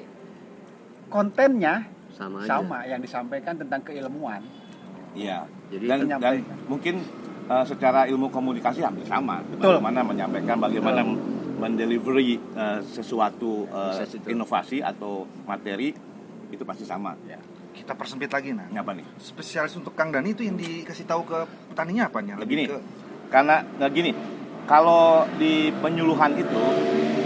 kontennya 1.12 1.84
Sama 2.16 2.42
aja. 2.42 2.58
sama 2.58 2.82
yang 2.88 3.00
disampaikan 3.04 3.54
tentang 3.60 3.84
keilmuan. 3.84 4.40
Iya. 5.12 5.44
Jadi 5.68 5.84
dan, 5.84 5.98
dan 6.18 6.34
mungkin 6.66 7.04
uh, 7.46 7.64
secara 7.68 8.08
ilmu 8.08 8.32
komunikasi 8.32 8.80
hampir 8.80 9.04
sama. 9.04 9.44
Betul. 9.44 9.78
Bagaimana 9.78 10.00
menyampaikan, 10.02 10.56
bagaimana 10.56 11.04
mendelivery 11.58 12.40
uh, 12.56 12.80
sesuatu 12.80 13.68
uh, 13.68 14.00
inovasi 14.24 14.80
atau 14.80 15.28
materi 15.44 15.92
itu 16.48 16.64
pasti 16.64 16.88
sama. 16.88 17.12
Ya. 17.28 17.36
Kita 17.76 17.92
persempit 17.94 18.32
lagi 18.32 18.56
nah. 18.56 18.66
Ini 18.72 18.80
apa 18.80 18.96
nih? 18.96 19.06
Spesialis 19.20 19.76
untuk 19.76 19.92
Kang 19.92 20.10
Dani 20.10 20.32
itu 20.32 20.42
yang 20.42 20.56
dikasih 20.56 21.04
tahu 21.04 21.28
ke 21.28 21.38
petaninya 21.70 22.08
apa 22.08 22.18
nih? 22.24 22.40
Begini. 22.40 22.64
ke 22.66 22.78
Karena 23.28 23.60
nggak 23.60 23.90
gini, 23.92 24.10
kalau 24.68 25.24
di 25.40 25.72
penyuluhan 25.74 26.36
itu 26.36 26.62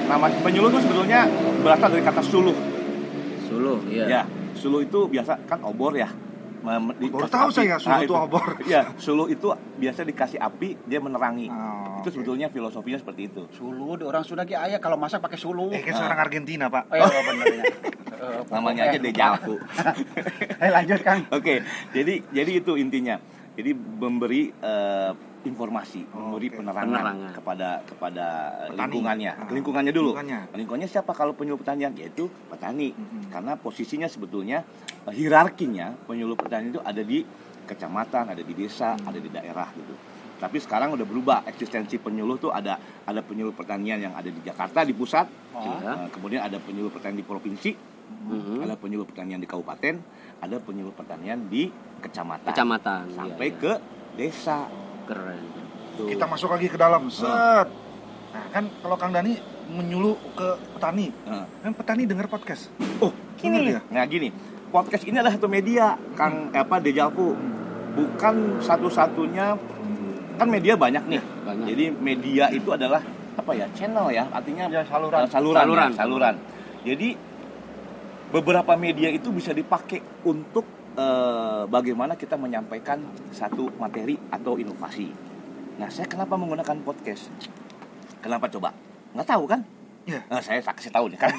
nama 0.06 0.30
penyuluh 0.40 0.70
itu 0.70 0.80
sebetulnya 0.80 1.26
berasal 1.60 1.90
dari 1.90 2.00
kata 2.00 2.22
suluh. 2.22 2.54
Suluh, 3.44 3.82
iya. 3.90 4.04
Ya, 4.08 4.22
suluh 4.54 4.80
itu 4.80 5.10
biasa 5.10 5.42
kan 5.44 5.60
obor 5.62 5.92
ya. 5.92 6.08
Mem- 6.62 6.94
Baru 7.10 7.26
tahu 7.26 7.50
api. 7.50 7.56
saya, 7.58 7.74
suluh 7.76 8.06
itu 8.06 8.14
obor. 8.14 8.46
Ya, 8.70 8.94
suluh 8.94 9.26
itu 9.26 9.50
biasa 9.76 10.06
dikasih 10.06 10.38
api 10.38 10.78
dia 10.86 11.02
menerangi. 11.02 11.50
Oh, 11.50 11.98
itu 11.98 12.06
oke. 12.06 12.14
sebetulnya 12.14 12.46
filosofinya 12.46 13.02
seperti 13.02 13.26
itu. 13.26 13.42
Sulu, 13.50 13.98
di 13.98 14.06
orang 14.06 14.22
Sunda 14.22 14.46
ki 14.46 14.54
ayah 14.54 14.78
kalau 14.78 14.94
masak 14.94 15.18
pakai 15.18 15.34
sulu. 15.34 15.74
Eh 15.74 15.82
kan 15.82 15.98
seorang 15.98 16.22
Argentina 16.22 16.70
pak. 16.70 16.86
Oh, 16.86 16.96
iya, 16.96 17.20
bener 17.26 17.46
ya. 17.52 17.64
Eh, 18.22 18.38
Namanya 18.54 18.86
aja 18.86 19.02
Dejavu. 19.02 19.58
Eh 20.62 20.70
lanjut 20.70 21.02
Kang. 21.02 21.26
Oke, 21.34 21.58
jadi 21.90 22.22
jadi 22.30 22.62
itu 22.62 22.78
intinya. 22.78 23.18
Jadi 23.58 23.74
memberi 23.74 24.46
eh, 24.54 25.10
informasi, 25.42 26.06
Oh, 26.08 26.30
memberi 26.30 26.48
oke. 26.48 26.56
penerangan, 26.58 26.88
Penerangan. 26.92 27.32
kepada 27.34 27.68
kepada 27.82 28.26
Petani. 28.64 28.78
lingkungannya. 28.78 29.32
Ah, 29.34 29.48
Lingkungannya 29.50 29.92
dulu. 29.92 30.10
lingkungannya. 30.12 30.40
Lingkungannya 30.54 30.88
siapa 30.88 31.12
kalau 31.12 31.32
penyuluh 31.32 31.58
pertanian? 31.58 31.90
Yaitu 31.92 32.30
petani. 32.46 32.90
Mm-mm. 32.90 33.28
Karena 33.28 33.52
posisinya 33.54 34.06
sebetulnya 34.06 34.62
eh, 35.02 35.12
hierarkinya 35.12 35.98
penyuluh 36.04 36.34
pertanian 36.34 36.70
itu 36.70 36.80
ada 36.80 37.00
di 37.00 37.26
kecamatan, 37.62 38.28
ada 38.28 38.42
di 38.42 38.52
desa, 38.52 38.94
ada 38.96 39.16
di 39.16 39.28
daerah 39.28 39.66
gitu. 39.72 39.94
Tapi 40.36 40.58
sekarang 40.58 40.90
udah 40.90 41.04
berubah 41.04 41.38
eksistensi 41.44 41.96
penyuluh 41.96 42.34
tuh 42.36 42.50
ada 42.50 42.74
ada 43.02 43.20
penyuluh 43.20 43.50
pertanian 43.52 43.98
yang 44.00 44.14
ada 44.14 44.26
di 44.26 44.40
Jakarta 44.40 44.82
di 44.82 44.90
pusat, 44.90 45.26
Iya. 45.52 45.90
eh, 45.96 46.08
kemudian 46.10 46.42
ada 46.42 46.58
penyuluh 46.58 46.90
pertanian 46.90 47.18
di 47.18 47.26
provinsi, 47.26 47.70
Mhm. 48.12 48.62
ada 48.62 48.74
penyuluh 48.74 49.06
pertanian 49.06 49.38
di 49.38 49.46
kabupaten, 49.46 49.94
ada 50.38 50.56
penyuluh 50.58 50.90
pertanian 50.90 51.46
di 51.46 51.70
kecamatan, 51.98 52.50
Kecamatan. 52.50 53.00
sampai 53.08 53.48
iya, 53.48 53.54
iya. 53.54 53.62
ke 53.62 53.72
desa. 54.12 54.58
Keren. 55.12 55.42
Tuh. 55.92 56.08
Kita 56.08 56.24
masuk 56.24 56.48
lagi 56.48 56.66
ke 56.66 56.76
dalam. 56.76 57.06
Set. 57.06 57.68
Nah, 58.32 58.46
kan 58.48 58.64
kalau 58.80 58.96
Kang 58.96 59.12
Dani 59.12 59.36
menyuluh 59.68 60.16
ke 60.32 60.48
petani, 60.72 61.12
Nah. 61.22 61.44
kan 61.60 61.72
petani 61.72 62.02
dengar 62.04 62.26
podcast. 62.26 62.72
Oh, 62.98 63.12
gini. 63.36 63.60
dia? 63.68 63.80
Nah, 63.86 64.04
gini. 64.04 64.32
Podcast 64.68 65.04
ini 65.04 65.20
adalah 65.20 65.36
satu 65.36 65.46
media, 65.46 66.00
Kang 66.12 66.48
apa 66.50 66.80
Dejavu. 66.80 67.36
Bukan 67.92 68.56
satu-satunya 68.58 69.52
kan 70.34 70.48
media 70.48 70.72
banyak 70.74 71.04
nih. 71.06 71.20
Banyak. 71.44 71.66
Jadi 71.68 71.84
media 71.92 72.48
itu 72.48 72.72
adalah 72.72 73.04
apa 73.32 73.52
ya? 73.52 73.68
Channel 73.76 74.08
ya, 74.08 74.24
artinya 74.32 74.64
Ya, 74.72 74.80
saluran. 74.82 75.20
eh, 75.20 75.28
saluran, 75.28 75.60
Saluran. 75.60 75.88
ya, 75.88 75.96
saluran. 75.96 76.34
Jadi 76.82 77.08
beberapa 78.32 78.72
media 78.74 79.12
itu 79.12 79.28
bisa 79.28 79.52
dipakai 79.52 80.00
untuk 80.24 80.64
eh, 80.96 81.62
bagaimana 81.68 82.16
kita 82.16 82.36
menyampaikan 82.36 83.02
satu 83.32 83.72
materi 83.80 84.18
atau 84.28 84.56
inovasi. 84.56 85.08
Nah, 85.80 85.88
saya 85.88 86.06
kenapa 86.08 86.36
menggunakan 86.36 86.78
podcast? 86.84 87.32
Kenapa 88.20 88.46
coba? 88.52 88.76
Nggak 89.16 89.28
tahu 89.28 89.44
kan? 89.48 89.60
Iya. 90.02 90.20
Nah, 90.26 90.42
saya 90.42 90.58
kasih 90.60 90.90
tahu 90.90 91.10
nih 91.14 91.18
kan. 91.18 91.30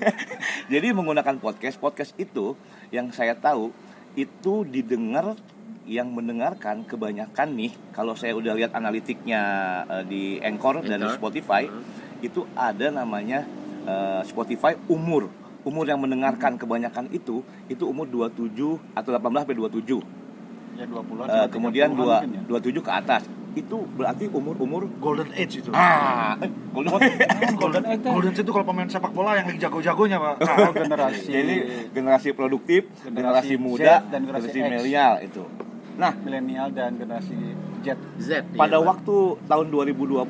Jadi 0.72 0.86
menggunakan 0.90 1.38
podcast, 1.38 1.78
podcast 1.78 2.12
itu 2.18 2.58
yang 2.90 3.14
saya 3.14 3.38
tahu 3.38 3.70
itu 4.18 4.66
didengar 4.68 5.38
yang 5.82 6.14
mendengarkan 6.14 6.86
kebanyakan 6.86 7.58
nih 7.58 7.74
kalau 7.90 8.14
saya 8.14 8.38
udah 8.38 8.54
lihat 8.54 8.70
analitiknya 8.76 9.42
eh, 9.88 10.04
di 10.06 10.22
Anchor 10.38 10.86
dan 10.86 11.02
di 11.02 11.06
Anchor. 11.10 11.18
Spotify 11.18 11.66
itu 12.22 12.46
ada 12.54 12.94
namanya 12.94 13.42
eh, 13.86 14.22
Spotify 14.22 14.78
umur 14.86 15.41
umur 15.62 15.84
yang 15.84 15.98
mendengarkan 15.98 16.54
kebanyakan 16.54 17.06
itu 17.10 17.40
itu 17.66 17.84
umur 17.84 18.04
27 18.04 18.50
atau 18.92 19.10
18 19.10 19.42
sampai 19.42 19.56
27 19.56 20.02
Ya 20.72 20.88
20-an. 20.88 21.04
Eh, 21.22 21.28
sampai 21.28 21.52
kemudian 21.52 21.88
30-an 21.88 21.98
dua, 21.98 22.16
mungkin 22.18 22.32
ya. 22.34 22.42
27 22.72 22.80
ke 22.80 22.90
atas 22.90 23.22
itu 23.52 23.76
berarti 23.92 24.24
umur-umur 24.26 24.88
Golden 24.96 25.28
Age 25.30 25.60
itu. 25.60 25.68
ah 25.70 26.32
eh, 26.40 26.48
golden- 26.72 26.88
Golden 27.54 27.82
kan? 27.84 28.00
Golden 28.00 28.32
Age 28.32 28.40
itu 28.40 28.48
kalau 28.50 28.64
pemain 28.64 28.88
sepak 28.88 29.12
bola 29.12 29.36
yang 29.36 29.44
lagi 29.46 29.60
jago-jagonya, 29.60 30.16
Pak. 30.16 30.34
Oh, 30.40 30.72
generasi 30.80 31.28
Jadi 31.28 31.54
generasi 31.92 32.28
produktif, 32.32 32.88
Generasi 32.98 33.12
generasi, 33.12 33.52
Z 33.52 33.60
muda, 33.60 33.94
dan 34.08 34.20
generasi 34.24 34.48
X. 34.48 34.56
milenial 34.56 35.12
itu. 35.20 35.42
Nah, 35.92 36.12
milenial 36.16 36.68
dan 36.72 36.96
generasi 36.96 37.36
Z. 37.84 37.86
Z. 38.16 38.28
iya, 38.32 38.56
pada 38.56 38.80
Pak. 38.80 38.88
waktu 38.88 39.16
tahun 39.44 39.66
2020 39.68 40.24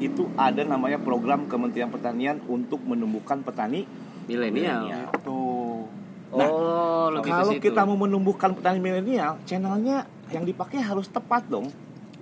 itu 0.00 0.22
ada 0.32 0.62
namanya 0.64 0.96
program 0.96 1.44
Kementerian 1.44 1.92
Pertanian 1.92 2.40
untuk 2.48 2.80
menumbuhkan 2.80 3.44
petani 3.44 3.84
milenial. 4.28 4.84
milenial. 4.84 5.08
Tuh. 5.20 5.88
Oh, 6.28 7.08
lebih 7.10 7.32
Kalau 7.32 7.52
situ. 7.56 7.64
kita 7.64 7.80
mau 7.82 7.96
menumbuhkan 7.96 8.52
petani 8.52 8.78
milenial, 8.78 9.40
channelnya 9.42 10.04
yang 10.28 10.44
dipakai 10.44 10.78
harus 10.78 11.08
tepat 11.08 11.48
dong. 11.48 11.72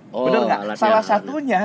Oh, 0.09 0.25
Bener 0.25 0.47
nggak? 0.47 0.59
Salah 0.73 1.03
alatnya. 1.03 1.11
satunya 1.19 1.61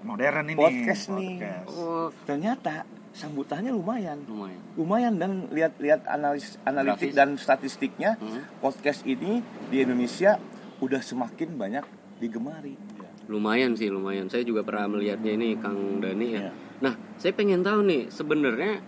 Modern 0.00 0.46
ini. 0.46 0.56
Podcast 0.56 1.10
nih. 1.10 1.34
Podcast. 1.36 1.66
Oh, 1.74 2.08
ternyata 2.24 2.86
sambutannya 3.10 3.74
lumayan. 3.74 4.22
lumayan. 4.24 4.60
Lumayan 4.72 5.14
dan 5.18 5.30
lihat-lihat 5.50 6.06
analis 6.06 6.56
analitik 6.62 7.10
Grafis. 7.10 7.18
dan 7.18 7.28
statistiknya 7.34 8.10
Hmm. 8.16 8.46
podcast 8.62 9.02
ini 9.02 9.42
di 9.66 9.82
Indonesia 9.82 10.38
udah 10.78 11.02
semakin 11.02 11.58
banyak 11.58 11.84
digemari. 12.16 12.78
Lumayan 13.26 13.74
sih, 13.74 13.86
lumayan. 13.86 14.26
Saya 14.26 14.42
juga 14.42 14.62
pernah 14.62 14.86
melihatnya 14.88 15.34
ini 15.34 15.54
Kang 15.54 15.98
Dani 15.98 16.26
ya. 16.30 16.40
Iya. 16.40 16.50
Nah, 16.80 16.94
saya 17.14 17.30
pengen 17.30 17.60
tahu 17.60 17.82
nih 17.84 18.08
sebenarnya 18.08 18.78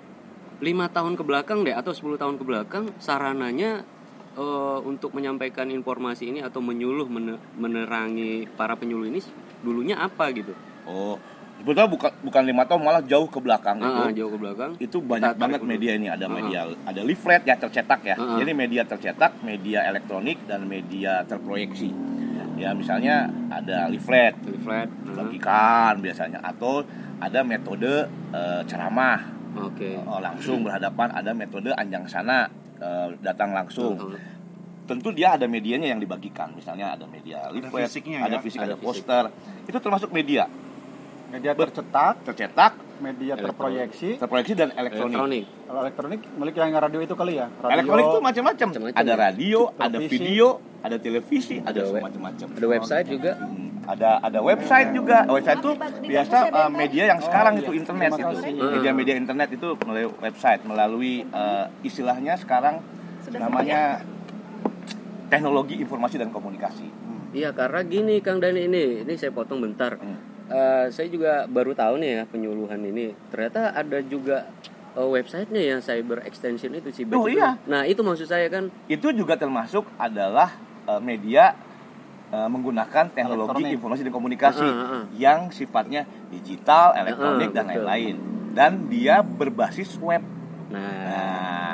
lima 0.63 0.87
tahun 0.87 1.19
ke 1.19 1.23
belakang 1.23 1.67
deh 1.67 1.75
atau 1.75 1.91
10 1.91 2.15
tahun 2.17 2.39
ke 2.39 2.45
belakang 2.47 2.85
sarananya 2.97 3.83
eh, 4.33 4.79
untuk 4.83 5.11
menyampaikan 5.11 5.67
informasi 5.69 6.31
ini 6.31 6.41
atau 6.41 6.63
menyuluh 6.63 7.05
mene- 7.05 7.43
menerangi 7.59 8.47
para 8.49 8.79
penyuluh 8.79 9.05
ini 9.05 9.19
dulunya 9.59 9.99
apa 9.99 10.31
gitu? 10.31 10.55
Oh, 10.85 11.19
sebetulnya 11.59 11.87
bukan 11.87 12.11
bukan 12.23 12.43
lima 12.43 12.63
tahun 12.63 12.79
malah 12.81 13.03
jauh 13.03 13.27
ke 13.27 13.39
belakang 13.39 13.79
Ah, 13.79 14.07
itu. 14.07 14.23
jauh 14.23 14.31
ke 14.31 14.39
belakang. 14.39 14.71
Itu 14.79 14.99
banyak 14.99 15.35
banget 15.37 15.61
dulu. 15.61 15.71
media 15.71 15.93
ini. 15.95 16.07
Ada 16.07 16.25
Ah, 16.25 16.31
ah. 16.31 16.37
media, 16.37 16.61
ada 16.85 17.01
leaflet 17.03 17.43
ya 17.43 17.55
tercetak 17.59 18.01
ya. 18.03 18.15
Ah. 18.17 18.39
Jadi 18.39 18.51
media 18.53 18.83
tercetak, 18.83 19.43
media 19.43 19.83
elektronik 19.85 20.47
dan 20.47 20.63
media 20.65 21.27
terproyeksi. 21.27 21.91
Ya 22.55 22.71
misalnya 22.73 23.27
ada 23.51 23.91
leaflet, 23.91 24.39
Leaflet. 24.39 24.87
bagikan 25.11 25.99
biasanya 25.99 26.39
atau 26.39 26.87
ada 27.19 27.43
metode 27.43 28.07
eh, 28.31 28.63
ceramah 28.65 29.42
Oke. 29.55 29.91
eh, 29.95 30.21
langsung 30.21 30.63
berhadapan, 30.63 31.09
ada 31.11 31.31
metode 31.33 31.71
anjang 31.73 32.05
sana 32.07 32.49
eh, 32.77 33.09
datang 33.21 33.53
langsung. 33.53 33.95
Tahu. 33.95 34.17
tentu 34.83 35.09
dia 35.11 35.33
ada 35.33 35.47
medianya 35.47 35.87
yang 35.87 35.97
dibagikan 35.97 36.51
misalnya 36.53 36.91
ada 36.91 37.07
media 37.07 37.47
leaflet 37.49 37.87
fisiknya 37.87 38.19
ada 38.21 38.35
ya? 38.35 38.41
fisik 38.43 38.59
Ada 38.59 38.67
ada 38.67 38.75
fisik. 38.75 38.85
poster 38.85 39.25
itu 39.65 39.79
termasuk 39.79 40.11
media 40.11 40.51
Media 41.31 41.55
tercetak, 41.55 42.15
tercetak 42.27 42.73
media 42.99 43.35
terproyeksi. 43.37 44.19
terproyeksi 44.19 44.53
dan 44.53 44.69
elektronik 44.73 45.17
Elektronik. 45.17 45.45
Kalau 45.65 45.81
elektronik 45.81 46.21
milik 46.35 46.55
yang 46.57 46.75
radio 46.77 47.01
itu 47.01 47.15
kali 47.15 47.33
ya. 47.35 47.47
Radio, 47.49 47.73
elektronik 47.73 48.05
itu 48.05 48.19
macam-macam 48.21 48.69
ada 48.93 49.13
radio 49.17 49.61
ada 49.73 49.97
Televisi. 49.97 50.13
video 50.13 50.47
ada 50.83 50.97
televisi 50.99 51.57
ada, 51.57 51.71
Ada 51.71 51.83
web- 51.89 52.05
macam-macam 52.05 52.47
Ada 52.53 52.67
website 52.69 53.07
juga. 53.07 53.33
Hmm, 53.39 53.62
ada 53.83 54.23
ada 54.23 54.39
website 54.39 54.95
juga 54.95 55.27
website 55.27 55.59
itu 55.59 55.73
biasa 56.07 56.37
uh, 56.55 56.71
media 56.71 57.11
yang 57.11 57.21
sekarang 57.21 57.59
Oh, 57.59 57.61
itu 57.67 57.71
iya. 57.75 57.81
internet 57.83 58.11
itu 58.15 58.37
media-media 58.63 59.15
internet 59.19 59.49
itu 59.51 59.69
melalui 59.83 60.09
website 60.23 60.61
melalui 60.63 61.15
uh, 61.35 61.67
istilahnya 61.83 62.39
sekarang 62.39 62.79
namanya 63.35 64.03
teknologi 65.27 65.83
informasi 65.83 66.21
dan 66.21 66.31
komunikasi 66.31 67.03
Iya 67.33 67.57
karena 67.57 67.81
gini 67.81 68.21
Kang 68.21 68.45
Dani 68.45 68.69
ini, 68.69 69.09
ini 69.09 69.15
saya 69.17 69.33
potong 69.33 69.65
bentar. 69.65 69.97
Hmm. 69.97 70.21
Eh, 70.53 70.87
saya 70.93 71.09
juga 71.09 71.49
baru 71.49 71.73
tahu 71.73 71.97
nih 71.97 72.21
ya 72.21 72.23
penyuluhan 72.29 72.77
ini. 72.85 73.17
Ternyata 73.33 73.73
ada 73.73 74.05
juga 74.05 74.53
eh, 74.93 75.09
websitenya 75.09 75.63
yang 75.65 75.81
cyber 75.81 76.29
extension 76.29 76.77
itu 76.77 76.93
sih. 76.93 77.09
Oh, 77.09 77.25
iya. 77.25 77.57
Nah 77.65 77.89
itu 77.89 78.05
maksud 78.05 78.29
saya 78.29 78.53
kan. 78.53 78.69
itu 78.85 79.09
juga 79.17 79.41
termasuk 79.41 79.89
adalah 79.97 80.53
uh, 80.85 81.01
media 81.01 81.57
uh, 82.33 82.49
menggunakan 82.49 83.05
teknologi 83.09 83.53
Elektronik. 83.61 83.77
informasi 83.77 84.01
dan 84.03 84.13
komunikasi 84.13 84.61
Ah, 84.61 84.73
ah, 84.73 84.89
ah. 84.91 85.03
yang 85.15 85.41
sifatnya 85.49 86.03
digital, 86.29 86.97
elektronik 86.97 87.49
Ah, 87.49 87.55
dan 87.55 87.65
lain-lain. 87.69 88.15
Dan 88.51 88.73
dia 88.87 89.21
berbasis 89.21 89.95
web. 89.99 90.25
Nah, 90.69 90.81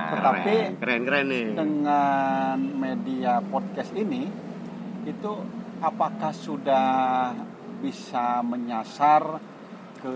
Nah, 0.09 0.16
Tetapi 0.16 0.54
keren 0.80 1.02
keren 1.04 1.26
nih. 1.26 1.46
dengan 1.52 2.56
media 2.56 3.44
podcast 3.44 3.92
ini 3.92 4.24
itu 5.04 5.32
apakah 5.78 6.32
sudah 6.32 6.88
bisa 7.78 8.40
menyasar 8.40 9.36
ke 9.94 10.14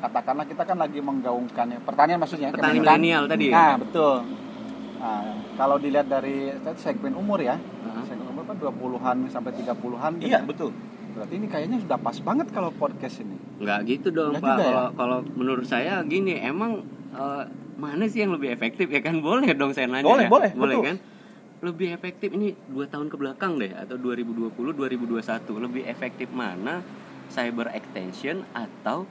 katakanlah 0.00 0.44
kita 0.44 0.62
kan 0.62 0.76
lagi 0.76 0.98
menggaungkan 0.98 1.66
ya 1.68 1.78
pertanian 1.78 2.16
maksudnya 2.16 2.48
Kementan. 2.48 2.80
milenial 2.80 3.24
tadi 3.24 3.44
ya? 3.46 3.54
Nah, 3.54 3.74
betul. 3.78 4.16
Nah, 5.04 5.20
kalau 5.54 5.76
dilihat 5.76 6.08
dari 6.08 6.48
segmen 6.74 7.12
umur 7.12 7.36
ya, 7.36 7.60
Ah. 7.84 8.00
segmen 8.08 8.24
umur 8.24 8.48
kan 8.48 8.56
20-an 8.56 9.28
sampai 9.28 9.52
30-an. 9.52 10.16
kan 10.16 10.24
Iya, 10.24 10.40
ya. 10.40 10.40
betul. 10.40 10.72
Berarti 11.12 11.34
ini 11.36 11.46
kayaknya 11.46 11.76
sudah 11.78 11.98
pas 12.00 12.16
banget 12.18 12.48
kalau 12.48 12.72
podcast 12.72 13.20
ini. 13.20 13.36
Nggak 13.60 13.78
gitu 13.86 14.08
dong 14.10 14.32
Nggak 14.32 14.42
Pak. 14.42 14.56
ya? 14.56 14.64
Kalau 14.64 14.86
kalau 14.96 15.18
menurut 15.30 15.62
saya 15.62 16.00
gini, 16.02 16.40
emang 16.40 16.88
eh, 17.12 17.44
mana 17.76 18.08
sih 18.08 18.24
yang 18.24 18.32
lebih 18.32 18.48
efektif 18.48 18.88
ya 18.88 18.98
kan? 18.98 19.20
Boleh 19.22 19.52
dong 19.52 19.70
saya 19.70 19.86
nanya 19.86 20.02
Boleh, 20.02 20.24
ya? 20.24 20.30
boleh, 20.32 20.50
boleh 20.56 20.74
betul. 20.74 20.84
kan? 20.88 20.96
Lebih 21.62 21.88
efektif 21.92 22.28
ini 22.30 22.56
dua 22.66 22.88
tahun 22.88 23.06
ke 23.06 23.16
belakang 23.16 23.56
deh 23.56 23.70
atau 23.70 23.94
2020 23.94 24.72
2021 24.72 25.20
lebih 25.60 25.84
efektif 25.84 26.28
mana 26.30 26.80
cyber 27.28 27.68
extension 27.70 28.40
atau 28.52 29.04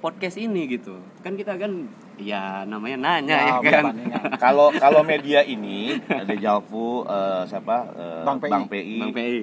podcast 0.00 0.36
ini 0.36 0.66
gitu 0.66 0.96
kan 1.20 1.32
kita 1.32 1.54
kan 1.54 1.86
ya 2.16 2.64
namanya 2.64 2.96
nanya 2.98 3.36
ya, 3.36 3.44
Ya, 3.46 3.54
kan 3.60 3.84
perbandingan. 3.86 4.22
Kalau 4.44 4.68
kalau 4.74 5.00
media 5.00 5.40
ini 5.40 5.96
ada 6.02 6.34
Jalfu 6.34 7.04
eh, 7.04 7.42
siapa 7.44 7.76
eh, 7.92 8.24
Bang 8.24 8.40
PI. 8.40 8.50
PI, 8.66 8.96
Bang 8.98 9.12
PI 9.12 9.38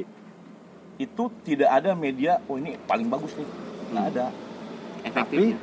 itu 0.98 1.24
tidak 1.42 1.70
ada 1.72 1.94
media 1.94 2.42
oh 2.44 2.58
ini 2.58 2.74
paling 2.82 3.06
bagus 3.06 3.34
nih. 3.34 3.46
Nggak 3.88 4.04
Hmm. 4.04 4.12
ada. 4.12 4.26
efektifnya 5.00 5.58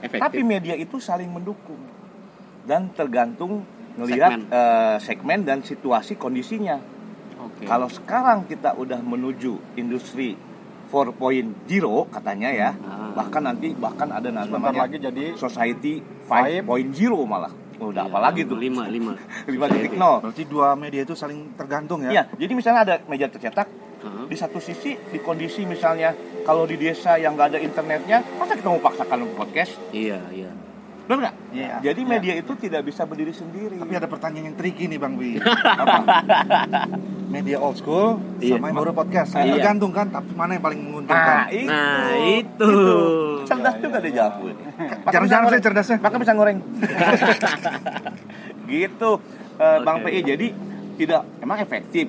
efektif 0.00 0.20
Tapi 0.20 0.40
media 0.42 0.74
itu 0.74 0.96
saling 0.98 1.26
mendukung 1.26 1.78
dan 2.62 2.90
tergantung 2.90 3.62
melihat 3.94 4.34
Segmen. 4.34 4.48
segmen, 4.48 4.98
segmen 4.98 5.40
dan 5.42 5.58
situasi 5.60 6.14
kondisinya. 6.14 6.78
oke 7.38 7.62
Kalau 7.62 7.86
sekarang 7.86 8.44
kita 8.44 8.74
udah 8.74 8.98
menuju 8.98 9.56
industri 9.74 10.34
4.0 10.92 11.64
katanya 12.12 12.52
ya. 12.52 12.70
Ah. 12.84 13.16
Bahkan 13.16 13.42
nanti 13.48 13.72
bahkan 13.72 14.12
ada 14.12 14.28
namanya 14.28 14.84
lagi 14.84 15.00
jadi 15.00 15.32
Society 15.40 16.04
5.0 16.28 16.68
malah. 17.24 17.52
Oh, 17.80 17.90
udah 17.90 18.06
apa 18.06 18.18
lagi 18.20 18.44
tuh? 18.44 18.60
Lima, 18.60 18.86
lima. 18.86 19.16
5.0. 19.48 19.96
Berarti 19.96 20.44
dua 20.44 20.76
media 20.76 21.02
itu 21.02 21.16
saling 21.16 21.56
tergantung 21.56 22.04
ya? 22.04 22.12
Iya, 22.12 22.22
jadi 22.36 22.52
misalnya 22.52 22.80
ada 22.86 22.94
meja 23.08 23.26
tercetak 23.26 23.66
Heeh. 24.04 24.24
di 24.30 24.36
satu 24.38 24.62
sisi 24.62 24.94
di 24.94 25.18
kondisi 25.18 25.66
misalnya 25.66 26.14
kalau 26.46 26.68
di 26.68 26.78
desa 26.78 27.18
yang 27.18 27.34
nggak 27.34 27.56
ada 27.56 27.58
internetnya, 27.58 28.22
masa 28.38 28.54
kita 28.54 28.68
mau 28.70 28.78
paksakan 28.78 29.26
podcast? 29.34 29.74
Iya, 29.90 30.20
iya. 30.30 30.50
Benar 31.02 31.18
nggak? 31.20 31.34
Iya. 31.50 31.74
Jadi 31.82 32.00
media 32.02 32.34
itu 32.36 32.52
tidak 32.54 32.82
bisa 32.84 33.02
berdiri 33.02 33.30
sendiri. 33.30 33.74
Tapi 33.76 33.92
ada 33.92 34.06
pertanyaan 34.06 34.44
yang 34.48 34.56
tricky 34.56 34.86
nih 34.86 34.96
Bang 34.96 35.18
Bi. 35.18 35.36
Apa? 35.82 35.98
Media 37.26 37.58
old 37.58 37.74
school 37.74 38.20
Iya. 38.38 38.56
sama 38.56 38.68
yang 38.68 38.78
baru 38.78 38.92
podcast. 38.92 39.34
Iya. 39.34 39.58
Tergantung 39.58 39.90
kan, 39.90 40.06
tapi 40.08 40.30
mana 40.32 40.54
yang 40.54 40.62
paling 40.62 40.78
Nah, 40.78 40.86
menguntungkan? 40.86 41.36
itu. 41.50 41.68
Nah, 41.68 42.12
itu. 42.30 42.72
Cerdas 43.42 43.76
juga 43.78 43.96
deh 43.98 44.12
Jafu 44.12 44.44
ini. 44.46 44.62
Jarang-jarang 45.08 45.46
saya 45.48 45.60
cerdasnya. 45.60 45.96
Maka 45.98 46.16
bisa 46.16 46.32
goreng. 46.32 46.58
gitu, 48.68 49.10
eh, 49.58 49.78
Bang 49.82 49.98
Oke. 50.00 50.08
PI. 50.08 50.20
Jadi 50.24 50.46
tidak 50.96 51.22
emang 51.40 51.58
efektif. 51.58 52.06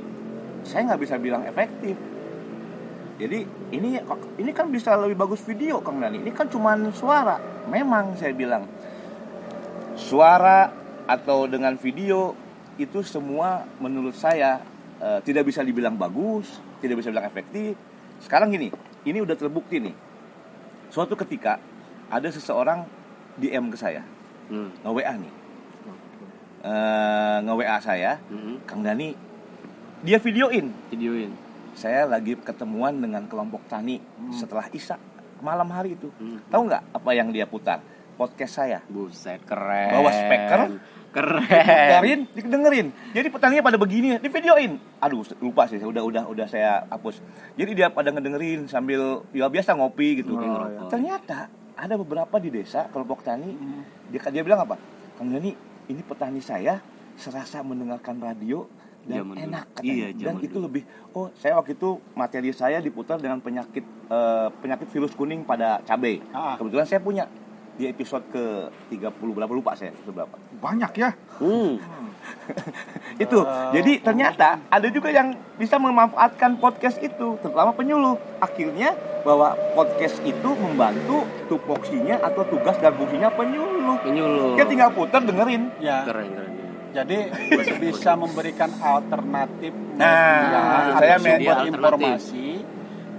Saya 0.64 0.88
nggak 0.88 1.02
bisa 1.02 1.16
bilang 1.18 1.44
efektif. 1.44 1.96
Jadi 3.14 3.40
ini 3.72 4.00
ini 4.36 4.52
kan 4.52 4.68
bisa 4.68 4.96
lebih 4.96 5.16
bagus 5.16 5.40
video 5.42 5.80
Kang 5.80 6.00
Dani. 6.00 6.20
Ini 6.20 6.32
kan 6.32 6.48
cuman 6.48 6.92
suara. 6.92 7.38
Memang 7.64 8.16
saya 8.16 8.32
bilang 8.32 8.68
suara 9.96 10.72
atau 11.06 11.46
dengan 11.46 11.76
video 11.78 12.34
itu 12.76 13.06
semua 13.06 13.68
menurut 13.78 14.18
saya 14.18 14.62
eh, 14.98 15.20
tidak 15.22 15.46
bisa 15.46 15.62
dibilang 15.62 15.94
bagus, 15.94 16.48
tidak 16.80 17.04
bisa 17.04 17.12
dibilang 17.12 17.28
efektif. 17.28 17.76
Sekarang 18.24 18.50
gini, 18.50 18.72
ini 19.04 19.20
udah 19.20 19.36
terbukti 19.36 19.84
nih. 19.84 19.96
Suatu 20.90 21.14
ketika 21.20 21.60
ada 22.08 22.30
seseorang 22.30 22.86
DM 23.36 23.68
ke 23.74 23.78
saya, 23.78 24.02
Hmm. 24.48 24.70
nge-WA 24.84 25.14
nih. 25.18 25.34
Eh, 26.64 27.38
nge-WA 27.44 27.78
saya, 27.84 28.16
Hmm. 28.32 28.64
Kang 28.64 28.82
Dani, 28.86 29.12
dia 30.00 30.18
videoin. 30.24 30.72
Videoin. 30.88 31.32
Saya 31.74 32.06
lagi 32.06 32.38
ketemuan 32.38 32.96
dengan 33.02 33.26
kelompok 33.26 33.66
tani 33.68 33.98
setelah 34.32 34.70
Isa 34.72 34.96
malam 35.44 35.68
hari 35.74 36.00
itu. 36.00 36.08
Hmm. 36.22 36.40
Tahu 36.48 36.62
nggak 36.72 36.84
apa 36.96 37.10
yang 37.12 37.34
dia 37.36 37.44
putar? 37.44 37.84
Podcast 38.14 38.54
saya. 38.62 38.80
Buset, 38.88 39.42
keren. 39.44 39.90
Bawa 39.90 40.12
speaker, 40.14 40.60
Keren. 41.14 41.46
Diputarin, 41.46 42.20
didengerin. 42.34 42.88
Jadi 43.14 43.28
petaninya 43.30 43.62
pada 43.62 43.78
begini, 43.78 44.18
di 44.18 44.30
videoin. 44.34 44.82
Aduh, 44.98 45.22
lupa 45.46 45.70
sih, 45.70 45.78
udah 45.78 46.02
udah 46.02 46.24
udah 46.26 46.48
saya 46.50 46.90
hapus. 46.90 47.22
Jadi 47.54 47.72
dia 47.78 47.94
pada 47.94 48.10
ngedengerin 48.10 48.66
sambil 48.66 49.22
ya 49.30 49.46
biasa 49.46 49.78
ngopi 49.78 50.26
gitu. 50.26 50.34
Ngopi 50.34 50.50
ngerokok. 50.50 50.90
Ternyata 50.90 51.40
ada 51.78 51.94
beberapa 52.02 52.36
di 52.42 52.50
desa 52.50 52.90
kelompok 52.90 53.22
tani, 53.22 53.54
dia 54.10 54.20
dia 54.34 54.42
bilang 54.42 54.66
apa? 54.66 54.76
Kang 55.14 55.30
Dani, 55.30 55.54
ini 55.90 56.02
petani 56.02 56.42
saya 56.42 56.82
serasa 57.14 57.62
mendengarkan 57.62 58.18
radio 58.18 58.66
dan 59.06 59.22
dulu. 59.22 59.36
enak 59.36 59.66
katanya. 59.78 59.94
Iya, 59.94 60.08
dan 60.32 60.36
itu 60.40 60.58
dulu. 60.58 60.66
lebih 60.72 60.84
oh 61.14 61.28
saya 61.36 61.60
waktu 61.60 61.76
itu 61.76 62.00
materi 62.16 62.50
saya 62.56 62.80
diputar 62.80 63.20
dengan 63.20 63.44
penyakit 63.44 63.84
eh, 64.10 64.48
penyakit 64.64 64.88
virus 64.90 65.14
kuning 65.14 65.44
pada 65.44 65.84
cabai. 65.84 66.24
Ah. 66.32 66.56
Kebetulan 66.56 66.88
saya 66.88 67.04
punya 67.04 67.28
di 67.74 67.86
episode 67.86 68.22
ke 68.30 68.44
30 68.92 69.10
berapa 69.32 69.50
lupa 69.50 69.74
saya 69.74 69.92
berapa. 70.06 70.36
Banyak 70.58 70.92
ya. 70.94 71.10
Hmm. 71.38 71.82
itu 73.20 73.40
jadi 73.72 74.00
ternyata 74.00 74.56
ada 74.68 74.88
juga 74.88 75.12
yang 75.12 75.36
bisa 75.54 75.76
memanfaatkan 75.76 76.56
podcast 76.56 76.96
itu 76.98 77.36
terutama 77.38 77.76
penyuluh 77.76 78.16
akhirnya 78.40 78.96
bahwa 79.22 79.52
podcast 79.74 80.24
itu 80.24 80.50
membantu 80.56 81.24
tupoksinya 81.46 82.20
atau 82.22 82.48
tugas 82.48 82.80
dan 82.80 82.96
fungsinya 82.96 83.28
penyuluh 83.30 84.00
Penyuluh. 84.00 84.56
dia 84.56 84.66
tinggal 84.66 84.92
putar 84.92 85.20
dengerin 85.20 85.68
ya 85.80 86.08
Keren, 86.08 86.32
keren. 86.32 86.52
ya. 86.52 87.04
jadi 87.04 87.18
bisa 87.80 88.16
memberikan 88.16 88.72
alternatif 88.80 89.76
Nah, 89.94 90.08
atau 90.90 90.94
saya 90.98 91.16
alternatif. 91.20 91.70
informasi 91.70 92.48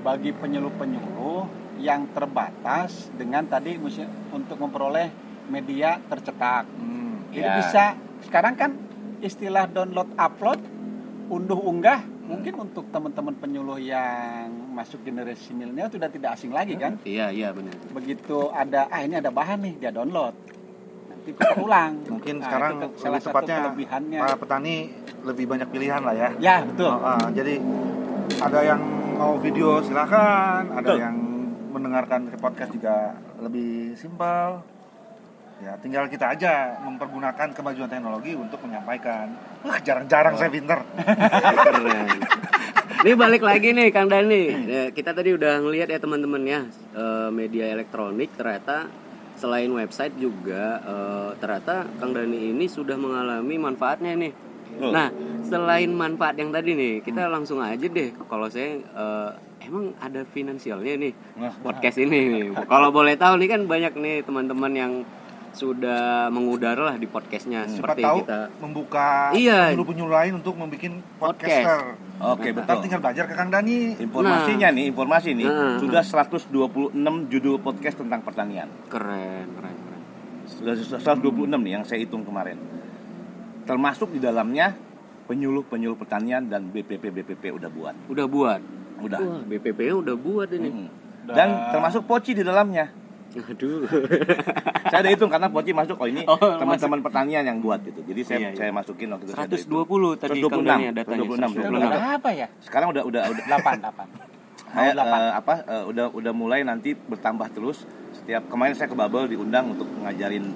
bagi 0.00 0.30
penyuluh-penyuluh 0.32 1.13
yang 1.84 2.08
terbatas 2.10 3.12
dengan 3.12 3.44
tadi 3.44 3.76
untuk 4.32 4.56
memperoleh 4.56 5.12
media 5.46 6.00
tercetak. 6.00 6.64
Jadi 7.28 7.44
Ya. 7.44 7.60
bisa 7.60 7.84
sekarang 8.24 8.56
kan 8.56 8.70
istilah 9.20 9.68
download 9.68 10.08
upload 10.16 10.60
unduh 11.28 11.60
unggah 11.60 12.00
mungkin 12.24 12.56
untuk 12.58 12.88
teman-teman 12.88 13.36
penyuluh 13.36 13.76
yang 13.76 14.48
masuk 14.72 15.04
generasi 15.04 15.52
milenial 15.52 15.92
sudah 15.92 16.08
tidak 16.08 16.40
asing 16.40 16.56
lagi 16.56 16.72
kan. 16.74 16.96
Iya, 17.04 17.28
iya 17.28 17.48
benar. 17.52 17.76
Begitu 17.92 18.48
ada 18.48 18.88
ah 18.88 19.04
ini 19.04 19.20
ada 19.20 19.28
bahan 19.28 19.60
nih 19.60 19.74
dia 19.76 19.92
download. 19.92 20.32
Nanti 21.12 21.36
putar 21.36 21.56
ulang. 21.60 21.92
Mungkin 22.08 22.40
Nah, 22.40 22.44
sekarang 22.48 22.72
salah 22.96 23.20
satu 23.20 23.28
tepatnya 23.28 23.56
kelebihannya. 23.68 24.18
para 24.24 24.36
petani 24.40 24.76
lebih 25.20 25.44
banyak 25.44 25.68
pilihan 25.68 26.00
lah 26.00 26.14
ya. 26.16 26.28
Ya, 26.40 26.56
betul. 26.64 26.96
Oh, 26.96 27.04
ah, 27.04 27.28
jadi 27.28 27.60
ada 28.40 28.60
yang 28.64 28.80
mau 29.14 29.36
video 29.36 29.80
silakan, 29.80 30.72
ada 30.72 30.80
Betul. 30.80 30.96
yang 31.00 31.16
mendengarkan 31.74 32.30
podcast 32.38 32.70
juga 32.70 33.18
lebih 33.42 33.98
simpel. 33.98 34.62
Ya, 35.62 35.78
tinggal 35.78 36.10
kita 36.10 36.34
aja 36.34 36.78
mempergunakan 36.82 37.54
kemajuan 37.54 37.90
teknologi 37.90 38.34
untuk 38.34 38.58
menyampaikan. 38.66 39.34
Wah, 39.62 39.78
jarang-jarang 39.82 40.34
saya 40.34 40.50
pinter. 40.50 40.82
Keren. 40.82 42.20
Ini 43.04 43.12
balik 43.14 43.42
lagi 43.44 43.70
nih 43.70 43.88
Kang 43.94 44.10
Dani. 44.10 44.44
Ya, 44.66 44.84
kita 44.90 45.14
tadi 45.14 45.34
udah 45.34 45.62
ngelihat 45.62 45.88
ya 45.92 45.98
teman-teman 46.00 46.42
ya 46.42 46.60
eh, 46.94 47.28
media 47.30 47.70
elektronik 47.70 48.34
ternyata 48.34 48.90
selain 49.34 49.70
website 49.70 50.14
juga 50.18 50.80
eh, 50.82 51.30
ternyata 51.38 51.86
Kang 52.02 52.12
Dani 52.16 52.50
ini 52.50 52.66
sudah 52.66 52.98
mengalami 52.98 53.54
manfaatnya 53.60 54.16
nih. 54.18 54.32
Betul. 54.74 54.90
Nah, 54.90 55.08
selain 55.46 55.90
manfaat 55.94 56.34
yang 56.34 56.50
tadi 56.50 56.74
nih, 56.74 56.94
kita 57.04 57.30
langsung 57.30 57.62
aja 57.62 57.86
deh. 57.86 58.10
Kalau 58.26 58.50
saya 58.50 58.80
eh, 58.82 59.30
emang 59.64 59.96
ada 59.98 60.22
finansialnya 60.24 60.94
nih 60.98 61.12
podcast 61.58 61.96
ini. 61.98 62.18
nih. 62.30 62.44
Kalau 62.64 62.88
boleh 62.88 63.14
tahu 63.14 63.34
nih 63.36 63.48
kan 63.48 63.60
banyak 63.64 63.92
nih 63.94 64.16
teman-teman 64.20 64.72
yang 64.72 64.92
sudah 65.50 66.26
mengudara 66.28 66.82
lah 66.84 66.96
di 66.96 67.06
podcastnya 67.06 67.62
Siapa 67.64 67.94
seperti 67.94 68.02
tahu 68.02 68.18
kita. 68.20 68.40
membuka 68.58 69.30
Iya. 69.30 69.70
penyuluh-penyuluh 69.70 70.12
lain 70.12 70.32
untuk 70.36 70.54
membuat 70.54 70.82
podcaster. 71.14 71.94
oke 72.16 72.42
Ntar 72.44 72.58
betul 72.58 72.76
tinggal 72.82 73.00
belajar 73.00 73.24
ke 73.24 73.34
Kang 73.34 73.50
Dani. 73.50 73.94
informasinya 73.96 74.68
nih 74.68 74.84
informasi 74.90 75.30
nih 75.32 75.46
Nah. 75.46 75.78
sudah 75.78 76.02
126 76.02 76.90
judul 77.28 77.62
podcast 77.62 77.96
tentang 77.96 78.20
pertanian 78.20 78.66
Keren, 78.90 79.46
keren, 79.48 79.76
keren. 79.76 80.02
sudah 80.44 80.74
126 80.74 81.22
nih 81.60 81.72
yang 81.72 81.84
saya 81.86 82.02
hitung 82.02 82.26
kemarin 82.26 82.58
termasuk 83.62 84.10
di 84.10 84.18
dalamnya 84.18 84.74
penyuluh-penyuluh 85.24 85.96
pertanian 85.96 86.44
dan 86.44 86.66
BPP 86.66 87.14
BPP 87.14 87.48
udah 87.52 87.70
buat 87.70 87.94
Udah 88.06 88.26
buat. 88.26 88.60
Udah 89.04 89.20
Wah, 89.20 89.40
BPP 89.44 89.80
udah 89.94 90.14
buat 90.14 90.48
ini. 90.50 90.68
Mm. 90.70 90.88
dan 91.26 91.48
termasuk 91.70 92.04
Poci 92.04 92.32
di 92.32 92.42
dalamnya 92.42 92.88
Aduh. 93.34 93.82
saya 94.90 95.00
udah 95.00 95.10
hitung 95.10 95.26
karena 95.26 95.48
Poci 95.48 95.70
masuk 95.70 95.96
oh 95.96 96.06
ini 96.06 96.22
Oh, 96.24 96.38
teman-teman 96.38 97.00
pertanian 97.00 97.42
yang 97.42 97.58
buat 97.58 97.82
gitu 97.82 97.98
jadi 98.02 98.20
saya 98.22 98.38
Iya, 98.38 98.48
iya. 98.48 98.56
saya 98.56 98.70
masukin 98.70 99.08
waktu 99.10 99.24
itu 99.24 99.32
saya 99.32 99.44
udah 99.44 99.58
hitung. 99.58 99.84
120 100.14 100.22
tadi 100.22 100.38
Kang 100.38 100.62
126, 100.62 100.64
Dani 100.64 100.82
ya 100.82 100.92
datanya. 100.92 101.22
126. 101.24 101.50
126. 101.58 101.82
Ada 101.90 101.98
apa 102.14 102.30
ya? 102.32 102.46
sekarang 102.60 102.88
udah 102.90 103.02
udah 103.04 103.22
udah 103.26 103.44
8 103.44 103.82
8. 103.82 104.32
saya 104.70 104.90
delapan. 104.92 105.18
eh, 105.20 105.32
apa 105.34 105.52
eh, 105.64 105.84
udah 105.84 106.06
udah 106.10 106.32
mulai 106.32 106.60
nanti 106.62 106.90
bertambah 106.94 107.48
terus 107.50 107.82
setiap 108.12 108.46
kemarin 108.46 108.74
saya 108.74 108.86
ke 108.86 108.94
Babel 108.94 109.26
diundang 109.26 109.66
untuk 109.68 109.86
ngajarin 109.98 110.50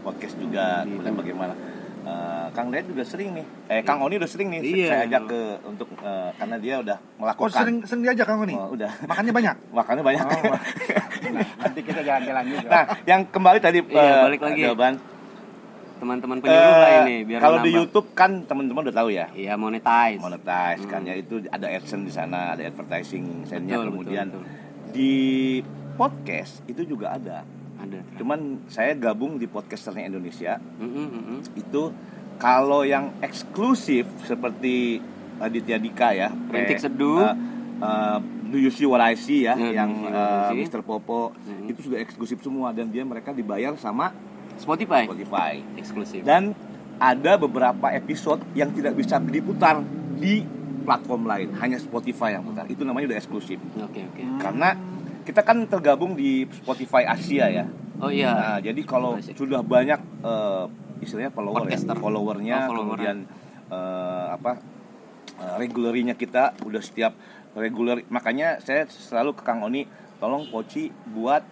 podcast 0.00 0.34
juga 0.36 0.82
Gitu. 0.82 0.88
kemudian 0.94 1.14
bagaimana 1.14 1.52
Eh, 2.02 2.46
Kang 2.50 2.68
Dayat 2.68 2.84
juga 2.84 3.02
sering 3.02 3.30
nih 3.32 3.46
eh 3.68 3.80
Kang 3.80 4.02
Oni 4.02 4.18
udah 4.18 4.26
sering 4.26 4.50
nih 4.50 4.60
Iya. 4.60 4.86
saya 4.88 5.00
ajak 5.06 5.22
ke 5.24 5.40
untuk 5.62 5.86
eh, 5.96 6.30
karena 6.34 6.56
dia 6.58 6.74
udah 6.76 6.98
Oh, 6.98 7.14
melakukan 7.20 7.54
sering 7.54 7.76
sering 7.82 8.02
diajak 8.02 8.26
Kang 8.26 8.42
Oni. 8.42 8.54
Oh, 8.54 8.74
udah 8.74 8.90
Makannya 9.02 9.30
banyak. 9.30 9.56
makannya 9.78 10.02
banyak 10.02 10.24
Oh, 10.24 10.42
Nah, 11.32 11.46
nanti 11.62 11.80
kita 11.80 12.00
jalan-jalan 12.00 12.44
juga. 12.44 12.66
nah 12.68 12.84
yang 13.04 13.22
kembali 13.24 13.58
tadi 13.58 13.78
Iya, 13.80 14.02
eh, 14.02 14.22
balik 14.24 14.40
lagi. 14.42 14.62
jawaban 14.64 14.94
Teman-teman 15.94 16.36
penyuluh 16.36 16.58
lah 16.74 16.90
Eh, 16.90 16.98
ini 17.00 17.16
biar 17.22 17.38
kalau 17.38 17.58
di. 17.62 17.70
YouTube 17.70 18.10
kan 18.10 18.42
teman-teman 18.42 18.82
udah 18.82 18.96
tahu 18.96 19.08
ya 19.08 19.30
Iya, 19.30 19.54
monetize. 19.54 20.18
monetize 20.18 20.82
kan 20.90 21.00
Hmm. 21.00 21.08
ya 21.08 21.14
itu 21.16 21.34
ada 21.46 21.66
adsense 21.68 22.02
di 22.02 22.10
sana 22.10 22.38
ada 22.52 22.62
advertising 22.64 23.46
Betul, 23.46 23.86
kemudian 23.88 24.26
betul, 24.28 24.42
di 24.90 25.12
podcast 25.94 26.66
itu 26.66 26.82
juga 26.84 27.14
ada 27.14 27.46
Ada. 27.82 27.98
cuman 28.14 28.38
saya 28.66 28.94
gabung 28.94 29.36
di 29.36 29.46
podcasternya 29.46 30.06
Indonesia 30.06 30.56
Mm, 30.78 30.86
mm, 30.86 31.08
mm, 31.08 31.22
mm. 31.26 31.40
itu 31.58 31.82
kalau 32.36 32.82
yang 32.82 33.10
eksklusif 33.18 34.06
seperti 34.22 35.02
Aditya 35.36 35.76
Dika 35.76 36.08
ya 36.12 36.30
Rintik 36.30 36.78
Seduh. 36.78 37.20
eh, 37.20 37.34
eh, 37.78 38.18
Do 38.44 38.56
You 38.56 38.68
See 38.68 38.84
What 38.84 39.00
I 39.00 39.14
See 39.14 39.42
ya 39.42 39.54
Ya, 39.54 39.82
yang 39.82 39.90
I 40.04 40.52
eh. 40.52 40.62
Mr. 40.62 40.80
Popo 40.80 41.34
Hmm. 41.34 41.66
itu 41.66 41.82
sudah 41.82 41.98
eksklusif 41.98 42.38
semua 42.38 42.70
dan 42.70 42.86
dia 42.86 43.02
mereka 43.02 43.30
dibayar 43.30 43.74
sama 43.74 44.14
Spotify. 44.54 45.04
Spotify 45.04 45.58
Eksklusif. 45.74 46.22
dan 46.22 46.54
ada 46.96 47.34
beberapa 47.34 47.90
episode 47.90 48.38
yang 48.52 48.70
tidak 48.70 48.94
bisa 48.94 49.18
diputar 49.18 49.82
di 50.14 50.44
platform 50.82 51.24
lain, 51.24 51.48
hanya 51.56 51.74
Spotify 51.76 52.30
yang 52.32 52.44
putar. 52.44 52.66
Itu 52.66 52.82
namanya 52.82 53.10
udah 53.10 53.18
eksklusif. 53.18 53.58
Oke 53.76 54.02
oke. 54.04 54.22
Karena 54.38 54.74
kita 55.22 55.42
kan 55.42 55.64
tergabung 55.66 56.14
di 56.14 56.44
Spotify 56.50 57.06
Asia 57.06 57.46
ya. 57.48 57.64
Oh 58.02 58.10
iya. 58.10 58.30
Nah, 58.34 58.58
jadi 58.58 58.82
kalau 58.82 59.14
sudah 59.22 59.62
banyak 59.62 60.00
eh, 60.20 60.64
istilahnya 61.00 61.30
follower 61.30 61.66
ya, 61.66 61.78
followernya, 61.94 62.56
Oh, 62.56 62.66
follower. 62.70 62.78
kemudian 62.98 63.16
eh, 63.70 64.26
apa 64.34 64.58
eh, 65.38 65.54
regulerinya 65.58 66.14
kita 66.14 66.58
udah 66.62 66.82
setiap 66.82 67.14
reguler. 67.54 68.02
Makanya 68.10 68.58
saya 68.58 68.86
selalu 68.86 69.38
ke 69.38 69.42
Kang 69.46 69.62
Oni, 69.62 69.86
tolong 70.18 70.50
Poci 70.50 70.90
buat 71.08 71.42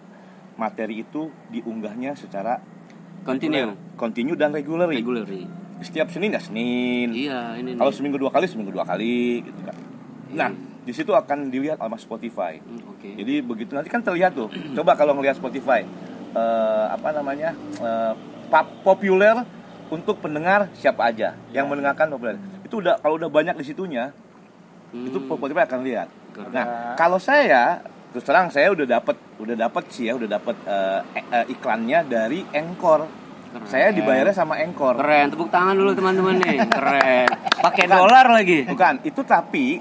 materi 0.55 1.01
itu 1.01 1.31
diunggahnya 1.49 2.13
secara 2.13 2.59
Continue. 3.21 3.77
continue 3.95 4.33
dan 4.33 4.49
regular. 4.49 4.89
Regularly. 4.89 5.45
Setiap 5.81 6.09
Senin 6.09 6.33
ya 6.33 6.41
Senin. 6.41 7.13
Iya 7.13 7.53
ini. 7.57 7.77
Kalau 7.77 7.93
seminggu 7.93 8.17
dua 8.17 8.33
kali 8.33 8.49
seminggu 8.49 8.73
dua 8.73 8.81
kali 8.81 9.45
gitu 9.45 9.61
kan. 9.61 9.77
Nah, 10.33 10.49
di 10.81 10.91
situ 10.91 11.11
akan 11.11 11.47
dilihat 11.47 11.77
sama 11.77 11.95
Spotify. 11.95 12.57
Hmm, 12.57 12.81
Oke. 12.89 13.13
Jadi 13.13 13.33
begitu 13.39 13.71
nanti 13.71 13.87
kan 13.87 14.01
terlihat 14.01 14.33
tuh. 14.33 14.49
Coba 14.77 14.93
kalau 14.93 15.13
ngelihat 15.13 15.37
Spotify 15.37 15.85
eh, 16.31 16.85
apa 16.89 17.09
namanya? 17.11 17.53
pop- 18.47 18.83
populer 18.83 19.35
untuk 19.87 20.19
pendengar 20.19 20.67
siapa 20.73 21.07
aja 21.07 21.35
yang 21.49 21.67
mendengarkan 21.67 22.09
populer. 22.09 22.35
Itu 22.63 22.79
udah 22.79 22.97
kalau 22.97 23.15
udah 23.15 23.27
banyak 23.27 23.55
di 23.55 23.65
situnya 23.65 24.11
itu 24.91 25.17
Hmm. 25.17 25.27
Spotify 25.29 25.63
akan 25.63 25.79
lihat. 25.81 26.07
Keren. 26.31 26.51
Nah, 26.51 26.65
kalau 26.95 27.15
saya 27.15 27.79
terus 28.11 28.27
terang 28.27 28.51
saya 28.51 28.71
udah 28.71 28.83
dapat 28.89 29.15
udah 29.37 29.55
dapat 29.57 29.83
sih 29.87 30.07
ya, 30.07 30.15
udah 30.15 30.29
dapat 30.29 30.55
eh, 30.67 30.99
eh, 31.31 31.45
iklannya 31.47 32.03
dari 32.03 32.43
Anchor. 32.49 33.07
Keren. 33.51 33.67
Saya 33.67 33.91
dibayarnya 33.91 34.31
sama 34.31 34.59
Anchor. 34.59 34.95
Keren, 34.95 35.27
tepuk 35.27 35.47
tangan 35.47 35.75
dulu 35.75 35.91
teman-teman 35.91 36.35
nih. 36.39 36.57
Keren. 36.75 37.27
Pakai 37.61 37.85
dolar 37.87 38.27
lagi. 38.31 38.63
Bukan, 38.63 39.03
itu 39.03 39.21
tapi 39.23 39.79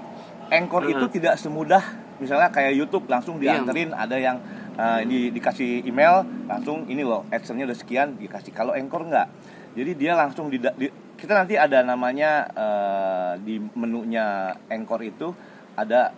Anchor 0.50 0.82
Hmm. 0.84 0.92
itu 0.92 1.04
tidak 1.14 1.34
semudah 1.34 1.82
misalnya 2.18 2.50
kayak 2.50 2.76
YouTube 2.76 3.06
langsung 3.06 3.40
Iya. 3.40 3.56
dianterin 3.56 3.90
ada 3.90 4.14
yang 4.14 4.36
uh, 4.76 5.00
di, 5.02 5.30
dikasih 5.30 5.82
email 5.82 6.20
langsung 6.44 6.84
ini 6.84 7.00
loh 7.00 7.24
adsense-nya 7.28 7.64
udah 7.64 7.78
sekian 7.78 8.18
dikasih 8.18 8.52
kalau 8.52 8.76
Anchor 8.76 9.06
enggak. 9.06 9.30
Jadi 9.70 9.94
dia 9.94 10.12
langsung 10.12 10.50
di, 10.50 10.58
di- 10.58 10.92
kita 11.14 11.32
nanti 11.32 11.54
ada 11.54 11.80
namanya 11.80 12.44
uh, 12.50 13.32
di 13.38 13.56
menunya 13.72 14.50
Anchor 14.66 15.00
itu 15.00 15.30
ada 15.72 16.10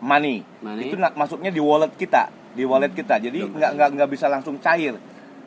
money. 0.00 0.42
Money. 0.58 0.88
Itu 0.88 0.96
masuknya 0.96 1.50
di 1.50 1.60
wallet 1.60 1.92
kita, 1.94 2.32
di 2.54 2.64
wallet 2.64 2.94
kita. 2.94 3.18
Jadi 3.18 3.44
nggak 3.44 3.70
nggak 3.76 3.88
nggak 3.94 4.10
bisa 4.10 4.26
langsung 4.26 4.56
cair. 4.58 4.96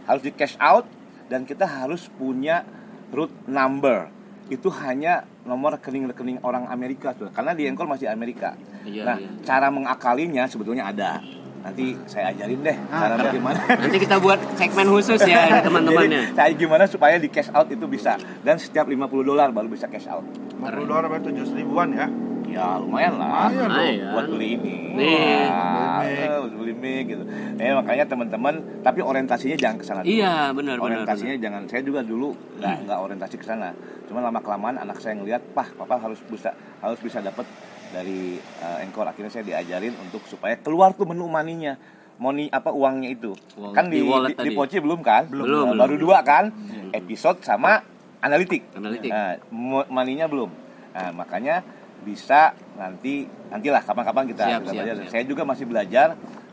Harus 0.05 0.21
di 0.21 0.31
cash 0.31 0.55
out 0.55 0.85
dan 1.27 1.43
kita 1.43 1.63
harus 1.63 2.07
punya 2.11 2.63
root 3.09 3.31
number. 3.43 4.07
Itu 4.51 4.67
hanya 4.83 5.23
nomor 5.47 5.79
rekening-rekening 5.79 6.43
orang 6.43 6.67
Amerika 6.67 7.15
tuh. 7.15 7.31
Karena 7.31 7.55
di 7.55 7.63
Anchor 7.71 7.87
masih 7.87 8.11
Amerika. 8.11 8.59
Iya, 8.83 9.03
nah, 9.07 9.15
iya. 9.15 9.31
cara 9.47 9.71
mengakalinya 9.71 10.43
sebetulnya 10.51 10.91
ada. 10.91 11.23
Nanti 11.61 11.93
saya 12.09 12.33
ajarin 12.33 12.59
deh 12.65 12.77
cara 12.89 13.15
bagaimana. 13.15 13.61
Nanti 13.85 13.97
kita 14.01 14.17
buat 14.17 14.39
segmen 14.57 14.89
khusus 14.89 15.21
ya 15.23 15.61
teman-temannya. 15.61 16.33
Saya 16.33 16.51
gimana 16.57 16.83
supaya 16.89 17.21
di 17.21 17.29
cash 17.29 17.53
out 17.53 17.69
itu 17.69 17.85
bisa 17.85 18.17
dan 18.41 18.57
setiap 18.57 18.89
50 18.89 19.07
dolar 19.21 19.53
baru 19.53 19.69
bisa 19.69 19.85
cash 19.85 20.09
out. 20.09 20.25
50 20.57 20.89
dolar 20.89 21.05
berarti 21.05 21.29
7 21.31 21.53
ribuan 21.53 21.93
ya. 21.93 22.09
Ya 22.51 22.75
lumayan 22.77 23.15
lah 23.15 23.47
Lumayan. 23.47 23.69
Lumayan. 23.71 24.11
buat 24.11 24.27
beli 24.27 24.47
ini. 24.59 24.73
Nih. 24.91 25.47
Wah, 25.47 25.99
Beli 26.03 26.13
mic. 26.13 26.29
buat 26.35 26.53
beli 26.59 26.73
mic 26.75 27.03
gitu. 27.07 27.23
Eh 27.55 27.71
makanya 27.71 28.05
teman-teman, 28.05 28.53
tapi 28.83 28.99
orientasinya 28.99 29.55
jangan 29.55 29.77
ke 29.79 29.85
sana. 29.87 29.99
dulu. 30.03 30.11
Iya, 30.11 30.35
benar 30.51 30.75
benar. 30.75 30.85
Orientasinya 30.85 31.35
benar. 31.35 31.45
jangan. 31.47 31.61
Saya 31.71 31.81
juga 31.81 32.01
dulu 32.03 32.29
nggak 32.59 32.75
nggak 32.85 32.99
orientasi 32.99 33.35
ke 33.39 33.45
sana. 33.47 33.69
Cuma 34.11 34.19
lama 34.19 34.39
kelamaan 34.43 34.75
anak 34.75 34.99
saya 34.99 35.15
ngelihat, 35.15 35.41
pah, 35.55 35.71
papa 35.71 35.95
harus 35.97 36.19
bisa 36.27 36.51
harus 36.83 36.99
bisa 36.99 37.23
dapat 37.23 37.47
dari 37.89 38.35
eh, 38.37 38.83
Anchor. 38.83 39.07
Akhirnya 39.07 39.31
saya 39.31 39.47
diajarin 39.47 39.95
untuk 39.97 40.27
supaya 40.27 40.59
keluar 40.59 40.91
tuh 40.91 41.07
menu 41.07 41.31
maninya. 41.31 41.79
Money 42.21 42.53
apa 42.53 42.69
uangnya 42.69 43.09
itu? 43.09 43.33
Uang 43.57 43.73
kan 43.73 43.89
di 43.89 43.97
di, 43.97 44.05
wallet 44.05 44.37
di, 44.37 44.51
di. 44.51 44.53
Poci 44.53 44.77
belum 44.77 45.01
kan? 45.01 45.25
Belum, 45.25 45.47
belum. 45.47 45.67
Baru 45.73 45.95
dua 45.97 46.21
kan? 46.21 46.53
Episode 46.93 47.41
sama 47.41 47.81
analitik. 48.21 48.61
Analitik. 48.77 49.09
Nah, 49.09 49.41
maninya 49.89 50.29
belum. 50.29 50.51
Nah, 50.91 51.09
makanya 51.17 51.65
bisa 52.01 52.51
nanti 52.75 53.23
nantilah 53.49 53.81
kapan-kapan 53.81 54.23
kita, 54.29 54.43
Siap, 54.43 54.61
kita 54.61 54.71
siap, 54.73 54.83
belajar. 54.83 54.95
siap. 55.05 55.11
Saya 55.13 55.23
juga 55.25 55.43
masih 55.45 55.65
belajar 55.69 56.07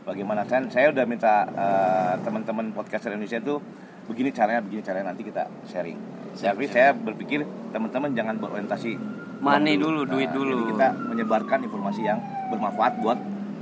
bagaimana 0.05 0.41
kan 0.45 0.69
saya 0.69 0.93
udah 0.93 1.05
minta 1.05 1.33
eh, 1.47 2.13
teman-teman 2.21 2.69
podcaster 2.69 3.09
Indonesia 3.09 3.41
itu 3.41 3.57
begini 4.05 4.29
caranya, 4.29 4.61
begini 4.61 4.81
caranya 4.81 5.13
nanti 5.13 5.25
kita 5.25 5.49
sharing. 5.65 5.97
Siap, 6.37 6.53
Tapi 6.53 6.65
siap. 6.65 6.73
saya 6.73 6.89
berpikir 6.93 7.39
teman-teman 7.69 8.13
jangan 8.13 8.37
berorientasi 8.37 8.91
Money 9.39 9.79
uang 9.79 9.83
dulu, 9.87 10.01
duit 10.05 10.27
Nah, 10.29 10.35
dulu. 10.35 10.51
Jadi 10.51 10.63
kita 10.75 10.87
menyebarkan 11.07 11.59
informasi 11.63 12.01
yang 12.03 12.19
bermanfaat 12.51 12.93
buat 12.99 13.17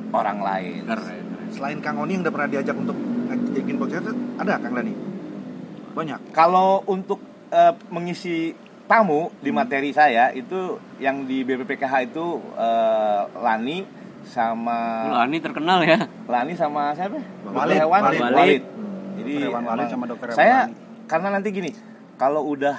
orang 0.10 0.40
lain. 0.42 0.82
Keren. 0.90 1.24
Selain 1.54 1.78
Kang 1.80 2.02
Oni 2.02 2.18
yang 2.18 2.26
udah 2.26 2.34
pernah 2.34 2.50
diajak 2.50 2.76
untuk 2.76 2.98
bikin 3.54 3.78
podcast 3.78 4.10
ada 4.42 4.58
Kang 4.58 4.74
Dani? 4.74 4.92
Banyak. 5.94 6.34
Kalau 6.34 6.82
untuk 6.90 7.22
eh, 7.54 7.74
mengisi 7.94 8.52
tamu 8.88 9.30
di 9.44 9.52
materi 9.52 9.92
saya 9.92 10.32
itu 10.32 10.80
yang 10.98 11.28
di 11.28 11.44
BPPKH 11.44 11.94
itu 12.08 12.40
eh, 12.56 13.22
Lani 13.38 13.84
sama 14.28 15.12
Lani 15.24 15.38
terkenal 15.40 15.84
ya. 15.84 16.08
Lani 16.28 16.54
sama 16.56 16.96
siapa? 16.96 17.20
Walid. 17.48 17.78
Hewan, 17.80 18.02
Walid. 18.04 18.22
Walid. 18.34 18.64
Jadi 19.20 19.34
Hewan 19.44 19.64
Walid 19.68 19.88
sama 19.92 20.06
Dokter 20.08 20.28
Hewan 20.32 20.40
Saya 20.40 20.58
Walid. 20.68 21.08
karena 21.08 21.28
nanti 21.32 21.48
gini, 21.52 21.72
kalau 22.16 22.44
udah 22.48 22.76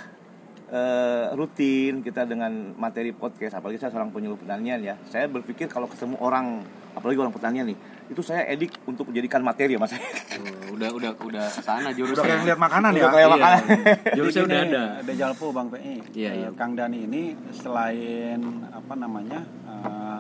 eh, 0.69 1.27
rutin 1.37 2.01
kita 2.05 2.25
dengan 2.29 2.77
materi 2.77 3.13
podcast, 3.13 3.57
apalagi 3.61 3.81
saya 3.81 3.93
seorang 3.93 4.13
penyuluh 4.13 4.37
pertanian 4.41 4.81
ya, 4.81 4.95
saya 5.09 5.29
berpikir 5.29 5.69
kalau 5.69 5.89
ketemu 5.89 6.17
orang, 6.21 6.65
apalagi 6.93 7.19
orang 7.21 7.33
pertanian 7.33 7.69
nih, 7.69 7.79
itu 8.09 8.21
saya 8.21 8.45
edik 8.47 8.73
untuk 8.83 9.07
menjadikan 9.07 9.41
materi 9.41 9.73
ya 9.73 9.79
mas. 9.79 9.93
Oh, 9.93 10.75
udah 10.75 10.89
udah 10.91 11.11
udah 11.19 11.47
ke 11.47 11.61
sana 11.61 11.81
Udah 11.85 11.93
jurusnya. 11.95 12.25
kayak 12.25 12.39
ngeliat 12.41 12.61
makanan 12.61 12.91
Udah 12.91 12.99
ya. 12.99 13.09
kayak 13.09 13.23
Iya. 13.23 13.35
makanan. 13.35 13.63
Jurusnya 14.19 14.43
udah 14.45 14.59
ada. 14.61 14.83
Ada 14.99 15.13
Jalpo 15.15 15.47
Bang 15.51 15.69
PI. 15.69 15.95
Iya, 16.13 16.29
Eh, 16.29 16.35
iya. 16.39 16.49
Kang 16.53 16.73
Dani 16.73 16.99
ini 17.01 17.23
selain 17.53 18.41
apa 18.71 18.95
namanya 18.95 19.41
eh, 19.67 20.19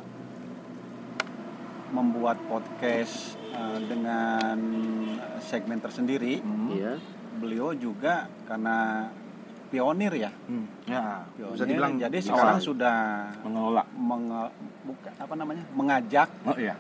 membuat 1.91 2.37
podcast 2.45 3.35
eh, 3.51 3.79
dengan 3.83 4.57
segmen 5.41 5.79
tersendiri, 5.79 6.45
Iya. 6.71 7.01
beliau 7.35 7.73
juga 7.73 8.29
karena 8.45 9.09
pionir 9.69 10.13
ya. 10.15 10.33
Hmm, 10.45 10.65
ya, 10.85 11.25
Pionir. 11.31 11.53
bisa 11.55 11.65
dibilang 11.65 11.93
jadi 11.97 12.19
sekarang 12.19 12.57
sudah 12.59 13.29
Mengelola. 13.41 13.85
menge- 13.91 14.53
buka- 14.83 15.13
apa 15.15 15.35
namanya 15.35 15.65
mengajak 15.71 16.29
Oh 16.43 16.57
iya. 16.57 16.73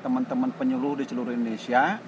Teman-teman 0.00 0.50
penyuluh 0.56 0.98
di 1.00 1.04
seluruh 1.04 1.32
Indonesia 1.32 2.00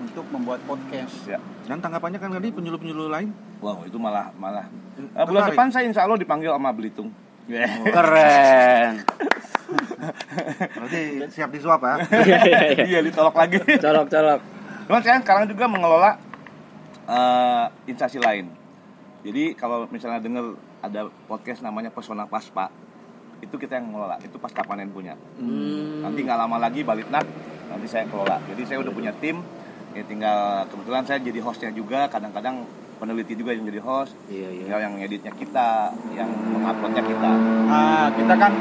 untuk 0.00 0.26
membuat 0.30 0.60
podcast. 0.68 1.14
Ya. 1.28 1.38
Dan 1.64 1.80
tanggapannya 1.80 2.18
kan 2.20 2.30
tadi 2.34 2.50
penyuluh-penyuluh 2.52 3.08
lain 3.08 3.30
Wow, 3.64 3.80
itu 3.88 3.96
malah 3.96 4.28
malah. 4.36 4.68
Eh, 5.00 5.24
bulan 5.24 5.48
depan 5.48 5.72
saya 5.72 5.88
insya 5.88 6.04
Allah 6.04 6.20
dipanggil 6.20 6.52
sama 6.52 6.68
Belitung. 6.76 7.08
Keren. 7.96 9.00
berarti 10.76 11.00
siap 11.32 11.48
disuap 11.48 11.80
ya. 11.80 11.96
Iya, 12.88 13.00
ditolak 13.00 13.32
lagi. 13.32 13.56
Colok 13.80 14.12
colok. 14.12 14.40
Cuman 14.84 15.00
saya 15.00 15.16
sekarang 15.24 15.48
juga 15.48 15.64
mengelola 15.64 16.20
eh, 17.08 17.64
instansi 17.88 18.20
lain. 18.20 18.52
Jadi 19.24 19.56
kalau 19.56 19.88
misalnya 19.88 20.20
dengar 20.20 20.60
ada 20.84 21.08
podcast 21.24 21.64
namanya 21.64 21.88
Pesona 21.88 22.28
Paspa, 22.28 22.68
itu 23.44 23.54
kita 23.60 23.76
yang 23.76 23.92
mengelola. 23.92 24.16
Itu 24.24 24.40
pasca 24.40 24.64
panen 24.64 24.88
punya. 24.90 25.14
Hmm. 25.36 26.00
Nanti 26.00 26.24
nggak 26.24 26.38
lama 26.40 26.56
lagi 26.56 26.80
balik 26.80 27.12
nak, 27.12 27.24
nanti 27.68 27.86
saya 27.86 28.08
yang 28.08 28.12
kelola. 28.16 28.36
Jadi 28.48 28.62
saya 28.64 28.78
udah 28.80 28.92
punya 28.92 29.12
tim. 29.20 29.44
Ya 29.94 30.02
tinggal 30.02 30.66
kebetulan 30.72 31.04
saya 31.06 31.22
jadi 31.22 31.38
hostnya 31.44 31.70
juga. 31.70 32.10
Kadang-kadang 32.10 32.66
peneliti 32.98 33.36
juga 33.36 33.52
yang 33.52 33.68
jadi 33.68 33.80
host. 33.84 34.16
Iya 34.32 34.48
iya. 34.50 34.62
Tinggal 34.66 34.80
yang 34.90 34.94
editnya 34.98 35.32
kita, 35.36 35.92
yang 36.16 36.30
menguploadnya 36.32 37.02
kita. 37.04 37.30
Ah, 37.68 38.08
kita 38.10 38.34
kan 38.34 38.52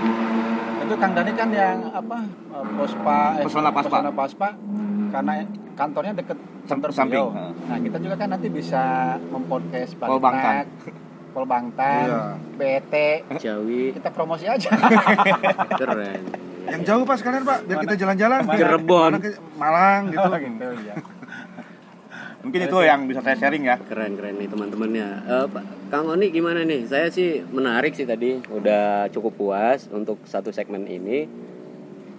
itu 0.83 0.95
Kang 0.99 1.13
Dani 1.15 1.31
kan 1.31 1.49
yang 1.49 1.79
apa 1.95 2.17
Pospa 2.75 3.39
eh, 3.39 3.45
Pesona 3.47 3.71
Paspa. 3.71 3.97
Pesona 3.97 4.11
Paspa 4.11 4.49
karena 5.13 5.33
kantornya 5.77 6.13
deket 6.17 6.37
kantor 6.65 6.89
Samping, 6.89 7.21
beliau. 7.21 7.27
Nah, 7.69 7.77
kita 7.77 7.97
juga 8.01 8.15
kan 8.17 8.27
nanti 8.33 8.47
bisa 8.49 9.15
mempodcast 9.29 9.93
Pol 10.01 10.17
Bangtan. 11.33 11.33
Pol 11.33 11.45
Bangtan, 11.49 12.05
Iya. 12.05 12.21
BT, 12.53 12.93
Jawi 13.41 13.83
kita 13.97 14.09
promosi 14.13 14.45
aja. 14.45 14.69
keren. 15.81 16.21
Yang 16.63 16.81
jauh 16.87 17.03
Pak 17.03 17.17
sekalian 17.19 17.43
Pak, 17.43 17.57
biar 17.67 17.77
kita 17.83 17.95
jalan-jalan. 17.99 18.39
Cirebon. 18.47 19.11
Mana 19.17 19.29
Malang 19.57 20.01
gitu. 20.13 20.29
gitu 20.45 20.67
ya. 20.85 20.95
Mungkin 22.43 22.59
itu 22.67 22.77
yang 22.83 22.99
bisa 23.07 23.19
saya 23.23 23.35
sharing 23.39 23.63
ya. 23.65 23.75
Keren 23.79 24.19
keren 24.19 24.35
nih 24.35 24.47
teman-temannya. 24.51 25.07
Eh, 25.27 25.45
Pak 25.47 25.63
Kang 25.91 26.07
Oni 26.11 26.27
gimana 26.29 26.61
nih? 26.63 26.85
Saya 26.87 27.07
sih 27.09 27.41
menarik 27.49 27.95
sih 27.95 28.03
tadi, 28.03 28.39
udah 28.51 29.07
cukup 29.09 29.33
puas 29.35 29.87
untuk 29.91 30.19
satu 30.27 30.51
segmen 30.51 30.85
ini. 30.87 31.27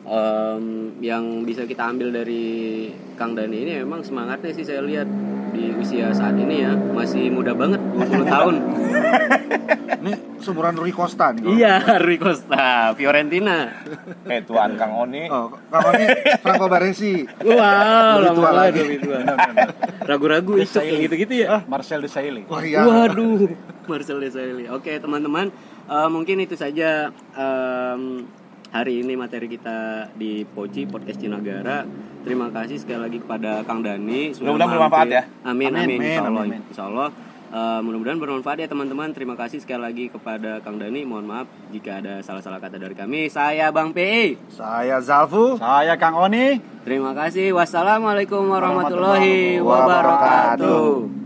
Em, 0.04 0.64
yang 1.00 1.24
bisa 1.42 1.62
kita 1.62 1.86
ambil 1.86 2.12
dari 2.14 2.88
Kang 3.14 3.32
Dani 3.32 3.56
ini 3.58 3.72
memang 3.78 4.00
semangatnya 4.00 4.50
sih 4.50 4.62
saya 4.62 4.80
lihat 4.80 5.08
di 5.50 5.70
usia 5.72 6.10
saat 6.10 6.34
ini 6.34 6.60
ya 6.60 6.72
masih 6.74 7.30
muda 7.30 7.52
banget 7.52 7.78
20 7.94 8.26
tahun. 8.26 8.54
Ini 10.04 10.12
sumuran 10.36 10.76
Rui 10.76 10.92
Costa 10.92 11.32
nih. 11.32 11.40
kalau- 11.40 11.56
iya, 11.56 11.74
Rui 12.04 12.18
Costa, 12.18 12.92
Fiorentina. 12.92 13.72
Eh 14.26 14.44
tuan 14.44 14.76
Kang 14.76 14.92
Oni. 14.98 15.24
Oh, 15.26 15.48
kalau 15.64 15.90
ini 15.94 16.04
Franco 16.38 16.68
Baresi. 16.68 17.24
Wow, 17.40 18.20
Lebih 18.20 18.20
lama 18.20 18.34
tua 18.34 18.50
lagi. 18.52 18.80
lebih 18.82 18.98
tua. 19.00 19.18
Ragu-ragu 20.04 20.52
itu 20.58 20.76
kayak 20.76 21.08
gitu-gitu 21.08 21.34
ya. 21.40 21.64
Marcel 21.64 22.04
Desailly. 22.04 22.44
Wah 22.44 22.60
iya. 22.60 22.84
Waduh, 22.84 23.48
Marcel 23.86 24.20
Desailly. 24.20 24.68
Oke, 24.68 24.92
teman-teman, 24.98 25.48
eh, 25.86 26.08
mungkin 26.10 26.36
itu 26.38 26.52
saja 26.52 27.08
em, 27.32 28.28
hari 28.74 29.06
ini 29.06 29.14
materi 29.14 29.46
kita 29.46 30.10
di 30.18 30.42
Poci 30.42 30.82
Podcast 30.90 31.22
Cinagara. 31.22 31.86
Terima 32.26 32.50
kasih 32.50 32.82
sekali 32.82 32.98
lagi 32.98 33.18
kepada 33.22 33.62
Kang 33.62 33.86
Dani 33.86 34.34
sudah 34.34 34.50
Mudah-mudahan 34.50 34.90
bermanfaat 34.90 35.08
ya. 35.08 35.22
Amin, 35.46 35.70
amin, 35.70 35.94
Amin, 35.94 35.98
insya 36.02 36.22
Allah. 36.26 36.42
amin. 36.42 36.60
Insya 36.66 36.84
Allah. 36.90 37.08
Eh, 37.54 37.80
mudah-mudahan 37.86 38.18
bermanfaat 38.18 38.58
ya 38.58 38.66
teman-teman. 38.66 39.14
Terima 39.14 39.38
kasih 39.38 39.62
sekali 39.62 39.78
lagi 39.78 40.04
kepada 40.10 40.58
Kang 40.58 40.82
Dani. 40.82 41.06
Mohon 41.06 41.26
maaf 41.30 41.46
jika 41.70 42.02
ada 42.02 42.18
salah-salah 42.18 42.58
kata 42.58 42.82
dari 42.82 42.98
kami. 42.98 43.30
Saya 43.30 43.70
Bang 43.70 43.94
PE. 43.94 44.50
Saya 44.50 44.98
Zalfu. 44.98 45.54
Saya 45.54 45.94
Kang 45.94 46.18
Oni. 46.18 46.58
Terima 46.82 47.14
kasih. 47.14 47.54
Wassalamualaikum 47.54 48.42
warahmatullahi 48.42 49.62
Wabarakatuh. 49.62 49.62
wabarakatuh. 49.62 51.23